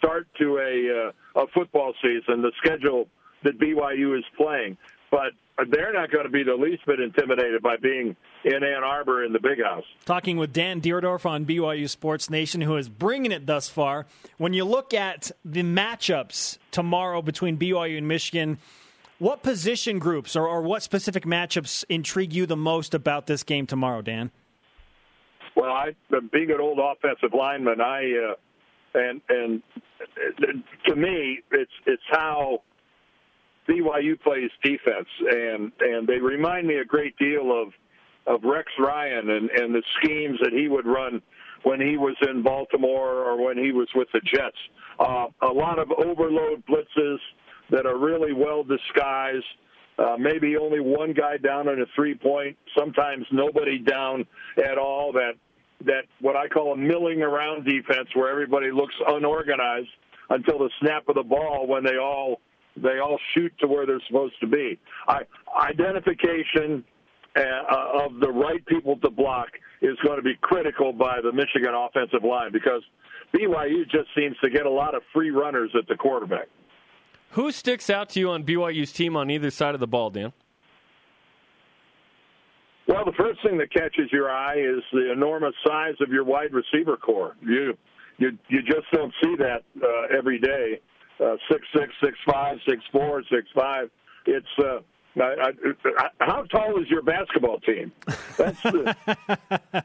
start 0.02 0.28
to 0.40 0.58
a 0.58 1.10
uh, 1.38 1.44
a 1.44 1.48
football 1.54 1.94
season. 2.02 2.42
The 2.42 2.52
schedule 2.64 3.08
that 3.44 3.60
BYU 3.60 4.18
is 4.18 4.26
playing, 4.38 4.78
but 5.12 5.32
they're 5.70 5.94
not 5.94 6.12
going 6.12 6.26
to 6.26 6.32
be 6.32 6.44
the 6.44 6.56
least 6.56 6.86
bit 6.86 7.00
intimidated 7.00 7.62
by 7.62 7.78
being 7.78 8.16
in 8.44 8.64
Ann 8.64 8.84
Arbor 8.84 9.24
in 9.24 9.34
the 9.34 9.40
big 9.40 9.62
house. 9.64 9.84
Talking 10.06 10.38
with 10.38 10.54
Dan 10.54 10.82
Dierdorf 10.82 11.26
on 11.26 11.46
BYU 11.46 11.90
Sports 11.90 12.30
Nation, 12.30 12.62
who 12.62 12.78
is 12.78 12.90
bringing 12.90 13.32
it 13.32 13.46
thus 13.46 13.70
far. 13.70 14.08
When 14.38 14.54
you 14.54 14.66
look 14.66 14.94
at 14.94 15.32
the 15.46 15.64
matchups 15.64 16.58
tomorrow 16.72 17.22
between 17.22 17.58
BYU 17.58 17.98
and 17.98 18.08
Michigan, 18.08 18.58
what 19.20 19.44
position 19.44 20.00
groups 20.00 20.36
or, 20.36 20.48
or 20.48 20.62
what 20.62 20.82
specific 20.82 21.26
matchups 21.26 21.84
intrigue 21.90 22.34
you 22.34 22.46
the 22.46 22.58
most 22.58 22.96
about 22.96 23.28
this 23.28 23.44
game 23.44 23.68
tomorrow, 23.68 24.02
Dan? 24.02 24.32
Well, 25.56 25.72
I, 25.72 25.92
being 26.32 26.50
an 26.50 26.60
old 26.60 26.80
offensive 26.80 27.34
lineman, 27.38 27.82
I 27.82 28.32
uh, 28.32 28.34
and 28.94 29.22
and 29.30 29.62
to 30.86 30.96
me, 30.96 31.40
it's 31.52 31.72
it's 31.86 32.04
how 32.10 32.62
BYU 33.68 34.20
plays 34.22 34.50
defense, 34.64 35.08
and 35.20 35.72
and 35.80 36.08
they 36.08 36.18
remind 36.18 36.68
me 36.68 36.78
a 36.78 36.86
great 36.86 37.18
deal 37.18 37.52
of 37.52 37.74
of 38.28 38.44
Rex 38.44 38.68
Ryan 38.80 39.30
and 39.30 39.50
and 39.50 39.74
the 39.74 39.84
schemes 40.00 40.40
that 40.42 40.54
he 40.54 40.68
would 40.68 40.86
run 40.86 41.22
when 41.64 41.80
he 41.80 41.98
was 41.98 42.16
in 42.28 42.42
Baltimore 42.42 43.24
or 43.24 43.44
when 43.44 43.58
he 43.58 43.72
was 43.72 43.88
with 43.96 44.08
the 44.14 44.22
Jets. 44.22 44.58
Uh, 45.00 45.28
a 45.42 45.54
lot 45.54 45.80
of 45.80 45.92
overload 45.92 46.64
blitzes 46.66 47.18
that 47.70 47.86
are 47.86 47.98
really 47.98 48.34
well 48.34 48.64
disguised. 48.64 49.46
Uh, 50.00 50.16
maybe 50.18 50.58
only 50.58 50.80
one 50.80 51.14
guy 51.14 51.38
down 51.38 51.68
on 51.68 51.80
a 51.82 51.86
three 51.96 52.16
point. 52.16 52.58
Sometimes 52.78 53.26
nobody 53.32 53.78
down 53.78 54.26
at 54.58 54.78
all. 54.78 55.12
That 55.12 55.34
that 55.86 56.04
what 56.20 56.36
I 56.36 56.48
call 56.48 56.74
a 56.74 56.78
milling 56.78 57.22
around 57.22 57.66
defense, 57.66 58.10
where 58.14 58.30
everybody 58.30 58.72
looks 58.72 58.96
unorganized 59.08 59.90
until 60.30 60.60
the 60.60 60.70
snap 60.80 61.08
of 61.10 61.16
the 61.16 61.24
ball 61.24 61.68
when 61.68 61.84
they 61.84 61.98
all 61.98 62.40
they 62.78 63.00
all 63.00 63.20
shoot 63.34 63.52
to 63.60 63.68
where 63.68 63.86
they're 63.86 64.02
supposed 64.08 64.36
to 64.40 64.48
be. 64.48 64.80
I, 65.08 65.22
identification 65.62 66.84
uh, 67.36 68.06
of 68.06 68.20
the 68.20 68.30
right 68.30 68.66
people 68.66 68.98
to 68.98 69.10
block 69.10 69.48
is 69.82 69.98
going 70.06 70.18
to 70.18 70.24
be 70.24 70.36
critical 70.42 70.94
by 70.94 71.20
the 71.22 71.32
Michigan 71.32 71.74
offensive 71.74 72.24
line 72.24 72.52
because 72.52 72.82
BYU 73.36 73.84
just 73.90 74.10
seems 74.16 74.38
to 74.44 74.50
get 74.50 74.66
a 74.66 74.70
lot 74.70 74.96
of 74.96 75.02
free 75.14 75.32
runners 75.32 75.72
at 75.78 75.88
the 75.88 75.96
quarterback. 75.96 76.48
Who 77.32 77.52
sticks 77.52 77.90
out 77.90 78.10
to 78.10 78.20
you 78.20 78.30
on 78.30 78.44
BYU's 78.44 78.92
team 78.92 79.16
on 79.16 79.30
either 79.30 79.50
side 79.52 79.74
of 79.74 79.80
the 79.80 79.88
ball, 79.88 80.10
Dan? 80.10 80.34
Well, 82.88 83.06
the 83.06 83.14
first 83.14 83.42
thing 83.44 83.58
that 83.60 83.72
catches 83.72 84.12
your 84.12 84.30
eye 84.30 84.58
is 84.58 84.84
the 84.92 85.12
enormous 85.12 85.54
size 85.66 85.96
of 86.02 86.10
your 86.10 86.24
wide 86.24 86.54
receiver 86.54 86.98
core. 86.98 87.36
You 87.42 87.78
you 88.18 88.38
you 88.50 88.62
just 88.62 88.90
don't 88.92 89.14
see 89.24 89.36
that 89.38 89.64
uh, 89.82 90.18
every 90.18 90.40
day. 90.40 90.80
Uh, 91.20 91.36
six 91.52 91.62
six, 91.74 91.94
six 92.04 92.18
five, 92.30 92.58
six 92.68 92.82
four, 92.92 93.24
six 93.32 93.48
five. 93.54 93.90
It's 94.26 94.48
uh, 94.60 94.80
I, 95.20 95.52
I, 95.98 96.08
how 96.20 96.44
tall 96.44 96.80
is 96.82 96.90
your 96.90 97.02
basketball 97.02 97.60
team? 97.60 97.92
That's 98.38 98.62
the, 98.62 98.96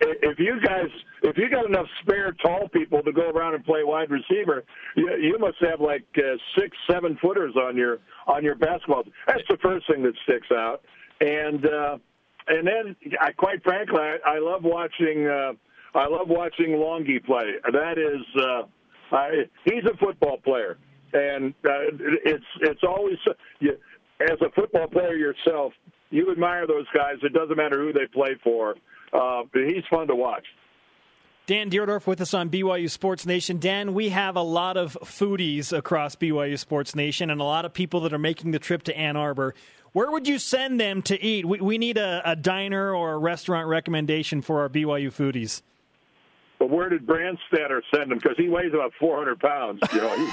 if 0.00 0.38
you 0.38 0.60
guys 0.60 0.88
if 1.22 1.36
you 1.38 1.48
got 1.48 1.66
enough 1.66 1.86
spare 2.02 2.32
tall 2.32 2.68
people 2.68 3.02
to 3.02 3.12
go 3.12 3.30
around 3.30 3.54
and 3.54 3.64
play 3.64 3.84
wide 3.84 4.10
receiver, 4.10 4.64
you, 4.96 5.16
you 5.16 5.38
must 5.38 5.56
have 5.60 5.80
like 5.80 6.04
uh, 6.18 6.36
six 6.58 6.76
seven 6.90 7.16
footers 7.20 7.54
on 7.56 7.76
your 7.76 7.98
on 8.26 8.44
your 8.44 8.54
basketball. 8.54 9.04
That's 9.26 9.42
the 9.48 9.58
first 9.62 9.86
thing 9.90 10.02
that 10.02 10.14
sticks 10.24 10.48
out, 10.50 10.82
and 11.20 11.64
uh, 11.66 11.98
and 12.48 12.66
then 12.66 12.96
I, 13.20 13.32
quite 13.32 13.62
frankly, 13.62 13.98
I, 14.00 14.16
I 14.24 14.38
love 14.38 14.62
watching. 14.62 15.26
Uh, 15.26 15.52
I 15.94 16.08
love 16.08 16.28
watching 16.28 16.72
Langi 16.72 17.24
play. 17.24 17.52
That 17.72 17.96
is, 17.96 18.42
uh, 18.42 19.16
I, 19.16 19.30
he's 19.64 19.84
a 19.84 19.96
football 19.96 20.36
player, 20.44 20.76
and 21.12 21.54
uh, 21.64 21.88
it's 22.24 22.44
it's 22.60 22.82
always 22.86 23.16
you, 23.60 23.76
as 24.20 24.38
a 24.40 24.50
football 24.54 24.88
player 24.88 25.14
yourself, 25.14 25.72
you 26.10 26.30
admire 26.30 26.66
those 26.66 26.86
guys. 26.94 27.16
It 27.22 27.32
doesn't 27.32 27.56
matter 27.56 27.78
who 27.78 27.92
they 27.92 28.06
play 28.12 28.36
for. 28.42 28.74
Uh, 29.12 29.42
he's 29.54 29.84
fun 29.90 30.06
to 30.08 30.14
watch. 30.14 30.44
Dan 31.46 31.70
Dierdorf 31.70 32.08
with 32.08 32.20
us 32.20 32.34
on 32.34 32.50
BYU 32.50 32.90
Sports 32.90 33.24
Nation. 33.24 33.60
Dan, 33.60 33.94
we 33.94 34.08
have 34.08 34.34
a 34.34 34.42
lot 34.42 34.76
of 34.76 34.98
foodies 35.04 35.76
across 35.76 36.16
BYU 36.16 36.58
Sports 36.58 36.96
Nation 36.96 37.30
and 37.30 37.40
a 37.40 37.44
lot 37.44 37.64
of 37.64 37.72
people 37.72 38.00
that 38.00 38.12
are 38.12 38.18
making 38.18 38.50
the 38.50 38.58
trip 38.58 38.82
to 38.84 38.96
Ann 38.96 39.16
Arbor. 39.16 39.54
Where 39.96 40.10
would 40.10 40.28
you 40.28 40.38
send 40.38 40.78
them 40.78 41.00
to 41.04 41.18
eat? 41.24 41.46
We, 41.46 41.58
we 41.58 41.78
need 41.78 41.96
a, 41.96 42.20
a 42.22 42.36
diner 42.36 42.94
or 42.94 43.14
a 43.14 43.18
restaurant 43.18 43.66
recommendation 43.66 44.42
for 44.42 44.60
our 44.60 44.68
BYU 44.68 45.06
foodies. 45.06 45.62
But 46.58 46.68
where 46.68 46.90
did 46.90 47.06
Brandstatter 47.06 47.80
send 47.94 48.12
him? 48.12 48.18
Because 48.18 48.36
he 48.36 48.50
weighs 48.50 48.74
about 48.74 48.92
400 49.00 49.40
pounds. 49.40 49.80
You 49.94 50.00
know, 50.02 50.28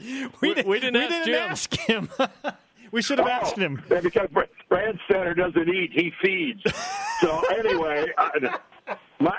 We, 0.40 0.54
we 0.64 0.80
didn't, 0.80 0.94
we 0.94 1.04
ask, 1.04 1.10
didn't 1.10 1.24
Jim. 1.26 1.36
ask 1.36 1.76
him. 1.76 2.08
we 2.90 3.02
should 3.02 3.20
have 3.20 3.28
oh, 3.28 3.30
asked 3.30 3.56
him. 3.56 3.80
Oh, 3.88 4.00
because 4.00 4.28
Brand 4.68 4.98
Center 5.08 5.32
doesn't 5.32 5.68
eat, 5.68 5.92
he 5.92 6.10
feeds. 6.20 6.60
So 7.20 7.40
anyway, 7.56 8.06
I, 8.18 8.58
my 9.20 9.38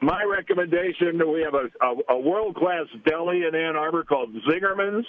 my 0.00 0.24
recommendation: 0.24 1.22
we 1.32 1.42
have 1.42 1.54
a, 1.54 1.70
a, 1.80 2.16
a 2.16 2.18
world 2.18 2.56
class 2.56 2.86
deli 3.06 3.44
in 3.46 3.54
Ann 3.54 3.76
Arbor 3.76 4.02
called 4.02 4.34
Zingerman's 4.50 5.06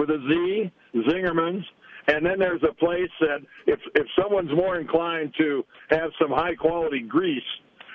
with 0.00 0.08
a 0.10 0.18
Z, 0.28 0.72
Zingerman's. 1.08 1.66
And 2.08 2.24
then 2.24 2.38
there's 2.38 2.62
a 2.62 2.72
place 2.74 3.10
that 3.20 3.38
if 3.66 3.78
if 3.94 4.06
someone's 4.20 4.50
more 4.52 4.80
inclined 4.80 5.34
to 5.38 5.62
have 5.90 6.10
some 6.20 6.30
high 6.30 6.54
quality 6.54 7.00
grease, 7.00 7.42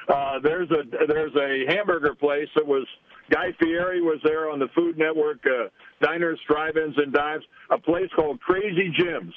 uh, 0.08 0.40
there's 0.44 0.70
a 0.70 0.84
there's 1.08 1.36
a 1.36 1.74
hamburger 1.74 2.14
place 2.14 2.48
that 2.56 2.66
was 2.66 2.86
Guy 3.32 3.48
Fieri 3.60 4.02
was 4.02 4.20
there 4.24 4.52
on 4.52 4.60
the 4.60 4.68
Food 4.76 4.98
Network, 5.00 5.40
uh, 5.48 5.70
diners, 6.02 6.40
drive-ins, 6.48 6.96
and 6.98 7.12
dives. 7.12 7.44
A 7.72 7.80
place 7.80 8.10
called 8.16 8.40
Krazy 8.48 8.94
Jim's, 8.94 9.34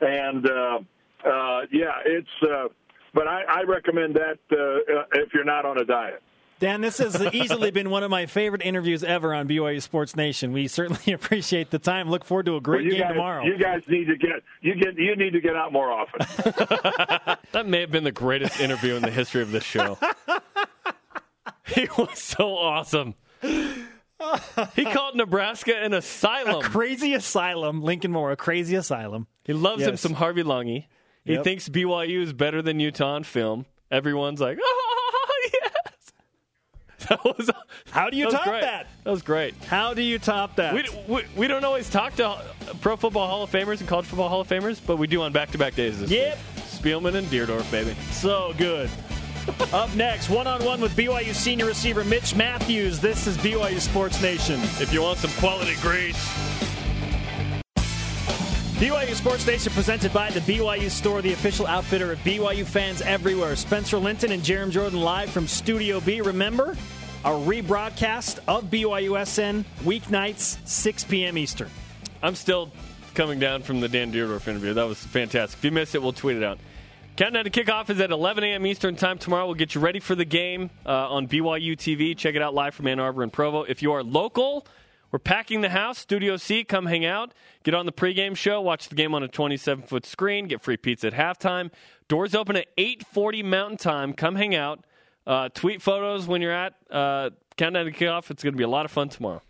and 0.00 0.44
uh, 0.44 0.78
uh, 1.24 1.60
yeah, 1.72 2.02
it's. 2.04 2.28
Uh, 2.42 2.68
but 3.14 3.28
I, 3.28 3.42
I 3.48 3.62
recommend 3.62 4.16
that 4.16 4.38
uh, 4.52 5.04
if 5.14 5.32
you're 5.32 5.44
not 5.44 5.64
on 5.64 5.78
a 5.78 5.84
diet. 5.84 6.22
Dan, 6.60 6.80
this 6.80 6.98
has 6.98 7.22
easily 7.32 7.70
been 7.70 7.88
one 7.90 8.02
of 8.02 8.10
my 8.10 8.26
favorite 8.26 8.62
interviews 8.62 9.04
ever 9.04 9.32
on 9.32 9.46
BYU 9.48 9.80
Sports 9.80 10.16
Nation. 10.16 10.52
We 10.52 10.66
certainly 10.66 11.12
appreciate 11.14 11.70
the 11.70 11.78
time. 11.78 12.10
Look 12.10 12.24
forward 12.24 12.46
to 12.46 12.56
a 12.56 12.60
great 12.60 12.82
well, 12.82 12.90
game 12.90 13.00
guys, 13.00 13.12
tomorrow. 13.12 13.44
You 13.44 13.58
guys 13.58 13.82
need 13.86 14.06
to 14.06 14.16
get 14.16 14.42
you 14.60 14.74
get 14.74 14.98
you 14.98 15.14
need 15.16 15.32
to 15.32 15.40
get 15.40 15.54
out 15.54 15.72
more 15.72 15.92
often. 15.92 16.18
that 17.52 17.66
may 17.66 17.80
have 17.80 17.90
been 17.90 18.04
the 18.04 18.12
greatest 18.12 18.60
interview 18.60 18.94
in 18.94 19.02
the 19.02 19.10
history 19.10 19.42
of 19.42 19.52
this 19.52 19.64
show. 19.64 19.98
he 21.66 21.88
was 21.96 22.18
so 22.18 22.56
awesome. 22.56 23.14
He 24.74 24.84
called 24.84 25.14
Nebraska 25.14 25.76
an 25.76 25.94
asylum. 25.94 26.64
A 26.64 26.68
crazy 26.68 27.14
asylum, 27.14 27.82
Lincoln 27.82 28.10
Moore, 28.10 28.32
a 28.32 28.36
crazy 28.36 28.74
asylum. 28.74 29.28
He 29.44 29.52
loves 29.52 29.82
him 29.82 29.96
some 29.96 30.14
Harvey 30.14 30.42
Langi. 30.42 30.86
He 31.24 31.34
Yep. 31.34 31.44
thinks 31.44 31.68
BYU 31.68 32.22
is 32.22 32.32
better 32.32 32.62
than 32.62 32.80
Utah 32.80 33.14
on 33.14 33.22
film. 33.22 33.66
Everyone's 33.90 34.40
like, 34.40 34.58
oh, 34.60 34.77
yes. 34.77 34.77
That 37.08 37.24
was, 37.24 37.50
How 37.90 38.10
do 38.10 38.16
you 38.16 38.26
that 38.30 38.36
top 38.36 38.44
great. 38.44 38.60
that? 38.62 38.86
That 39.04 39.10
was 39.10 39.22
great. 39.22 39.54
How 39.64 39.94
do 39.94 40.02
you 40.02 40.18
top 40.18 40.56
that? 40.56 40.74
We, 40.74 40.84
we, 41.06 41.22
we 41.36 41.46
don't 41.48 41.64
always 41.64 41.88
talk 41.88 42.14
to 42.16 42.26
uh, 42.28 42.42
Pro 42.80 42.96
Football 42.96 43.26
Hall 43.28 43.42
of 43.42 43.50
Famers 43.50 43.80
and 43.80 43.88
College 43.88 44.06
Football 44.06 44.28
Hall 44.28 44.40
of 44.42 44.48
Famers, 44.48 44.78
but 44.86 44.96
we 44.96 45.06
do 45.06 45.22
on 45.22 45.32
back 45.32 45.50
to 45.52 45.58
back 45.58 45.74
days 45.74 45.98
this 46.00 46.10
Yep. 46.10 46.36
week. 46.36 46.64
Spielman 46.66 47.14
and 47.14 47.26
Dierdorf, 47.28 47.70
baby. 47.70 47.96
So 48.10 48.52
good. 48.58 48.90
Up 49.72 49.94
next, 49.96 50.28
one 50.28 50.46
on 50.46 50.62
one 50.64 50.80
with 50.80 50.94
BYU 50.94 51.34
senior 51.34 51.64
receiver 51.66 52.04
Mitch 52.04 52.34
Matthews. 52.34 53.00
This 53.00 53.26
is 53.26 53.38
BYU 53.38 53.80
Sports 53.80 54.20
Nation. 54.20 54.60
If 54.78 54.92
you 54.92 55.00
want 55.02 55.18
some 55.18 55.30
quality 55.40 55.74
grades, 55.80 56.18
BYU 58.78 59.14
Sports 59.14 59.44
Nation 59.46 59.72
presented 59.72 60.12
by 60.12 60.30
the 60.30 60.40
BYU 60.40 60.88
Store, 60.88 61.20
the 61.20 61.32
official 61.32 61.66
outfitter 61.66 62.12
of 62.12 62.18
BYU 62.20 62.64
fans 62.64 63.00
everywhere. 63.02 63.56
Spencer 63.56 63.98
Linton 63.98 64.30
and 64.30 64.42
Jarom 64.42 64.70
Jordan 64.70 65.00
live 65.00 65.30
from 65.30 65.48
Studio 65.48 65.98
B. 66.00 66.20
Remember, 66.20 66.76
a 67.24 67.30
rebroadcast 67.30 68.38
of 68.46 68.64
BYUSN 68.70 69.64
weeknights, 69.82 70.66
6 70.66 71.04
p.m. 71.04 71.36
Eastern. 71.36 71.70
I'm 72.22 72.34
still 72.34 72.70
coming 73.14 73.40
down 73.40 73.62
from 73.62 73.80
the 73.80 73.88
Dan 73.88 74.12
Dierdorf 74.12 74.46
interview. 74.46 74.74
That 74.74 74.86
was 74.86 74.98
fantastic. 74.98 75.58
If 75.58 75.64
you 75.64 75.72
missed 75.72 75.94
it, 75.94 76.02
we'll 76.02 76.12
tweet 76.12 76.36
it 76.36 76.44
out. 76.44 76.58
Countdown 77.16 77.44
to 77.44 77.50
kickoff 77.50 77.90
is 77.90 78.00
at 78.00 78.12
11 78.12 78.44
a.m. 78.44 78.64
Eastern 78.64 78.94
Time 78.94 79.18
tomorrow. 79.18 79.46
We'll 79.46 79.56
get 79.56 79.74
you 79.74 79.80
ready 79.80 79.98
for 79.98 80.14
the 80.14 80.24
game 80.24 80.70
uh, 80.86 81.10
on 81.10 81.26
BYU 81.26 81.76
TV. 81.76 82.16
Check 82.16 82.36
it 82.36 82.42
out 82.42 82.54
live 82.54 82.74
from 82.74 82.86
Ann 82.86 83.00
Arbor 83.00 83.24
and 83.24 83.32
Provo. 83.32 83.64
If 83.64 83.82
you 83.82 83.90
are 83.92 84.04
local, 84.04 84.64
we're 85.10 85.18
packing 85.18 85.60
the 85.60 85.70
house, 85.70 85.98
Studio 85.98 86.36
C. 86.36 86.62
Come 86.62 86.86
hang 86.86 87.04
out. 87.04 87.32
Get 87.64 87.74
on 87.74 87.86
the 87.86 87.92
pregame 87.92 88.36
show. 88.36 88.60
Watch 88.60 88.88
the 88.88 88.94
game 88.94 89.16
on 89.16 89.24
a 89.24 89.28
27-foot 89.28 90.06
screen. 90.06 90.46
Get 90.46 90.62
free 90.62 90.76
pizza 90.76 91.08
at 91.08 91.14
halftime. 91.14 91.72
Doors 92.06 92.36
open 92.36 92.54
at 92.54 92.68
8:40 92.76 93.44
Mountain 93.44 93.78
Time. 93.78 94.12
Come 94.12 94.36
hang 94.36 94.54
out. 94.54 94.84
Uh, 95.28 95.50
tweet 95.50 95.82
photos 95.82 96.26
when 96.26 96.40
you're 96.40 96.52
at 96.52 96.74
uh, 96.90 97.28
Countdown 97.58 97.84
to 97.84 97.92
kickoff. 97.92 98.30
It's 98.30 98.42
going 98.42 98.54
to 98.54 98.58
be 98.58 98.64
a 98.64 98.68
lot 98.68 98.86
of 98.86 98.90
fun 98.90 99.10
tomorrow. 99.10 99.42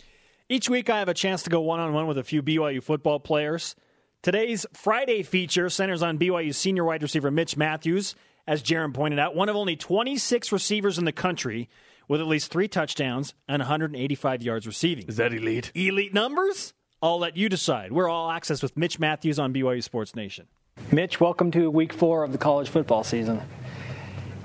Each 0.49 0.69
week, 0.69 0.91
I 0.91 0.99
have 0.99 1.09
a 1.09 1.15
chance 1.15 1.45
to 1.45 1.51
go 1.51 1.61
one 1.61 1.79
on 1.79 1.93
one 1.93 2.09
with 2.09 2.19
a 2.19 2.25
few 2.25 2.43
BYU 2.43 2.83
football 2.83 3.21
players. 3.21 3.77
Today's 4.21 4.67
Friday 4.73 5.23
feature 5.23 5.71
centers 5.71 6.03
on 6.03 6.19
BYU 6.19 6.53
senior 6.53 6.85
wide 6.85 7.03
receiver 7.03 7.31
Mitch 7.31 7.57
Matthews, 7.57 8.17
as 8.49 8.61
Jarom 8.61 8.93
pointed 8.93 9.21
out, 9.21 9.37
one 9.37 9.49
of 9.49 9.55
only 9.55 9.77
26 9.77 10.51
receivers 10.51 10.99
in 10.99 11.05
the 11.05 11.13
country 11.13 11.69
with 12.09 12.21
at 12.21 12.27
least 12.27 12.51
three 12.51 12.67
touchdowns 12.67 13.35
and 13.47 13.61
185 13.61 14.43
yards 14.43 14.67
receiving. 14.67 15.07
Is 15.07 15.19
that 15.19 15.33
elite? 15.33 15.71
Elite 15.77 16.13
numbers? 16.13 16.75
I'll 17.01 17.21
let 17.21 17.37
you 17.37 17.49
decide. 17.49 17.93
We're 17.93 18.09
all 18.09 18.33
access 18.33 18.63
with 18.63 18.77
Mitch 18.77 18.99
Matthews 18.99 19.39
on 19.39 19.55
BYU 19.55 19.85
Sports 19.85 20.17
Nation. 20.17 20.49
Mitch, 20.91 21.21
welcome 21.21 21.53
to 21.53 21.71
week 21.71 21.93
four 21.93 22.25
of 22.25 22.33
the 22.33 22.39
college 22.39 22.69
football 22.69 23.05
season. 23.05 23.41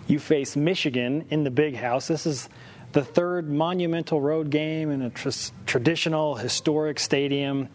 You 0.08 0.20
face 0.20 0.56
Michigan 0.56 1.26
in 1.30 1.43
the 1.43 1.51
big 1.51 1.76
house. 1.76 2.08
This 2.08 2.26
is 2.26 2.49
the 2.91 3.04
third 3.04 3.49
monumental 3.49 4.22
road 4.22 4.49
game 4.49 4.91
in 4.91 5.01
a 5.01 5.10
tr- 5.10 5.30
traditional, 5.66 6.36
historic 6.36 6.99
stadium. 6.99 7.70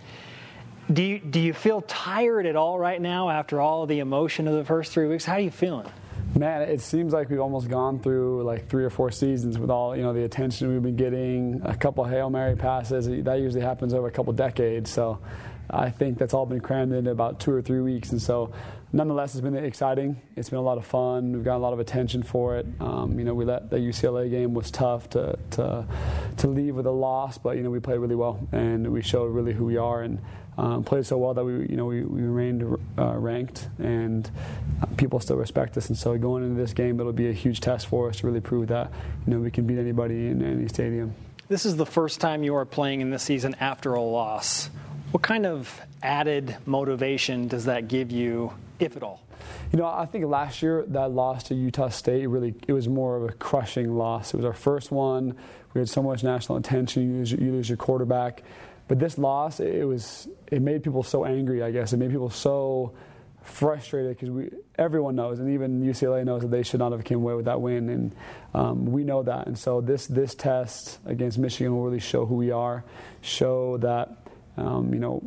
Do 0.91 1.03
you, 1.03 1.19
do 1.19 1.41
you 1.41 1.53
feel 1.53 1.83
tired 1.83 2.47
at 2.47 2.57
all 2.57 2.79
right 2.79 3.01
now 3.01 3.29
after 3.29 3.61
all 3.61 3.87
the 3.87 3.99
emotion 3.99 4.49
of 4.49 4.55
the 4.55 4.65
first 4.65 4.93
three 4.93 5.07
weeks? 5.07 5.25
How 5.25 5.35
are 5.35 5.41
you 5.41 5.51
feeling? 5.51 5.87
Man, 6.35 6.63
it 6.63 6.81
seems 6.81 7.13
like 7.13 7.31
we've 7.31 7.41
almost 7.41 7.69
gone 7.69 7.99
through 8.01 8.43
like 8.43 8.69
three 8.69 8.85
or 8.85 8.91
four 8.91 9.11
seasons 9.11 9.59
with 9.59 9.71
all 9.71 9.97
you 9.97 10.03
know 10.03 10.13
the 10.13 10.25
attention 10.25 10.69
we've 10.69 10.83
been 10.83 10.97
getting. 10.97 11.61
A 11.65 11.75
couple 11.75 12.05
hail 12.05 12.29
mary 12.29 12.55
passes 12.55 13.07
that 13.07 13.41
usually 13.41 13.63
happens 13.63 13.95
over 13.95 14.09
a 14.09 14.11
couple 14.11 14.33
decades. 14.35 14.91
So 14.91 15.19
I 15.71 15.91
think 15.91 16.19
that's 16.19 16.35
all 16.35 16.47
been 16.47 16.61
crammed 16.61 16.93
into 16.93 17.11
about 17.11 17.41
two 17.41 17.53
or 17.53 17.63
three 17.63 17.81
weeks. 17.81 18.13
And 18.13 18.21
so, 18.21 18.53
nonetheless, 18.93 19.35
it's 19.35 19.43
been 19.43 19.57
exciting. 19.57 20.21
It's 20.37 20.51
been 20.51 20.59
a 20.59 20.63
lot 20.63 20.79
of 20.79 20.87
fun. 20.87 21.33
We've 21.33 21.45
got 21.45 21.57
a 21.57 21.59
lot 21.59 21.73
of 21.73 21.81
attention 21.81 22.23
for 22.23 22.57
it. 22.57 22.67
Um, 22.81 23.19
you 23.19 23.25
know, 23.25 23.35
we 23.35 23.45
let 23.45 23.71
the 23.71 23.77
UCLA 23.77 24.31
game 24.31 24.55
was 24.55 24.71
tough 24.71 25.11
to 25.11 25.39
to 25.53 25.87
to 26.39 26.47
leave 26.47 26.75
with 26.75 26.87
a 26.87 26.91
loss, 26.91 27.39
but 27.39 27.57
you 27.57 27.63
know 27.63 27.71
we 27.71 27.81
played 27.81 27.99
really 27.99 28.15
well 28.15 28.47
and 28.53 28.91
we 28.93 29.03
showed 29.03 29.35
really 29.35 29.53
who 29.53 29.65
we 29.65 29.77
are 29.77 30.03
and 30.03 30.21
um, 30.57 30.83
played 30.83 31.07
so 31.07 31.17
well 31.17 31.35
that 31.35 31.45
we 31.45 31.67
you 31.69 31.77
know 31.77 31.85
we, 31.85 32.03
we 32.03 32.23
remained 32.23 32.63
uh, 32.99 33.15
ranked 33.17 33.69
and 33.79 34.31
uh, 34.83 34.87
people 34.97 35.21
still 35.21 35.37
respect 35.37 35.77
us. 35.77 35.89
And 35.89 35.97
so 35.97 36.17
going 36.19 36.43
into 36.43 36.61
this 36.61 36.73
game, 36.73 36.99
it'll 37.01 37.13
be 37.13 37.29
a 37.29 37.33
huge 37.33 37.61
test 37.61 37.87
for 37.87 38.09
us 38.09 38.19
to 38.19 38.27
really 38.27 38.41
prove 38.41 38.69
that 38.69 38.91
you 39.27 39.35
know 39.35 39.41
we 39.41 39.51
can 39.51 39.67
beat 39.67 39.79
anybody 39.79 40.29
in 40.29 40.43
any 40.43 40.69
stadium. 40.69 41.15
This 41.49 41.65
is 41.65 41.77
the 41.77 41.87
first 41.87 42.21
time 42.21 42.43
you 42.43 42.55
are 42.57 42.67
playing 42.67 43.01
in 43.01 43.11
this 43.11 43.23
season 43.23 43.57
after 43.59 43.95
a 43.95 44.03
loss. 44.03 44.69
What 45.11 45.23
kind 45.23 45.47
of 45.47 45.81
added 46.03 46.55
motivation 46.67 47.49
does 47.49 47.65
that 47.65 47.89
give 47.89 48.11
you, 48.11 48.53
if 48.79 48.95
at 48.95 49.03
all? 49.03 49.23
You 49.73 49.79
know, 49.79 49.87
I 49.87 50.05
think 50.05 50.27
last 50.27 50.63
year 50.63 50.85
that 50.89 51.13
loss 51.13 51.45
to 51.45 51.55
Utah 51.55 51.89
State 51.89 52.27
really 52.27 52.55
it 52.67 52.75
was 52.75 52.89
more 52.89 53.17
of 53.17 53.23
a 53.25 53.33
crushing 53.33 53.97
loss. 53.97 54.35
It 54.35 54.37
was 54.37 54.45
our 54.45 54.53
first 54.53 54.91
one. 54.91 55.35
We 55.73 55.81
had 55.81 55.89
so 55.89 56.03
much 56.03 56.23
national 56.23 56.59
attention. 56.59 57.11
You 57.11 57.19
lose, 57.19 57.33
you 57.33 57.53
lose 57.53 57.69
your 57.71 57.79
quarterback, 57.79 58.43
but 58.87 58.99
this 58.99 59.17
loss 59.17 59.61
it 59.61 59.85
was 59.85 60.29
it 60.53 60.61
made 60.61 60.83
people 60.83 61.03
so 61.03 61.25
angry. 61.25 61.63
I 61.63 61.71
guess 61.71 61.95
it 61.95 61.97
made 61.97 62.11
people 62.11 62.29
so 62.29 62.93
frustrated 63.43 64.15
because 64.15 64.31
we 64.31 64.51
everyone 64.79 65.17
knows, 65.17 65.39
and 65.39 65.51
even 65.55 65.83
UCLA 65.83 66.23
knows 66.23 66.43
that 66.43 66.51
they 66.51 66.63
should 66.63 66.81
not 66.81 66.93
have 66.93 67.05
came 67.05 67.19
away 67.19 67.35
with 67.35 67.47
that 67.47 67.63
win, 67.63 67.89
and 67.89 68.15
um, 68.53 68.85
we 68.85 69.05
know 69.05 69.23
that. 69.23 69.47
And 69.47 69.59
so 69.59 69.81
this 69.81 70.07
this 70.07 70.35
test 70.35 70.99
against 71.07 71.39
Michigan 71.39 71.75
will 71.75 71.85
really 71.85 71.99
show 71.99 72.27
who 72.27 72.35
we 72.35 72.51
are, 72.51 72.85
show 73.23 73.79
that 73.79 74.28
um, 74.59 74.93
you 74.93 75.01
know 75.01 75.23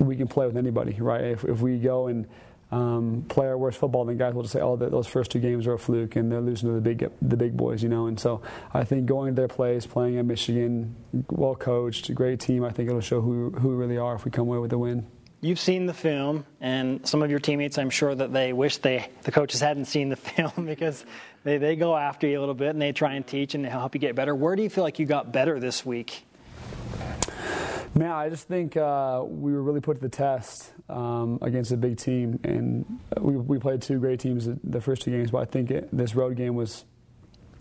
we 0.00 0.16
can 0.16 0.28
play 0.28 0.46
with 0.46 0.56
anybody, 0.56 0.94
right? 1.00 1.24
If, 1.24 1.44
if 1.44 1.60
we 1.60 1.78
go 1.78 2.06
and 2.06 2.26
um, 2.70 3.24
play 3.28 3.46
our 3.46 3.56
worst 3.56 3.78
football, 3.78 4.04
then 4.04 4.16
guys 4.16 4.34
will 4.34 4.42
just 4.42 4.52
say, 4.52 4.60
"Oh, 4.60 4.76
those 4.76 5.06
first 5.06 5.30
two 5.30 5.38
games 5.40 5.66
are 5.66 5.74
a 5.74 5.78
fluke," 5.78 6.16
and 6.16 6.30
they're 6.30 6.40
losing 6.40 6.68
to 6.68 6.74
the 6.74 6.80
big 6.80 7.10
the 7.22 7.36
big 7.36 7.56
boys, 7.56 7.82
you 7.82 7.88
know. 7.88 8.06
And 8.06 8.18
so 8.20 8.42
I 8.74 8.84
think 8.84 9.06
going 9.06 9.34
to 9.34 9.40
their 9.40 9.48
place, 9.48 9.86
playing 9.86 10.18
at 10.18 10.26
Michigan, 10.26 10.94
well 11.30 11.54
coached, 11.54 12.14
great 12.14 12.40
team. 12.40 12.64
I 12.64 12.70
think 12.70 12.88
it'll 12.88 13.00
show 13.00 13.20
who 13.20 13.50
who 13.50 13.70
we 13.70 13.74
really 13.74 13.98
are 13.98 14.14
if 14.14 14.24
we 14.24 14.30
come 14.30 14.48
away 14.48 14.58
with 14.58 14.72
a 14.72 14.78
win. 14.78 15.06
You've 15.40 15.60
seen 15.60 15.86
the 15.86 15.94
film, 15.94 16.44
and 16.60 17.06
some 17.06 17.22
of 17.22 17.30
your 17.30 17.38
teammates, 17.38 17.78
I'm 17.78 17.90
sure 17.90 18.12
that 18.12 18.32
they 18.32 18.52
wish 18.52 18.78
they 18.78 19.08
the 19.22 19.32
coaches 19.32 19.60
hadn't 19.60 19.86
seen 19.86 20.08
the 20.08 20.16
film 20.16 20.66
because 20.66 21.04
they, 21.44 21.58
they 21.58 21.76
go 21.76 21.96
after 21.96 22.26
you 22.26 22.38
a 22.38 22.40
little 22.40 22.54
bit 22.56 22.70
and 22.70 22.82
they 22.82 22.92
try 22.92 23.14
and 23.14 23.26
teach 23.26 23.54
and 23.54 23.64
they 23.64 23.68
help 23.70 23.94
you 23.94 24.00
get 24.00 24.14
better. 24.14 24.34
Where 24.34 24.56
do 24.56 24.62
you 24.62 24.68
feel 24.68 24.84
like 24.84 24.98
you 24.98 25.06
got 25.06 25.32
better 25.32 25.58
this 25.60 25.86
week? 25.86 26.24
Man, 27.94 28.10
I 28.12 28.28
just 28.28 28.46
think 28.46 28.76
uh, 28.76 29.22
we 29.26 29.52
were 29.52 29.62
really 29.62 29.80
put 29.80 29.94
to 29.94 30.00
the 30.00 30.08
test 30.08 30.72
um, 30.88 31.38
against 31.42 31.72
a 31.72 31.76
big 31.76 31.96
team, 31.96 32.38
and 32.44 33.00
we, 33.18 33.36
we 33.36 33.58
played 33.58 33.82
two 33.82 33.98
great 33.98 34.20
teams 34.20 34.48
the 34.62 34.80
first 34.80 35.02
two 35.02 35.10
games. 35.10 35.30
But 35.30 35.38
I 35.38 35.44
think 35.46 35.70
it, 35.70 35.88
this 35.92 36.14
road 36.14 36.36
game 36.36 36.54
was 36.54 36.84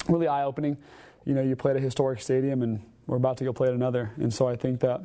really 0.08 0.28
eye-opening. 0.28 0.78
You 1.26 1.34
know, 1.34 1.42
you 1.42 1.56
played 1.56 1.76
a 1.76 1.80
historic 1.80 2.22
stadium, 2.22 2.62
and 2.62 2.82
we're 3.08 3.18
about 3.18 3.38
to 3.38 3.46
go 3.46 3.54
play 3.54 3.68
at 3.68 3.74
another, 3.74 4.12
and 4.18 4.34
so 4.34 4.48
I 4.48 4.56
think 4.56 4.82
that 4.82 5.02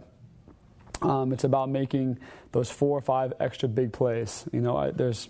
um, 1.00 1.32
it's 1.32 1.44
about 1.44 1.68
making 1.68 2.18
those 2.52 2.70
four 2.70 2.98
or 2.98 3.00
five 3.00 3.32
extra 3.40 3.68
big 3.68 3.92
plays. 3.92 4.44
You 4.52 4.60
know, 4.60 4.76
I, 4.76 4.90
there's 4.90 5.28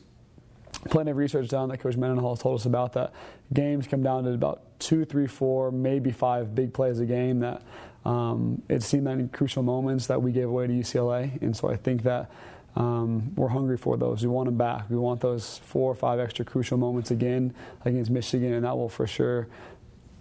plenty 0.90 1.10
of 1.10 1.16
research 1.16 1.48
done 1.48 1.68
that 1.68 1.78
Coach 1.78 1.96
Mendenhall 1.96 2.34
has 2.34 2.42
told 2.42 2.58
us 2.58 2.66
about 2.66 2.94
that 2.94 3.12
games 3.52 3.86
come 3.86 4.02
down 4.02 4.24
to 4.24 4.32
about 4.32 4.62
two, 4.78 5.04
three, 5.04 5.26
four, 5.26 5.70
maybe 5.70 6.10
five 6.10 6.54
big 6.54 6.72
plays 6.72 6.98
a 6.98 7.06
game 7.06 7.40
that 7.40 7.62
um, 8.04 8.62
it 8.68 8.82
seemed 8.82 9.06
that 9.06 9.18
in 9.18 9.28
crucial 9.28 9.62
moments 9.62 10.06
that 10.08 10.20
we 10.20 10.32
gave 10.32 10.48
away 10.48 10.66
to 10.66 10.72
UCLA. 10.72 11.40
And 11.40 11.56
so 11.56 11.70
I 11.70 11.76
think 11.76 12.02
that 12.02 12.30
um, 12.74 13.34
we're 13.34 13.48
hungry 13.48 13.76
for 13.76 13.96
those. 13.96 14.22
We 14.22 14.28
want 14.28 14.46
them 14.46 14.56
back. 14.56 14.88
We 14.90 14.96
want 14.96 15.20
those 15.20 15.58
four 15.58 15.90
or 15.90 15.94
five 15.94 16.18
extra 16.18 16.44
crucial 16.44 16.78
moments 16.78 17.10
again 17.10 17.54
against 17.84 18.10
Michigan, 18.10 18.54
and 18.54 18.64
that 18.64 18.76
will 18.76 18.88
for 18.88 19.06
sure 19.06 19.46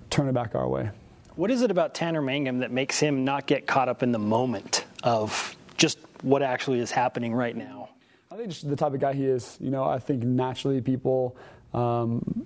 turn 0.09 0.27
it 0.27 0.33
back 0.33 0.53
our 0.55 0.67
way. 0.67 0.89
What 1.35 1.49
is 1.49 1.61
it 1.61 1.71
about 1.71 1.93
Tanner 1.93 2.21
Mangum 2.21 2.59
that 2.59 2.71
makes 2.71 2.99
him 2.99 3.23
not 3.23 3.47
get 3.47 3.65
caught 3.65 3.87
up 3.87 4.03
in 4.03 4.11
the 4.11 4.19
moment 4.19 4.85
of 5.03 5.55
just 5.77 5.97
what 6.21 6.43
actually 6.43 6.79
is 6.79 6.91
happening 6.91 7.33
right 7.33 7.55
now? 7.55 7.89
I 8.29 8.35
think 8.35 8.49
just 8.49 8.69
the 8.69 8.75
type 8.75 8.93
of 8.93 8.99
guy 8.99 9.13
he 9.13 9.25
is. 9.25 9.57
You 9.59 9.71
know, 9.71 9.83
I 9.83 9.97
think 9.97 10.23
naturally 10.23 10.81
people 10.81 11.37
um, 11.73 12.45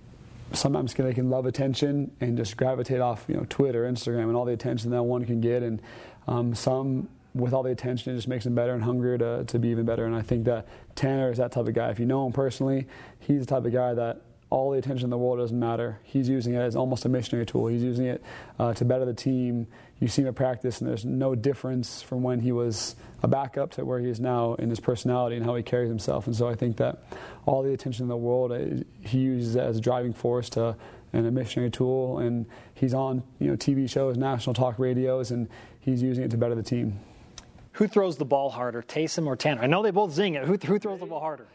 sometimes 0.53 0.93
they 0.93 1.13
can 1.13 1.29
love 1.29 1.45
attention 1.45 2.11
and 2.21 2.37
just 2.37 2.57
gravitate 2.57 3.01
off 3.01 3.25
you 3.27 3.35
know 3.35 3.45
Twitter, 3.49 3.89
Instagram, 3.89 4.23
and 4.23 4.35
all 4.35 4.45
the 4.45 4.53
attention 4.53 4.91
that 4.91 5.03
one 5.03 5.25
can 5.25 5.41
get, 5.41 5.63
and 5.63 5.81
um, 6.27 6.55
some 6.55 7.09
with 7.35 7.53
all 7.53 7.63
the 7.63 7.69
attention, 7.69 8.13
it 8.13 8.15
just 8.15 8.29
makes 8.29 8.45
him 8.45 8.55
better 8.55 8.73
and 8.73 8.81
hungrier 8.81 9.17
to, 9.17 9.43
to 9.43 9.59
be 9.59 9.67
even 9.67 9.85
better. 9.85 10.05
And 10.05 10.15
I 10.15 10.21
think 10.21 10.45
that 10.45 10.67
Tanner 10.95 11.29
is 11.29 11.37
that 11.37 11.51
type 11.51 11.67
of 11.67 11.73
guy. 11.73 11.89
If 11.89 11.99
you 11.99 12.05
know 12.05 12.25
him 12.25 12.31
personally, 12.31 12.87
he's 13.19 13.41
the 13.41 13.45
type 13.45 13.65
of 13.65 13.73
guy 13.73 13.93
that 13.93 14.21
all 14.55 14.71
the 14.71 14.77
attention 14.77 15.03
in 15.03 15.09
the 15.09 15.17
world 15.17 15.39
doesn't 15.39 15.59
matter. 15.59 15.99
He's 16.03 16.29
using 16.29 16.53
it 16.53 16.59
as 16.59 16.77
almost 16.77 17.03
a 17.03 17.09
missionary 17.09 17.45
tool. 17.45 17.67
He's 17.67 17.83
using 17.83 18.05
it 18.05 18.23
uh, 18.57 18.73
to 18.75 18.85
better 18.85 19.03
the 19.03 19.13
team. 19.13 19.67
You 19.99 20.07
see 20.07 20.21
him 20.21 20.29
at 20.29 20.35
practice, 20.35 20.79
and 20.79 20.89
there's 20.89 21.03
no 21.03 21.35
difference 21.35 22.01
from 22.01 22.23
when 22.23 22.39
he 22.39 22.53
was 22.53 22.95
a 23.21 23.27
backup 23.27 23.71
to 23.71 23.83
where 23.83 23.99
he 23.99 24.09
is 24.09 24.21
now 24.21 24.53
in 24.53 24.69
his 24.69 24.79
personality 24.79 25.35
and 25.35 25.45
how 25.45 25.55
he 25.55 25.61
carries 25.61 25.89
himself. 25.89 26.25
And 26.25 26.33
so 26.33 26.47
I 26.47 26.55
think 26.55 26.77
that 26.77 27.03
all 27.45 27.63
the 27.63 27.73
attention 27.73 28.03
in 28.03 28.07
the 28.07 28.15
world, 28.15 28.53
uh, 28.53 28.81
he 29.01 29.17
uses 29.17 29.57
it 29.57 29.59
as 29.61 29.75
a 29.75 29.81
driving 29.81 30.13
force 30.13 30.47
to 30.51 30.77
and 31.11 31.27
a 31.27 31.31
missionary 31.31 31.69
tool. 31.69 32.19
And 32.19 32.45
he's 32.75 32.93
on 32.93 33.23
you 33.39 33.47
know 33.47 33.57
TV 33.57 33.89
shows, 33.89 34.15
national 34.15 34.53
talk 34.53 34.79
radios, 34.79 35.31
and 35.31 35.49
he's 35.81 36.01
using 36.01 36.23
it 36.23 36.31
to 36.31 36.37
better 36.37 36.55
the 36.55 36.63
team. 36.63 36.97
Who 37.73 37.89
throws 37.89 38.15
the 38.15 38.23
ball 38.23 38.49
harder, 38.49 38.81
Taysom 38.81 39.27
or 39.27 39.35
Tanner? 39.35 39.63
I 39.63 39.67
know 39.67 39.83
they 39.83 39.91
both 39.91 40.13
zing 40.13 40.35
it. 40.35 40.45
Who, 40.45 40.55
who 40.55 40.79
throws 40.79 41.01
the 41.01 41.07
ball 41.07 41.19
harder? 41.19 41.45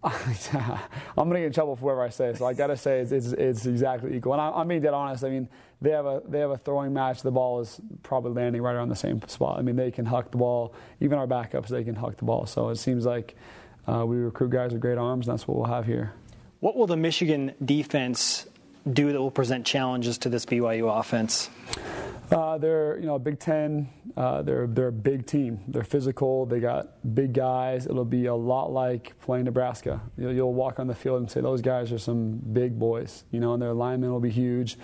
I'm 0.04 0.78
going 1.16 1.30
to 1.30 1.40
get 1.40 1.46
in 1.46 1.52
trouble 1.52 1.74
for 1.74 1.86
whatever 1.86 2.02
I 2.02 2.10
say, 2.10 2.32
so 2.34 2.46
I 2.46 2.54
got 2.54 2.68
to 2.68 2.76
say 2.76 3.00
it's, 3.00 3.10
it's, 3.10 3.32
it's, 3.32 3.66
exactly 3.66 4.16
equal. 4.16 4.32
And 4.32 4.40
I, 4.40 4.60
am 4.60 4.68
being 4.68 4.80
dead 4.80 4.94
honest. 4.94 5.24
I 5.24 5.30
mean, 5.30 5.48
they 5.82 5.90
have 5.90 6.06
a 6.06 6.22
they 6.26 6.38
have 6.38 6.50
a 6.50 6.56
throwing 6.56 6.92
match. 6.92 7.22
The 7.22 7.32
ball 7.32 7.60
is 7.60 7.80
probably 8.04 8.32
landing 8.32 8.62
right 8.62 8.74
around 8.74 8.90
the 8.90 8.96
same 8.96 9.20
spot. 9.26 9.58
I 9.58 9.62
mean, 9.62 9.74
they 9.74 9.90
can 9.90 10.06
huck 10.06 10.30
the 10.30 10.38
ball. 10.38 10.72
Even 11.00 11.18
our 11.18 11.26
backups, 11.26 11.66
they 11.66 11.82
can 11.82 11.96
huck 11.96 12.16
the 12.16 12.24
ball. 12.24 12.46
So 12.46 12.68
it 12.68 12.76
seems 12.76 13.06
like 13.06 13.34
uh, 13.88 14.04
we 14.06 14.16
recruit 14.16 14.50
guys 14.50 14.72
with 14.72 14.80
great 14.80 14.98
arms, 14.98 15.26
and 15.26 15.36
that's 15.36 15.48
what 15.48 15.56
we'll 15.56 15.66
have 15.66 15.86
here. 15.86 16.12
What 16.60 16.76
will 16.76 16.86
the 16.86 16.96
Michigan 16.96 17.54
defense 17.64 18.46
do 18.88 19.12
that 19.12 19.18
will 19.18 19.32
present 19.32 19.66
challenges 19.66 20.18
to 20.18 20.28
this 20.28 20.46
BYU 20.46 20.96
offense? 20.96 21.50
Uh, 22.30 22.58
they're 22.58 22.98
you 22.98 23.06
know 23.06 23.18
Big 23.18 23.38
Ten. 23.38 23.88
Uh, 24.16 24.42
they're 24.42 24.66
they're 24.66 24.88
a 24.88 24.92
big 24.92 25.26
team. 25.26 25.60
They're 25.68 25.84
physical. 25.84 26.44
They 26.44 26.60
got 26.60 27.14
big 27.14 27.32
guys. 27.32 27.86
It'll 27.86 28.04
be 28.04 28.26
a 28.26 28.34
lot 28.34 28.70
like 28.70 29.18
playing 29.20 29.44
Nebraska. 29.44 30.00
You'll, 30.16 30.32
you'll, 30.32 30.54
walk 30.54 30.78
on 30.78 30.86
the 30.86 30.94
field 30.94 31.20
and 31.20 31.30
say 31.30 31.40
those 31.40 31.62
guys 31.62 31.90
are 31.90 31.98
some 31.98 32.36
big 32.52 32.78
boys. 32.78 33.24
You 33.30 33.40
know, 33.40 33.54
and 33.54 33.62
their 33.62 33.72
linemen 33.72 34.12
will 34.12 34.20
be 34.20 34.30
huge. 34.30 34.76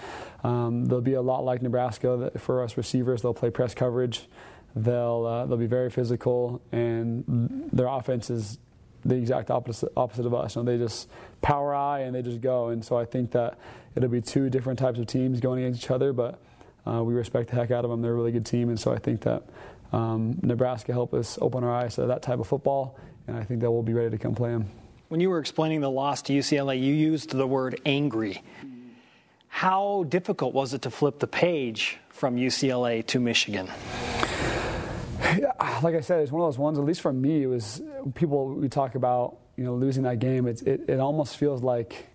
Um, 0.43 0.87
they'll 0.87 1.01
be 1.01 1.15
a 1.15 1.23
lot 1.23 1.45
like 1.45 1.61
Nebraska 1.61 2.31
for 2.39 2.63
us 2.63 2.77
receivers. 2.77 3.23
They'll 3.23 3.35
play 3.35 3.51
press 3.51 3.75
coverage. 3.75 4.27
They'll 4.75 5.27
uh, 5.27 5.47
they'll 5.47 5.59
be 5.59 5.67
very 5.67 5.91
physical, 5.91 6.63
and 6.73 7.69
their 7.73 7.87
offense 7.87 8.31
is 8.31 8.59
the 9.05 9.17
exact 9.17 9.51
opposite 9.51 9.93
opposite 9.97 10.25
of 10.25 10.35
us. 10.35 10.57
You 10.57 10.63
know, 10.63 10.73
they 10.73 10.83
just 10.83 11.09
power 11.43 11.75
eye 11.75 12.01
and 12.01 12.15
they 12.15 12.23
just 12.23 12.41
go. 12.41 12.69
And 12.69 12.83
so 12.83 12.97
I 12.97 13.05
think 13.05 13.33
that 13.33 13.59
it'll 13.95 14.09
be 14.09 14.23
two 14.23 14.49
different 14.49 14.79
types 14.79 14.99
of 14.99 15.07
teams 15.07 15.41
going 15.41 15.63
against 15.63 15.85
each 15.85 15.91
other, 15.91 16.13
but 16.13 16.41
uh, 16.87 17.03
we 17.03 17.15
respect 17.15 17.51
the 17.51 17.57
heck 17.57 17.71
out 17.71 17.85
of 17.85 17.91
them. 17.91 18.03
They're 18.03 18.13
a 18.13 18.15
really 18.15 18.33
good 18.33 18.47
team, 18.47 18.69
and 18.69 18.79
so 18.79 18.93
I 18.93 18.99
think 18.99 19.23
that 19.23 19.43
um, 19.93 20.39
Nebraska 20.43 20.93
helped 20.93 21.15
us 21.15 21.39
open 21.41 21.65
our 21.65 21.73
eyes 21.73 21.95
to 21.97 22.07
that 22.07 22.23
type 22.23 22.39
of 22.41 22.47
football, 22.47 22.99
and 23.27 23.37
I 23.37 23.45
think 23.45 23.61
that 23.61 23.71
we'll 23.71 23.83
be 23.83 23.95
ready 23.95 24.11
to 24.11 24.19
come 24.19 24.35
play 24.35 24.51
them. 24.51 24.71
When 25.09 25.21
you 25.21 25.31
were 25.31 25.39
explaining 25.39 25.81
the 25.81 25.91
loss 25.91 26.23
to 26.23 26.33
UCLA, 26.33 26.81
you 26.81 26.93
used 26.93 27.31
the 27.31 27.47
word 27.47 27.81
angry. 27.87 28.43
How 29.49 30.05
difficult 30.09 30.53
was 30.53 30.75
it 30.75 30.83
to 30.83 30.91
flip 30.91 31.21
the 31.21 31.29
page 31.29 31.99
from 32.09 32.37
UCLA 32.37 33.07
to 33.07 33.21
Michigan? 33.21 33.69
Like 35.83 35.95
I 35.95 36.01
said, 36.01 36.21
it's 36.21 36.33
one 36.33 36.43
of 36.43 36.49
those 36.49 36.59
ones. 36.59 36.79
At 36.79 36.85
least 36.85 37.01
for 37.01 37.13
me, 37.13 37.45
it 37.45 37.47
was 37.47 37.81
people 38.15 38.49
we 38.55 38.69
talk 38.69 38.95
about. 38.95 39.39
You 39.57 39.63
know, 39.63 39.77
losing 39.77 40.03
that 40.03 40.19
game. 40.19 40.49
It, 40.49 40.63
it, 40.63 40.89
it 40.89 40.99
almost 40.99 41.37
feels 41.37 41.63
like 41.63 42.09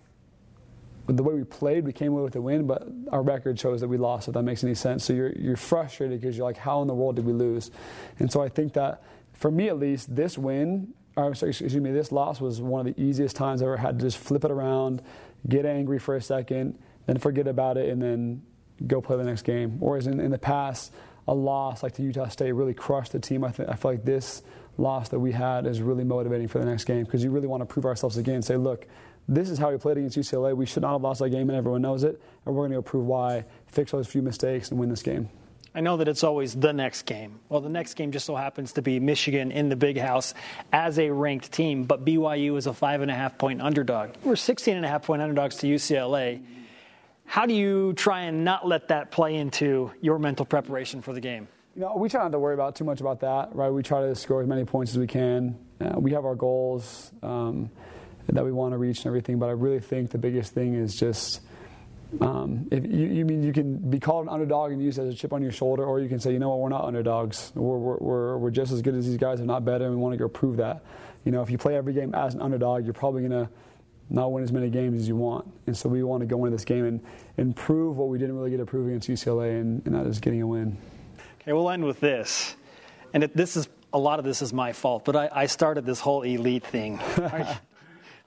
the 1.16 1.22
way 1.22 1.34
we 1.34 1.44
played, 1.44 1.84
we 1.84 1.92
came 1.92 2.12
away 2.12 2.22
with 2.22 2.36
a 2.36 2.40
win, 2.40 2.66
but 2.66 2.86
our 3.10 3.22
record 3.22 3.58
shows 3.58 3.80
that 3.80 3.88
we 3.88 3.96
lost, 3.96 4.28
if 4.28 4.34
that 4.34 4.42
makes 4.42 4.62
any 4.62 4.74
sense. 4.74 5.04
So 5.04 5.12
you're, 5.12 5.32
you're 5.32 5.56
frustrated 5.56 6.20
because 6.20 6.36
you're 6.36 6.46
like, 6.46 6.56
how 6.56 6.82
in 6.82 6.88
the 6.88 6.94
world 6.94 7.16
did 7.16 7.24
we 7.24 7.32
lose? 7.32 7.70
And 8.18 8.30
so 8.30 8.42
I 8.42 8.48
think 8.48 8.74
that, 8.74 9.02
for 9.32 9.50
me 9.50 9.68
at 9.68 9.78
least, 9.78 10.14
this 10.14 10.36
win, 10.36 10.92
or 11.16 11.34
sorry, 11.34 11.50
excuse 11.50 11.74
me, 11.76 11.90
this 11.90 12.12
loss 12.12 12.40
was 12.40 12.60
one 12.60 12.86
of 12.86 12.94
the 12.94 13.02
easiest 13.02 13.36
times 13.36 13.62
I 13.62 13.66
ever 13.66 13.76
had 13.76 13.98
to 13.98 14.04
just 14.04 14.18
flip 14.18 14.44
it 14.44 14.50
around, 14.50 15.02
get 15.48 15.66
angry 15.66 15.98
for 15.98 16.16
a 16.16 16.22
second, 16.22 16.78
then 17.06 17.18
forget 17.18 17.46
about 17.46 17.76
it, 17.76 17.88
and 17.88 18.00
then 18.00 18.42
go 18.86 19.00
play 19.00 19.16
the 19.16 19.24
next 19.24 19.42
game. 19.42 19.80
Whereas 19.80 20.06
in, 20.06 20.20
in 20.20 20.30
the 20.30 20.38
past, 20.38 20.92
a 21.26 21.34
loss 21.34 21.82
like 21.82 21.92
to 21.92 22.02
Utah 22.02 22.28
State 22.28 22.52
really 22.52 22.74
crushed 22.74 23.12
the 23.12 23.20
team. 23.20 23.44
I, 23.44 23.50
th- 23.50 23.68
I 23.68 23.74
feel 23.74 23.92
like 23.92 24.04
this 24.04 24.42
loss 24.78 25.08
that 25.10 25.18
we 25.18 25.32
had 25.32 25.66
is 25.66 25.82
really 25.82 26.04
motivating 26.04 26.48
for 26.48 26.58
the 26.58 26.64
next 26.64 26.84
game 26.84 27.04
because 27.04 27.22
you 27.22 27.30
really 27.30 27.46
want 27.46 27.60
to 27.60 27.66
prove 27.66 27.84
ourselves 27.84 28.16
again 28.16 28.42
say, 28.42 28.56
look, 28.56 28.86
this 29.30 29.48
is 29.48 29.58
how 29.58 29.70
we 29.70 29.78
played 29.78 29.96
against 29.96 30.18
UCLA. 30.18 30.56
We 30.56 30.66
should 30.66 30.82
not 30.82 30.92
have 30.92 31.02
lost 31.02 31.20
that 31.20 31.30
game, 31.30 31.48
and 31.48 31.56
everyone 31.56 31.80
knows 31.80 32.02
it. 32.02 32.20
And 32.44 32.54
we're 32.54 32.62
going 32.62 32.72
to 32.72 32.78
go 32.78 32.82
prove 32.82 33.06
why, 33.06 33.44
fix 33.68 33.92
those 33.92 34.08
few 34.08 34.22
mistakes, 34.22 34.70
and 34.70 34.80
win 34.80 34.90
this 34.90 35.04
game. 35.04 35.30
I 35.72 35.80
know 35.80 35.98
that 35.98 36.08
it's 36.08 36.24
always 36.24 36.54
the 36.54 36.72
next 36.72 37.02
game. 37.02 37.38
Well, 37.48 37.60
the 37.60 37.68
next 37.68 37.94
game 37.94 38.10
just 38.10 38.26
so 38.26 38.34
happens 38.34 38.72
to 38.72 38.82
be 38.82 38.98
Michigan 38.98 39.52
in 39.52 39.68
the 39.68 39.76
big 39.76 39.96
house 39.96 40.34
as 40.72 40.98
a 40.98 41.10
ranked 41.10 41.52
team, 41.52 41.84
but 41.84 42.04
BYU 42.04 42.56
is 42.56 42.66
a 42.66 42.74
five 42.74 43.02
and 43.02 43.10
a 43.10 43.14
half 43.14 43.38
point 43.38 43.62
underdog. 43.62 44.10
We're 44.24 44.34
16 44.34 44.76
and 44.76 44.84
a 44.84 44.88
half 44.88 45.04
point 45.04 45.22
underdogs 45.22 45.56
to 45.58 45.68
UCLA. 45.68 46.42
How 47.24 47.46
do 47.46 47.54
you 47.54 47.92
try 47.92 48.22
and 48.22 48.44
not 48.44 48.66
let 48.66 48.88
that 48.88 49.12
play 49.12 49.36
into 49.36 49.92
your 50.00 50.18
mental 50.18 50.44
preparation 50.44 51.02
for 51.02 51.12
the 51.12 51.20
game? 51.20 51.46
You 51.76 51.82
know, 51.82 51.94
we 51.96 52.08
try 52.08 52.24
not 52.24 52.32
to 52.32 52.40
worry 52.40 52.54
about 52.54 52.74
too 52.74 52.82
much 52.84 53.00
about 53.00 53.20
that, 53.20 53.54
right? 53.54 53.70
We 53.70 53.84
try 53.84 54.00
to 54.00 54.16
score 54.16 54.42
as 54.42 54.48
many 54.48 54.64
points 54.64 54.90
as 54.90 54.98
we 54.98 55.06
can. 55.06 55.56
Uh, 55.80 56.00
we 56.00 56.10
have 56.10 56.24
our 56.24 56.34
goals. 56.34 57.12
Um, 57.22 57.70
that 58.34 58.44
we 58.44 58.52
want 58.52 58.72
to 58.72 58.78
reach 58.78 58.98
and 58.98 59.06
everything. 59.06 59.38
But 59.38 59.46
I 59.46 59.52
really 59.52 59.80
think 59.80 60.10
the 60.10 60.18
biggest 60.18 60.52
thing 60.54 60.74
is 60.74 60.96
just 60.96 61.40
um, 62.20 62.66
if 62.70 62.84
you, 62.84 63.06
you, 63.06 63.24
mean 63.24 63.42
you 63.42 63.52
can 63.52 63.76
be 63.76 64.00
called 64.00 64.26
an 64.26 64.32
underdog 64.32 64.72
and 64.72 64.82
used 64.82 64.98
as 64.98 65.12
a 65.12 65.16
chip 65.16 65.32
on 65.32 65.42
your 65.42 65.52
shoulder, 65.52 65.84
or 65.84 66.00
you 66.00 66.08
can 66.08 66.18
say, 66.18 66.32
you 66.32 66.38
know 66.38 66.48
what, 66.48 66.58
we're 66.58 66.68
not 66.68 66.84
underdogs. 66.84 67.52
We're, 67.54 67.78
we're, 67.78 68.36
we're 68.36 68.50
just 68.50 68.72
as 68.72 68.82
good 68.82 68.94
as 68.96 69.06
these 69.06 69.16
guys, 69.16 69.38
if 69.40 69.46
not 69.46 69.64
better, 69.64 69.84
and 69.84 69.94
we 69.94 70.00
want 70.00 70.14
to 70.14 70.18
go 70.18 70.28
prove 70.28 70.56
that. 70.56 70.82
You 71.24 71.32
know, 71.32 71.42
if 71.42 71.50
you 71.50 71.58
play 71.58 71.76
every 71.76 71.92
game 71.92 72.14
as 72.14 72.34
an 72.34 72.40
underdog, 72.40 72.84
you're 72.84 72.94
probably 72.94 73.22
going 73.22 73.46
to 73.46 73.48
not 74.08 74.32
win 74.32 74.42
as 74.42 74.50
many 74.50 74.70
games 74.70 75.00
as 75.00 75.06
you 75.06 75.14
want. 75.14 75.46
And 75.66 75.76
so 75.76 75.88
we 75.88 76.02
want 76.02 76.20
to 76.22 76.26
go 76.26 76.44
into 76.44 76.56
this 76.56 76.64
game 76.64 76.84
and, 76.84 77.00
and 77.38 77.54
prove 77.54 77.96
what 77.96 78.08
we 78.08 78.18
didn't 78.18 78.36
really 78.36 78.50
get 78.50 78.56
to 78.56 78.66
prove 78.66 78.88
against 78.88 79.08
UCLA, 79.08 79.60
and, 79.60 79.86
and 79.86 79.94
that 79.94 80.06
is 80.06 80.18
getting 80.18 80.42
a 80.42 80.46
win. 80.46 80.76
Okay, 81.42 81.52
we'll 81.52 81.70
end 81.70 81.84
with 81.84 82.00
this. 82.00 82.56
And 83.14 83.22
this 83.22 83.56
is 83.56 83.68
a 83.92 83.98
lot 83.98 84.18
of 84.18 84.24
this 84.24 84.42
is 84.42 84.52
my 84.52 84.72
fault, 84.72 85.04
but 85.04 85.14
I, 85.14 85.28
I 85.32 85.46
started 85.46 85.86
this 85.86 86.00
whole 86.00 86.22
elite 86.22 86.66
thing. 86.66 87.00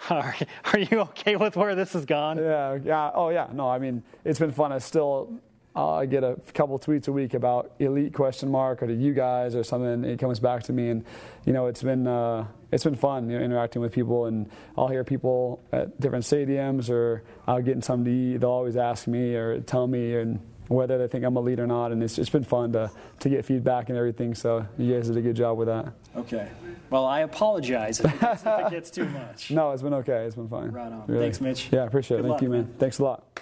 Are, 0.10 0.36
are 0.66 0.80
you 0.80 1.00
okay 1.02 1.36
with 1.38 1.56
where 1.56 1.76
this 1.76 1.94
has 1.94 2.06
gone? 2.06 2.38
Yeah, 2.38 2.78
yeah. 2.84 3.12
Oh, 3.14 3.30
yeah. 3.30 3.48
No, 3.54 3.70
I 3.70 3.80
mean, 3.80 4.04
it's 4.26 4.40
been 4.40 4.52
fun. 4.52 4.74
I 4.74 4.80
still 4.80 5.40
uh, 5.76 6.04
get 6.06 6.24
a 6.24 6.38
couple 6.54 6.78
tweets 6.78 7.08
a 7.08 7.12
week 7.12 7.34
about 7.34 7.72
elite 7.80 8.14
question 8.14 8.52
mark 8.52 8.84
or 8.84 8.88
to 8.88 8.94
you 8.94 9.14
guys 9.14 9.56
or 9.56 9.64
something. 9.64 10.04
It 10.04 10.20
comes 10.20 10.40
back 10.40 10.64
to 10.64 10.74
me, 10.74 10.90
and 10.90 11.06
you 11.46 11.54
know, 11.54 11.68
it's 11.68 11.82
been 11.82 12.06
uh, 12.06 12.48
it's 12.72 12.84
been 12.84 12.96
fun 12.96 13.30
you 13.30 13.40
know, 13.40 13.46
interacting 13.46 13.82
with 13.82 13.94
people, 13.94 14.26
and 14.26 14.50
I'll 14.78 14.90
hear 14.90 15.04
people 15.04 15.62
at 15.72 16.00
different 16.02 16.26
stadiums 16.26 16.90
or 16.90 17.24
I'll 17.48 17.62
get 17.62 17.82
to 17.82 18.08
eat. 18.10 18.38
They'll 18.38 18.50
always 18.50 18.76
ask 18.76 19.08
me 19.08 19.36
or 19.36 19.62
tell 19.62 19.88
me 19.88 20.16
and 20.16 20.40
whether 20.68 20.98
they 20.98 21.08
think 21.08 21.26
I'm 21.26 21.36
a 21.36 21.42
lead 21.42 21.60
or 21.60 21.68
not. 21.68 21.92
And 21.92 22.02
it's, 22.04 22.18
it's 22.18 22.30
been 22.30 22.44
fun 22.44 22.74
to, 22.74 22.92
to 23.20 23.30
get 23.30 23.46
feedback 23.46 23.90
and 23.90 23.98
everything. 23.98 24.36
So 24.36 24.66
you 24.78 24.94
guys 24.94 25.08
did 25.08 25.18
a 25.18 25.22
good 25.22 25.36
job 25.36 25.58
with 25.58 25.68
that. 25.68 25.94
Okay. 26.16 26.50
Well, 26.90 27.06
I 27.06 27.22
apologize 27.22 28.00
if 28.00 28.14
it 28.14 28.20
gets, 28.20 28.42
if 28.42 28.48
it 28.48 28.70
gets 28.72 28.92
too 28.92 29.06
much. 29.06 29.52
No, 29.52 29.72
it's 29.72 29.82
been 29.82 29.94
okay. 29.96 30.26
It's 30.26 30.36
been 30.36 30.50
fine. 30.50 30.72
Right 30.72 30.92
on. 30.92 31.06
Really. 31.08 31.26
Thanks, 31.26 31.42
Mitch. 31.42 31.70
Yeah, 31.72 31.86
appreciate 31.86 32.18
good 32.18 32.26
it. 32.26 32.30
Thank 32.30 32.32
luck, 32.34 32.42
you, 32.42 32.50
man. 32.50 32.62
man. 32.66 32.76
Thanks 32.78 33.00
a 33.00 33.04
lot. 33.04 33.40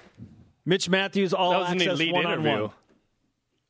Mitch 0.66 0.90
Matthews, 0.90 1.34
all 1.34 1.52
that 1.52 1.60
was 1.60 1.70
access 1.70 1.88
an 1.88 1.94
elite 1.94 2.14
one 2.14 2.26
interview. 2.26 2.50
on 2.50 2.62
one. 2.62 2.72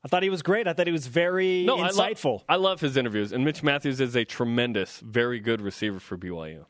I 0.03 0.07
thought 0.07 0.23
he 0.23 0.29
was 0.29 0.41
great. 0.41 0.67
I 0.67 0.73
thought 0.73 0.87
he 0.87 0.93
was 0.93 1.07
very 1.07 1.63
no, 1.63 1.77
insightful. 1.77 2.43
I 2.49 2.55
love, 2.55 2.63
I 2.63 2.69
love 2.69 2.81
his 2.81 2.97
interviews, 2.97 3.31
and 3.31 3.45
Mitch 3.45 3.61
Matthews 3.61 4.01
is 4.01 4.15
a 4.15 4.25
tremendous, 4.25 4.99
very 4.99 5.39
good 5.39 5.61
receiver 5.61 5.99
for 5.99 6.17
BYU. 6.17 6.65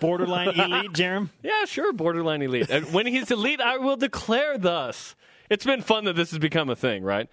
Borderline 0.00 0.48
elite, 0.48 0.92
Jarom? 0.92 1.30
Yeah, 1.42 1.64
sure, 1.64 1.92
borderline 1.92 2.42
elite. 2.42 2.70
And 2.70 2.92
when 2.92 3.06
he's 3.06 3.30
elite, 3.30 3.60
I 3.60 3.78
will 3.78 3.96
declare 3.96 4.58
thus. 4.58 5.14
It's 5.48 5.64
been 5.64 5.82
fun 5.82 6.04
that 6.04 6.16
this 6.16 6.30
has 6.30 6.38
become 6.38 6.68
a 6.68 6.76
thing, 6.76 7.02
right? 7.02 7.28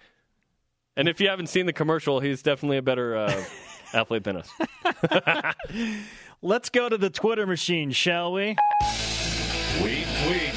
And 0.96 1.08
if 1.08 1.20
you 1.20 1.28
haven't 1.28 1.48
seen 1.48 1.66
the 1.66 1.72
commercial, 1.72 2.20
he's 2.20 2.42
definitely 2.42 2.76
a 2.76 2.82
better 2.82 3.16
uh, 3.16 3.44
athlete 3.92 4.24
than 4.24 4.36
us. 4.36 5.54
Let's 6.42 6.68
go 6.70 6.88
to 6.88 6.96
the 6.96 7.10
Twitter 7.10 7.46
machine, 7.46 7.90
shall 7.90 8.32
we? 8.32 8.56
Tweet, 9.78 10.06
tweet. 10.24 10.54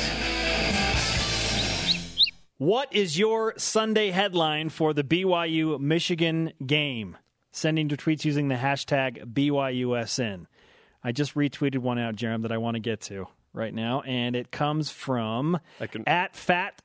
What 2.60 2.92
is 2.94 3.20
your 3.20 3.54
Sunday 3.58 4.12
headline 4.12 4.70
for 4.70 4.94
the 4.94 5.04
BYU 5.04 5.80
Michigan 5.80 6.54
game? 6.66 7.18
Sending 7.52 7.88
to 7.90 7.98
tweets 7.98 8.26
using 8.26 8.48
the 8.48 8.56
hashtag 8.56 9.34
BYUSN. 9.34 10.46
I 11.08 11.14
just 11.14 11.36
retweeted 11.36 11.78
one 11.78 11.98
out, 11.98 12.18
Jarom, 12.18 12.42
that 12.42 12.52
I 12.52 12.58
want 12.58 12.76
to 12.76 12.80
get 12.82 13.00
to 13.04 13.28
right 13.54 13.74
now, 13.74 14.02
and 14.02 14.36
it 14.36 14.52
comes 14.52 14.90
from 14.92 15.58
I 15.80 15.88
can- 15.88 16.04
at 16.06 16.36
Fat 16.36 16.82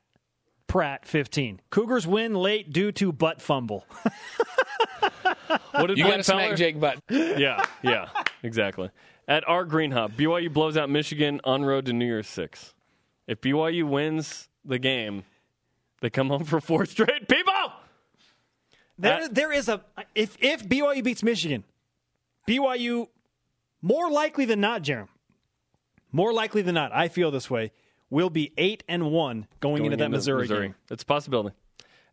Pratt 0.69 1.05
15. 1.07 1.61
Cougars 1.71 2.07
win 2.07 2.35
late 2.35 2.73
due 2.73 2.93
to 2.93 3.13
butt 3.13 3.43
fumble. 3.43 3.85
What 5.73 5.87
did 5.89 5.99
You 5.99 6.05
Blaine 6.05 6.13
got 6.13 6.17
to 6.19 6.25
smack 6.25 6.57
Jake 6.57 6.79
Butt. 6.81 6.99
Yeah, 7.11 7.65
yeah, 7.83 8.09
exactly. 8.43 8.91
At 9.27 9.47
our 9.49 9.65
Green 9.65 9.91
Hub, 9.91 10.13
BYU 10.13 10.53
blows 10.53 10.77
out 10.77 10.89
Michigan 10.89 11.41
on 11.45 11.65
road 11.65 11.87
to 11.87 11.93
New 11.93 12.05
Year's 12.07 12.29
Six. 12.29 12.75
If 13.27 13.41
BYU 13.41 13.85
wins 13.89 14.49
the 14.65 14.79
game, 14.79 15.25
they 16.01 16.11
come 16.11 16.29
home 16.29 16.45
for 16.45 16.61
four 16.61 16.87
straight. 16.87 17.29
People, 17.29 17.53
There, 18.99 19.23
Uh, 19.23 19.29
there 19.31 19.53
is 19.53 19.69
a 19.69 19.81
if 20.15 20.37
if 20.41 20.67
BYU 20.69 21.03
beats 21.03 21.23
Michigan, 21.23 21.65
BYU 22.49 23.09
more 23.83 24.11
likely 24.11 24.45
than 24.45 24.61
not, 24.61 24.83
Jarom. 24.83 25.09
More 26.13 26.33
likely 26.33 26.63
than 26.63 26.75
not, 26.75 26.93
I 26.95 27.09
feel 27.09 27.31
this 27.31 27.51
way. 27.51 27.73
Will 28.11 28.31
be 28.31 28.53
eight 28.59 28.85
and 28.89 29.11
one 29.11 29.47
going, 29.61 29.79
going 29.79 29.87
into 29.87 29.97
that 29.97 30.11
Missouri, 30.11 30.47
game. 30.47 30.75
It's 30.91 31.03
a 31.03 31.07
possibility. 31.07 31.57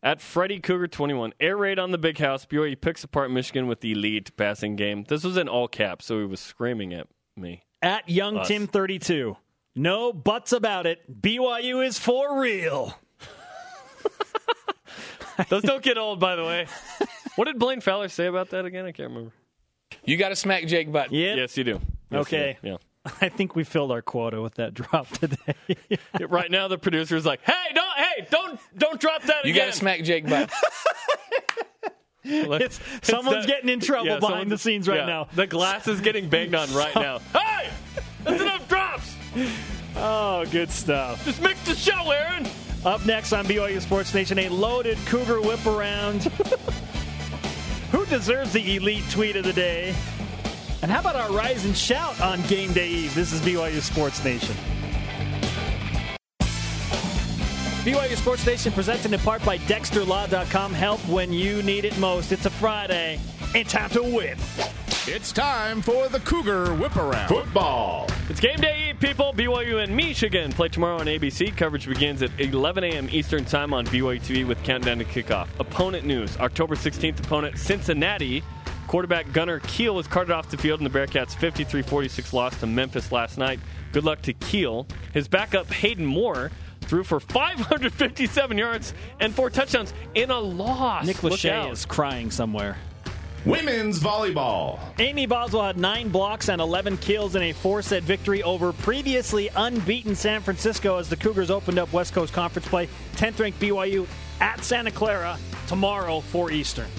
At 0.01 0.21
Freddie 0.21 0.61
Cougar 0.61 0.87
21, 0.87 1.33
air 1.41 1.57
raid 1.57 1.77
on 1.77 1.91
the 1.91 1.97
big 1.97 2.17
house. 2.17 2.45
BYU 2.45 2.79
picks 2.79 3.03
apart 3.03 3.31
Michigan 3.31 3.67
with 3.67 3.81
the 3.81 3.91
elite 3.91 4.35
passing 4.37 4.77
game. 4.77 5.03
This 5.05 5.25
was 5.25 5.35
in 5.35 5.49
all 5.49 5.67
caps, 5.67 6.05
so 6.05 6.19
he 6.19 6.25
was 6.25 6.39
screaming 6.39 6.93
at 6.93 7.07
me. 7.35 7.63
At 7.81 8.07
Young 8.07 8.37
Us. 8.37 8.47
Tim 8.47 8.65
thirty 8.67 8.97
two, 8.97 9.35
no 9.75 10.13
buts 10.13 10.53
about 10.53 10.85
it. 10.87 11.21
BYU 11.21 11.85
is 11.85 11.99
for 11.99 12.39
real. 12.39 12.97
Those 15.49 15.63
don't 15.63 15.83
get 15.83 15.97
old, 15.97 16.19
by 16.19 16.35
the 16.37 16.43
way. 16.43 16.67
What 17.35 17.45
did 17.45 17.59
Blaine 17.59 17.81
Fowler 17.81 18.07
say 18.09 18.25
about 18.27 18.49
that 18.49 18.65
again? 18.65 18.85
I 18.85 18.91
can't 18.91 19.09
remember. 19.09 19.33
You 20.05 20.17
got 20.17 20.29
to 20.29 20.35
smack 20.35 20.65
Jake 20.67 20.91
Butt. 20.91 21.11
Yeah. 21.11 21.35
Yes, 21.35 21.57
you 21.57 21.63
do. 21.63 21.71
Yes, 21.71 21.81
you 22.11 22.17
Okay. 22.19 22.57
do. 22.61 22.67
Yeah. 22.69 22.77
I 23.21 23.29
think 23.29 23.55
we 23.55 23.63
filled 23.63 23.91
our 23.91 24.01
quota 24.01 24.41
with 24.41 24.55
that 24.55 24.73
drop 24.75 25.07
today. 25.09 25.55
Right 26.19 26.51
now, 26.51 26.67
the 26.67 26.77
producer's 26.77 27.25
like, 27.25 27.41
"Hey, 27.43 27.73
don't, 27.73 27.97
hey, 27.97 28.27
don't, 28.29 28.59
don't 28.77 28.99
drop 28.99 29.23
that 29.23 29.45
You 29.45 29.51
again." 29.51 29.67
got 29.67 29.71
to 29.73 29.77
smack 29.79 30.03
Jake 30.03 30.27
Butt. 30.27 30.51
Like, 32.25 32.61
It's- 32.61 32.79
someone's 33.01 33.45
that- 33.45 33.47
getting 33.47 33.69
in 33.69 33.79
trouble 33.79 34.19
behind 34.19 34.51
the 34.51 34.57
scenes 34.57 34.87
right 34.87 34.99
yeah, 34.99 35.05
now. 35.05 35.27
The 35.33 35.47
glass 35.47 35.87
is 35.87 36.01
getting 36.01 36.29
banged 36.29 36.53
on 36.55 36.71
right 36.73 36.93
now. 36.95 37.19
Hey, 37.33 37.69
that's 38.23 38.41
enough 38.41 38.67
drops. 38.67 39.15
oh, 39.95 40.45
good 40.51 40.69
stuff. 40.69 41.23
Just 41.25 41.41
mix 41.41 41.63
the 41.65 41.75
show, 41.75 42.11
Aaron. 42.11 42.47
Up 42.85 43.05
next 43.05 43.33
on 43.33 43.45
BYU 43.45 43.81
Sports 43.81 44.13
Nation, 44.13 44.37
a 44.39 44.49
loaded 44.49 44.97
Cougar 45.05 45.41
whip 45.41 45.65
around. 45.65 46.31
Who 47.91 48.05
deserves 48.05 48.53
the 48.53 48.75
elite 48.75 49.03
tweet 49.09 49.35
of 49.35 49.43
the 49.43 49.53
day? 49.53 49.95
And 50.81 50.91
how 50.91 50.99
about 50.99 51.15
our 51.15 51.31
rise 51.31 51.65
and 51.65 51.75
shout 51.75 52.19
on 52.21 52.41
game 52.43 52.71
day 52.71 52.87
eve? 52.87 53.15
This 53.15 53.33
is 53.33 53.41
BYU 53.41 53.81
Sports 53.81 54.23
Nation. 54.23 54.55
BYU 57.83 58.15
Sports 58.15 58.45
Nation 58.45 58.71
presented 58.73 59.13
in 59.13 59.19
part 59.21 59.43
by 59.43 59.57
DexterLaw.com. 59.59 60.73
Help 60.73 60.99
when 61.07 61.33
you 61.33 61.63
need 61.63 61.85
it 61.85 61.97
most. 61.97 62.31
It's 62.31 62.45
a 62.45 62.49
Friday. 62.49 63.19
It's 63.55 63.71
time 63.71 63.89
to 63.91 64.03
whip. 64.03 64.37
It's 65.07 65.31
time 65.31 65.81
for 65.81 66.07
the 66.09 66.19
Cougar 66.19 66.75
Whip 66.75 66.95
Around. 66.95 67.29
Football. 67.29 68.08
It's 68.29 68.39
game 68.39 68.57
day, 68.57 68.93
people. 68.99 69.33
BYU 69.33 69.83
and 69.83 69.95
Michigan 69.95 70.51
play 70.51 70.67
tomorrow 70.67 70.99
on 70.99 71.07
ABC. 71.07 71.57
Coverage 71.57 71.87
begins 71.87 72.21
at 72.21 72.29
11 72.39 72.83
a.m. 72.83 73.07
Eastern 73.09 73.43
Time 73.43 73.73
on 73.73 73.87
BYU 73.87 74.21
TV 74.21 74.47
with 74.47 74.61
countdown 74.63 74.99
to 74.99 75.03
kickoff. 75.05 75.47
Opponent 75.59 76.05
news: 76.05 76.37
October 76.37 76.75
16th 76.75 77.19
opponent 77.21 77.57
Cincinnati. 77.57 78.43
Quarterback 78.85 79.31
Gunner 79.33 79.59
Kiel 79.61 79.95
was 79.95 80.07
carted 80.07 80.31
off 80.31 80.47
the 80.49 80.57
field 80.57 80.79
in 80.79 80.83
the 80.83 80.91
Bearcats' 80.91 81.35
53-46 81.35 82.31
loss 82.31 82.59
to 82.59 82.67
Memphis 82.67 83.11
last 83.11 83.39
night. 83.39 83.59
Good 83.93 84.03
luck 84.03 84.21
to 84.23 84.33
Keel. 84.33 84.87
His 85.11 85.27
backup 85.27 85.71
Hayden 85.73 86.05
Moore 86.05 86.51
threw 86.81 87.03
for 87.03 87.19
557 87.19 88.57
yards 88.59 88.93
and 89.19 89.33
four 89.33 89.49
touchdowns 89.49 89.91
in 90.13 90.29
a 90.29 90.39
loss. 90.39 91.05
Nick 91.07 91.17
Lachey 91.17 91.71
is 91.71 91.83
crying 91.83 92.29
somewhere. 92.29 92.77
Women's 93.45 93.99
volleyball. 93.99 94.79
Amy 94.99 95.25
Boswell 95.25 95.63
had 95.63 95.77
nine 95.77 96.09
blocks 96.09 96.49
and 96.49 96.59
11 96.59 96.97
kills 96.97 97.35
in 97.35 97.43
a 97.43 97.53
four 97.53 97.81
set 97.81 98.03
victory 98.03 98.43
over 98.43 98.73
previously 98.73 99.49
unbeaten 99.55 100.15
San 100.15 100.41
Francisco 100.41 100.97
as 100.97 101.07
the 101.07 101.15
Cougars 101.15 101.49
opened 101.49 101.79
up 101.79 101.91
West 101.93 102.13
Coast 102.13 102.33
Conference 102.33 102.67
play. 102.67 102.89
10th 103.15 103.39
ranked 103.39 103.59
BYU 103.59 104.05
at 104.41 104.63
Santa 104.63 104.91
Clara 104.91 105.37
tomorrow 105.67 106.19
for 106.19 106.51
Eastern. 106.51 106.89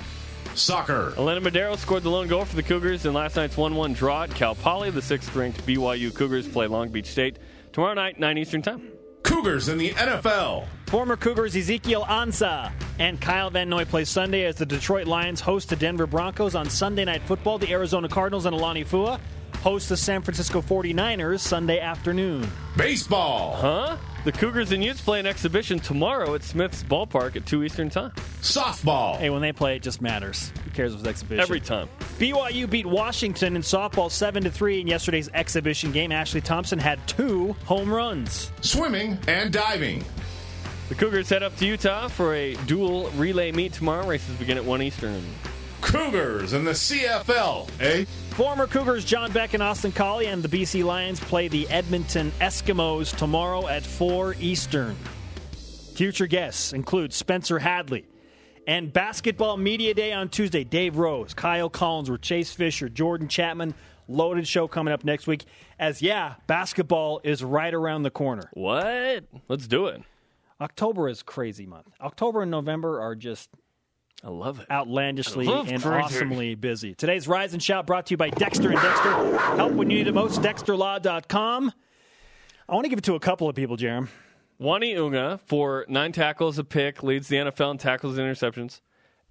Soccer. 0.55 1.15
Elena 1.17 1.41
Madero 1.41 1.77
scored 1.77 2.03
the 2.03 2.11
lone 2.11 2.27
goal 2.27 2.45
for 2.45 2.57
the 2.57 2.63
Cougars 2.63 3.07
in 3.07 3.13
last 3.13 3.37
night's 3.37 3.57
1 3.57 3.75
1 3.75 3.93
draw 3.93 4.25
at 4.25 4.35
Cal 4.35 4.55
Poly. 4.55 4.91
The 4.91 5.03
sixth 5.03 5.35
ranked 5.37 5.65
BYU 5.67 6.15
Cougars 6.15 6.49
play 6.49 6.67
Long 6.67 6.89
Beach 6.89 7.07
State 7.07 7.39
tomorrow 7.73 7.95
night, 7.95 8.19
9 8.19 8.39
Eastern 8.39 8.63
Time. 8.63 9.00
Cougars 9.41 9.71
in 9.71 9.79
the 9.79 9.89
NFL. 9.93 10.67
Former 10.89 11.17
Cougars 11.17 11.57
Ezekiel 11.57 12.05
Ansah 12.05 12.71
and 12.99 13.19
Kyle 13.19 13.49
Van 13.49 13.71
Noy 13.71 13.87
play 13.87 14.05
Sunday 14.05 14.45
as 14.45 14.57
the 14.57 14.67
Detroit 14.67 15.07
Lions 15.07 15.41
host 15.41 15.71
the 15.71 15.77
Denver 15.77 16.07
Broncos 16.07 16.55
on 16.55 16.69
Sunday 16.69 17.07
Night 17.07 17.23
Football. 17.23 17.57
The 17.57 17.71
Arizona 17.71 18.07
Cardinals 18.07 18.45
and 18.45 18.55
Alani 18.55 18.85
Fua 18.85 19.19
host 19.63 19.89
the 19.89 19.97
San 19.97 20.21
Francisco 20.21 20.61
49ers 20.61 21.41
Sunday 21.41 21.81
afternoon. 21.81 22.47
Baseball. 22.77 23.57
Huh? 23.57 23.97
The 24.23 24.33
Cougars 24.33 24.71
and 24.73 24.85
Utes 24.85 25.01
play 25.01 25.19
an 25.19 25.27
exhibition 25.27 25.79
tomorrow 25.79 26.35
at 26.35 26.43
Smith's 26.43 26.83
Ballpark 26.83 27.37
at 27.37 27.47
2 27.47 27.65
Eastern 27.65 27.89
Time. 27.89 28.11
Softball. 28.43 29.17
Hey, 29.17 29.31
when 29.31 29.41
they 29.41 29.51
play, 29.53 29.77
it 29.77 29.83
just 29.83 30.03
matters. 30.03 30.53
Who 30.63 30.71
cares 30.73 30.93
if 30.93 30.99
what's 30.99 31.09
exhibition? 31.09 31.41
Every 31.41 31.59
time. 31.59 31.89
BYU 32.19 32.69
beat 32.69 32.85
Washington 32.85 33.57
in 33.57 33.63
softball 33.63 34.11
7 34.11 34.45
to 34.45 34.51
3 34.51 34.83
in 34.83 34.87
yesterday's 34.89 35.31
exhibition 35.33 35.91
game. 35.91 36.13
Ashley 36.13 36.43
Thompson 36.43 36.79
had 36.79 36.99
two 37.09 37.55
home 37.65 37.91
runs. 37.91 38.53
Swimming 38.61 39.19
and 39.27 39.51
diving. 39.51 40.05
The 40.91 40.97
Cougars 40.97 41.31
head 41.31 41.43
up 41.43 41.57
to 41.57 41.65
Utah 41.65 42.09
for 42.09 42.35
a 42.35 42.57
dual 42.67 43.09
relay 43.13 43.53
meet 43.53 43.73
tomorrow. 43.73 44.07
Races 44.07 44.35
begin 44.37 44.59
at 44.59 44.65
1 44.67 44.83
Eastern. 44.83 45.25
Cougars 45.81 46.53
and 46.53 46.67
the 46.67 46.73
CFL. 46.73 47.71
Eh? 47.81 48.05
Former 48.31 48.67
Cougars 48.67 49.05
John 49.05 49.33
Beck 49.33 49.53
and 49.55 49.63
Austin 49.63 49.93
Collie 49.93 50.27
and 50.27 50.43
the 50.43 50.49
BC 50.49 50.83
Lions 50.83 51.21
play 51.21 51.49
the 51.49 51.69
Edmonton 51.69 52.31
Eskimos 52.41 53.15
tomorrow 53.15 53.69
at 53.69 53.85
4 53.85 54.35
Eastern. 54.41 54.97
Future 55.95 56.27
guests 56.27 56.73
include 56.73 57.13
Spencer 57.13 57.59
Hadley 57.59 58.07
and 58.67 58.93
Basketball 58.93 59.59
Media 59.59 59.93
Day 59.93 60.13
on 60.13 60.31
Tuesday. 60.31 60.65
Dave 60.65 60.97
Rose, 60.97 61.35
Kyle 61.35 61.69
Collinsworth, 61.69 62.23
Chase 62.23 62.53
Fischer, 62.53 62.89
Jordan 62.89 63.29
Chapman. 63.29 63.75
Loaded 64.09 64.49
show 64.49 64.67
coming 64.67 64.93
up 64.95 65.05
next 65.05 65.27
week. 65.27 65.45
As 65.79 66.01
yeah, 66.01 66.35
basketball 66.47 67.21
is 67.23 67.45
right 67.45 67.73
around 67.73 68.03
the 68.03 68.11
corner. 68.11 68.51
What? 68.55 69.25
Let's 69.49 69.69
do 69.69 69.87
it. 69.87 70.03
October 70.61 71.09
is 71.09 71.23
crazy 71.23 71.67
month. 71.67 71.87
October 72.01 72.43
and 72.43 72.51
November 72.51 73.01
are 73.01 73.15
just 73.15 73.51
I 74.23 74.29
love 74.29 74.61
it. 74.61 74.67
outlandishly 74.71 75.47
love 75.47 75.69
and 75.71 75.83
crazy. 75.83 75.97
awesomely 76.03 76.55
busy. 76.55 76.95
Today's 76.95 77.27
Rise 77.27 77.55
and 77.55 77.63
Shout 77.63 77.87
brought 77.87 78.07
to 78.07 78.13
you 78.13 78.17
by 78.17 78.31
Dexter 78.31 78.71
and 78.71 78.81
Dexter. 78.81 79.39
Help 79.57 79.73
when 79.73 79.89
you 79.91 79.99
need 79.99 80.09
it 80.09 80.15
most, 80.15 80.41
dexterlaw.com. 80.43 81.73
I 82.69 82.75
want 82.75 82.85
to 82.85 82.89
give 82.91 82.99
it 82.99 83.05
to 83.05 83.15
a 83.15 83.21
couple 83.21 83.49
of 83.49 83.57
people, 83.57 83.77
Jarom. 83.77 84.09
Uani 84.61 84.97
Unga 84.99 85.41
for 85.47 85.87
nine 85.89 86.13
tackles, 86.13 86.59
a 86.59 86.65
pick, 86.65 87.03
leads 87.03 87.29
the 87.29 87.37
NFL 87.37 87.73
in 87.73 87.79
tackles 87.79 88.19
and 88.19 88.27
interceptions. 88.29 88.81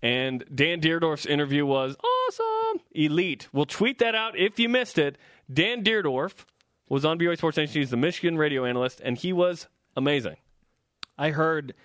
And 0.01 0.43
Dan 0.53 0.81
Dierdorf's 0.81 1.25
interview 1.25 1.65
was 1.65 1.95
awesome, 2.03 2.81
elite. 2.91 3.47
We'll 3.53 3.65
tweet 3.65 3.99
that 3.99 4.15
out 4.15 4.37
if 4.37 4.57
you 4.59 4.69
missed 4.69 4.97
it. 4.97 5.17
Dan 5.53 5.83
Dierdorf 5.83 6.45
was 6.87 7.05
on 7.05 7.19
BYU 7.19 7.37
Sports 7.37 7.57
Nation. 7.57 7.79
He's 7.81 7.91
the 7.91 7.97
Michigan 7.97 8.37
radio 8.37 8.65
analyst, 8.65 9.01
and 9.03 9.17
he 9.17 9.33
was 9.33 9.67
amazing. 9.95 10.37
I 11.17 11.29
heard 11.31 11.75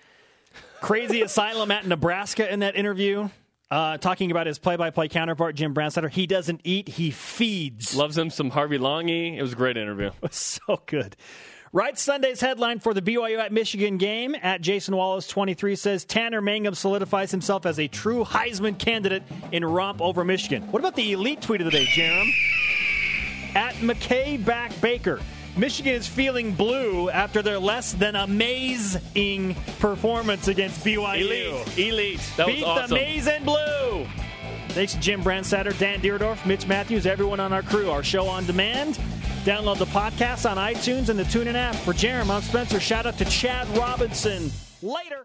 crazy 0.81 1.21
asylum 1.21 1.71
at 1.71 1.85
Nebraska 1.85 2.51
in 2.51 2.59
that 2.59 2.75
interview, 2.75 3.29
uh, 3.71 3.97
talking 3.97 4.31
about 4.31 4.47
his 4.47 4.59
play-by-play 4.59 5.07
counterpart 5.09 5.55
Jim 5.55 5.73
Brandstatter. 5.73 6.09
He 6.09 6.27
doesn't 6.27 6.61
eat; 6.63 6.87
he 6.87 7.11
feeds. 7.11 7.95
Loves 7.95 8.17
him 8.17 8.29
some 8.29 8.49
Harvey 8.49 8.77
Langi. 8.77 9.37
It 9.37 9.41
was 9.41 9.53
a 9.53 9.55
great 9.55 9.77
interview. 9.77 10.11
so 10.31 10.81
good. 10.85 11.15
Right 11.75 11.99
Sunday's 11.99 12.39
headline 12.39 12.79
for 12.79 12.93
the 12.93 13.01
BYU 13.01 13.37
at 13.37 13.51
Michigan 13.51 13.97
game 13.97 14.33
at 14.41 14.61
Jason 14.61 14.95
Wallace 14.95 15.27
23 15.27 15.75
says 15.75 16.05
Tanner 16.05 16.41
Mangum 16.41 16.73
solidifies 16.73 17.31
himself 17.31 17.65
as 17.65 17.79
a 17.79 17.89
true 17.89 18.23
Heisman 18.23 18.79
candidate 18.79 19.23
in 19.51 19.65
romp 19.65 20.01
over 20.01 20.23
Michigan. 20.23 20.71
What 20.71 20.79
about 20.79 20.95
the 20.95 21.11
elite 21.11 21.41
tweet 21.41 21.59
of 21.59 21.65
the 21.65 21.71
day, 21.71 21.85
Jarom? 21.87 22.29
At 23.55 23.73
McKay 23.75 24.43
Back 24.45 24.79
Baker. 24.79 25.19
Michigan 25.57 25.93
is 25.93 26.05
feeling 26.07 26.53
blue 26.53 27.09
after 27.09 27.41
their 27.41 27.59
less 27.59 27.93
than 27.93 28.15
amazing 28.15 29.55
performance 29.79 30.47
against 30.49 30.83
BYU. 30.83 31.21
Elite, 31.21 31.77
elite. 31.77 32.31
That 32.35 32.47
Beat 32.47 32.61
was 32.61 32.65
awesome. 32.65 32.89
the 32.89 32.95
maize 32.95 33.27
and 33.27 33.45
blue. 33.45 34.05
Thanks 34.69 34.93
to 34.93 34.99
Jim 34.99 35.23
Brandstatter, 35.23 35.77
Dan 35.79 36.01
Dierdorf, 36.01 36.45
Mitch 36.45 36.67
Matthews, 36.67 37.05
everyone 37.05 37.39
on 37.39 37.53
our 37.53 37.61
crew. 37.61 37.89
Our 37.89 38.03
show 38.03 38.27
on 38.27 38.45
demand. 38.45 38.99
Download 39.45 39.77
the 39.77 39.85
podcast 39.85 40.49
on 40.49 40.57
iTunes 40.57 41.07
and 41.07 41.17
the 41.17 41.23
TuneIn 41.23 41.53
app. 41.55 41.75
For 41.75 41.93
Jarom, 41.93 42.29
I'm 42.29 42.41
Spencer. 42.41 42.79
Shout 42.81 43.05
out 43.05 43.17
to 43.19 43.25
Chad 43.25 43.67
Robinson. 43.77 44.51
Later. 44.81 45.23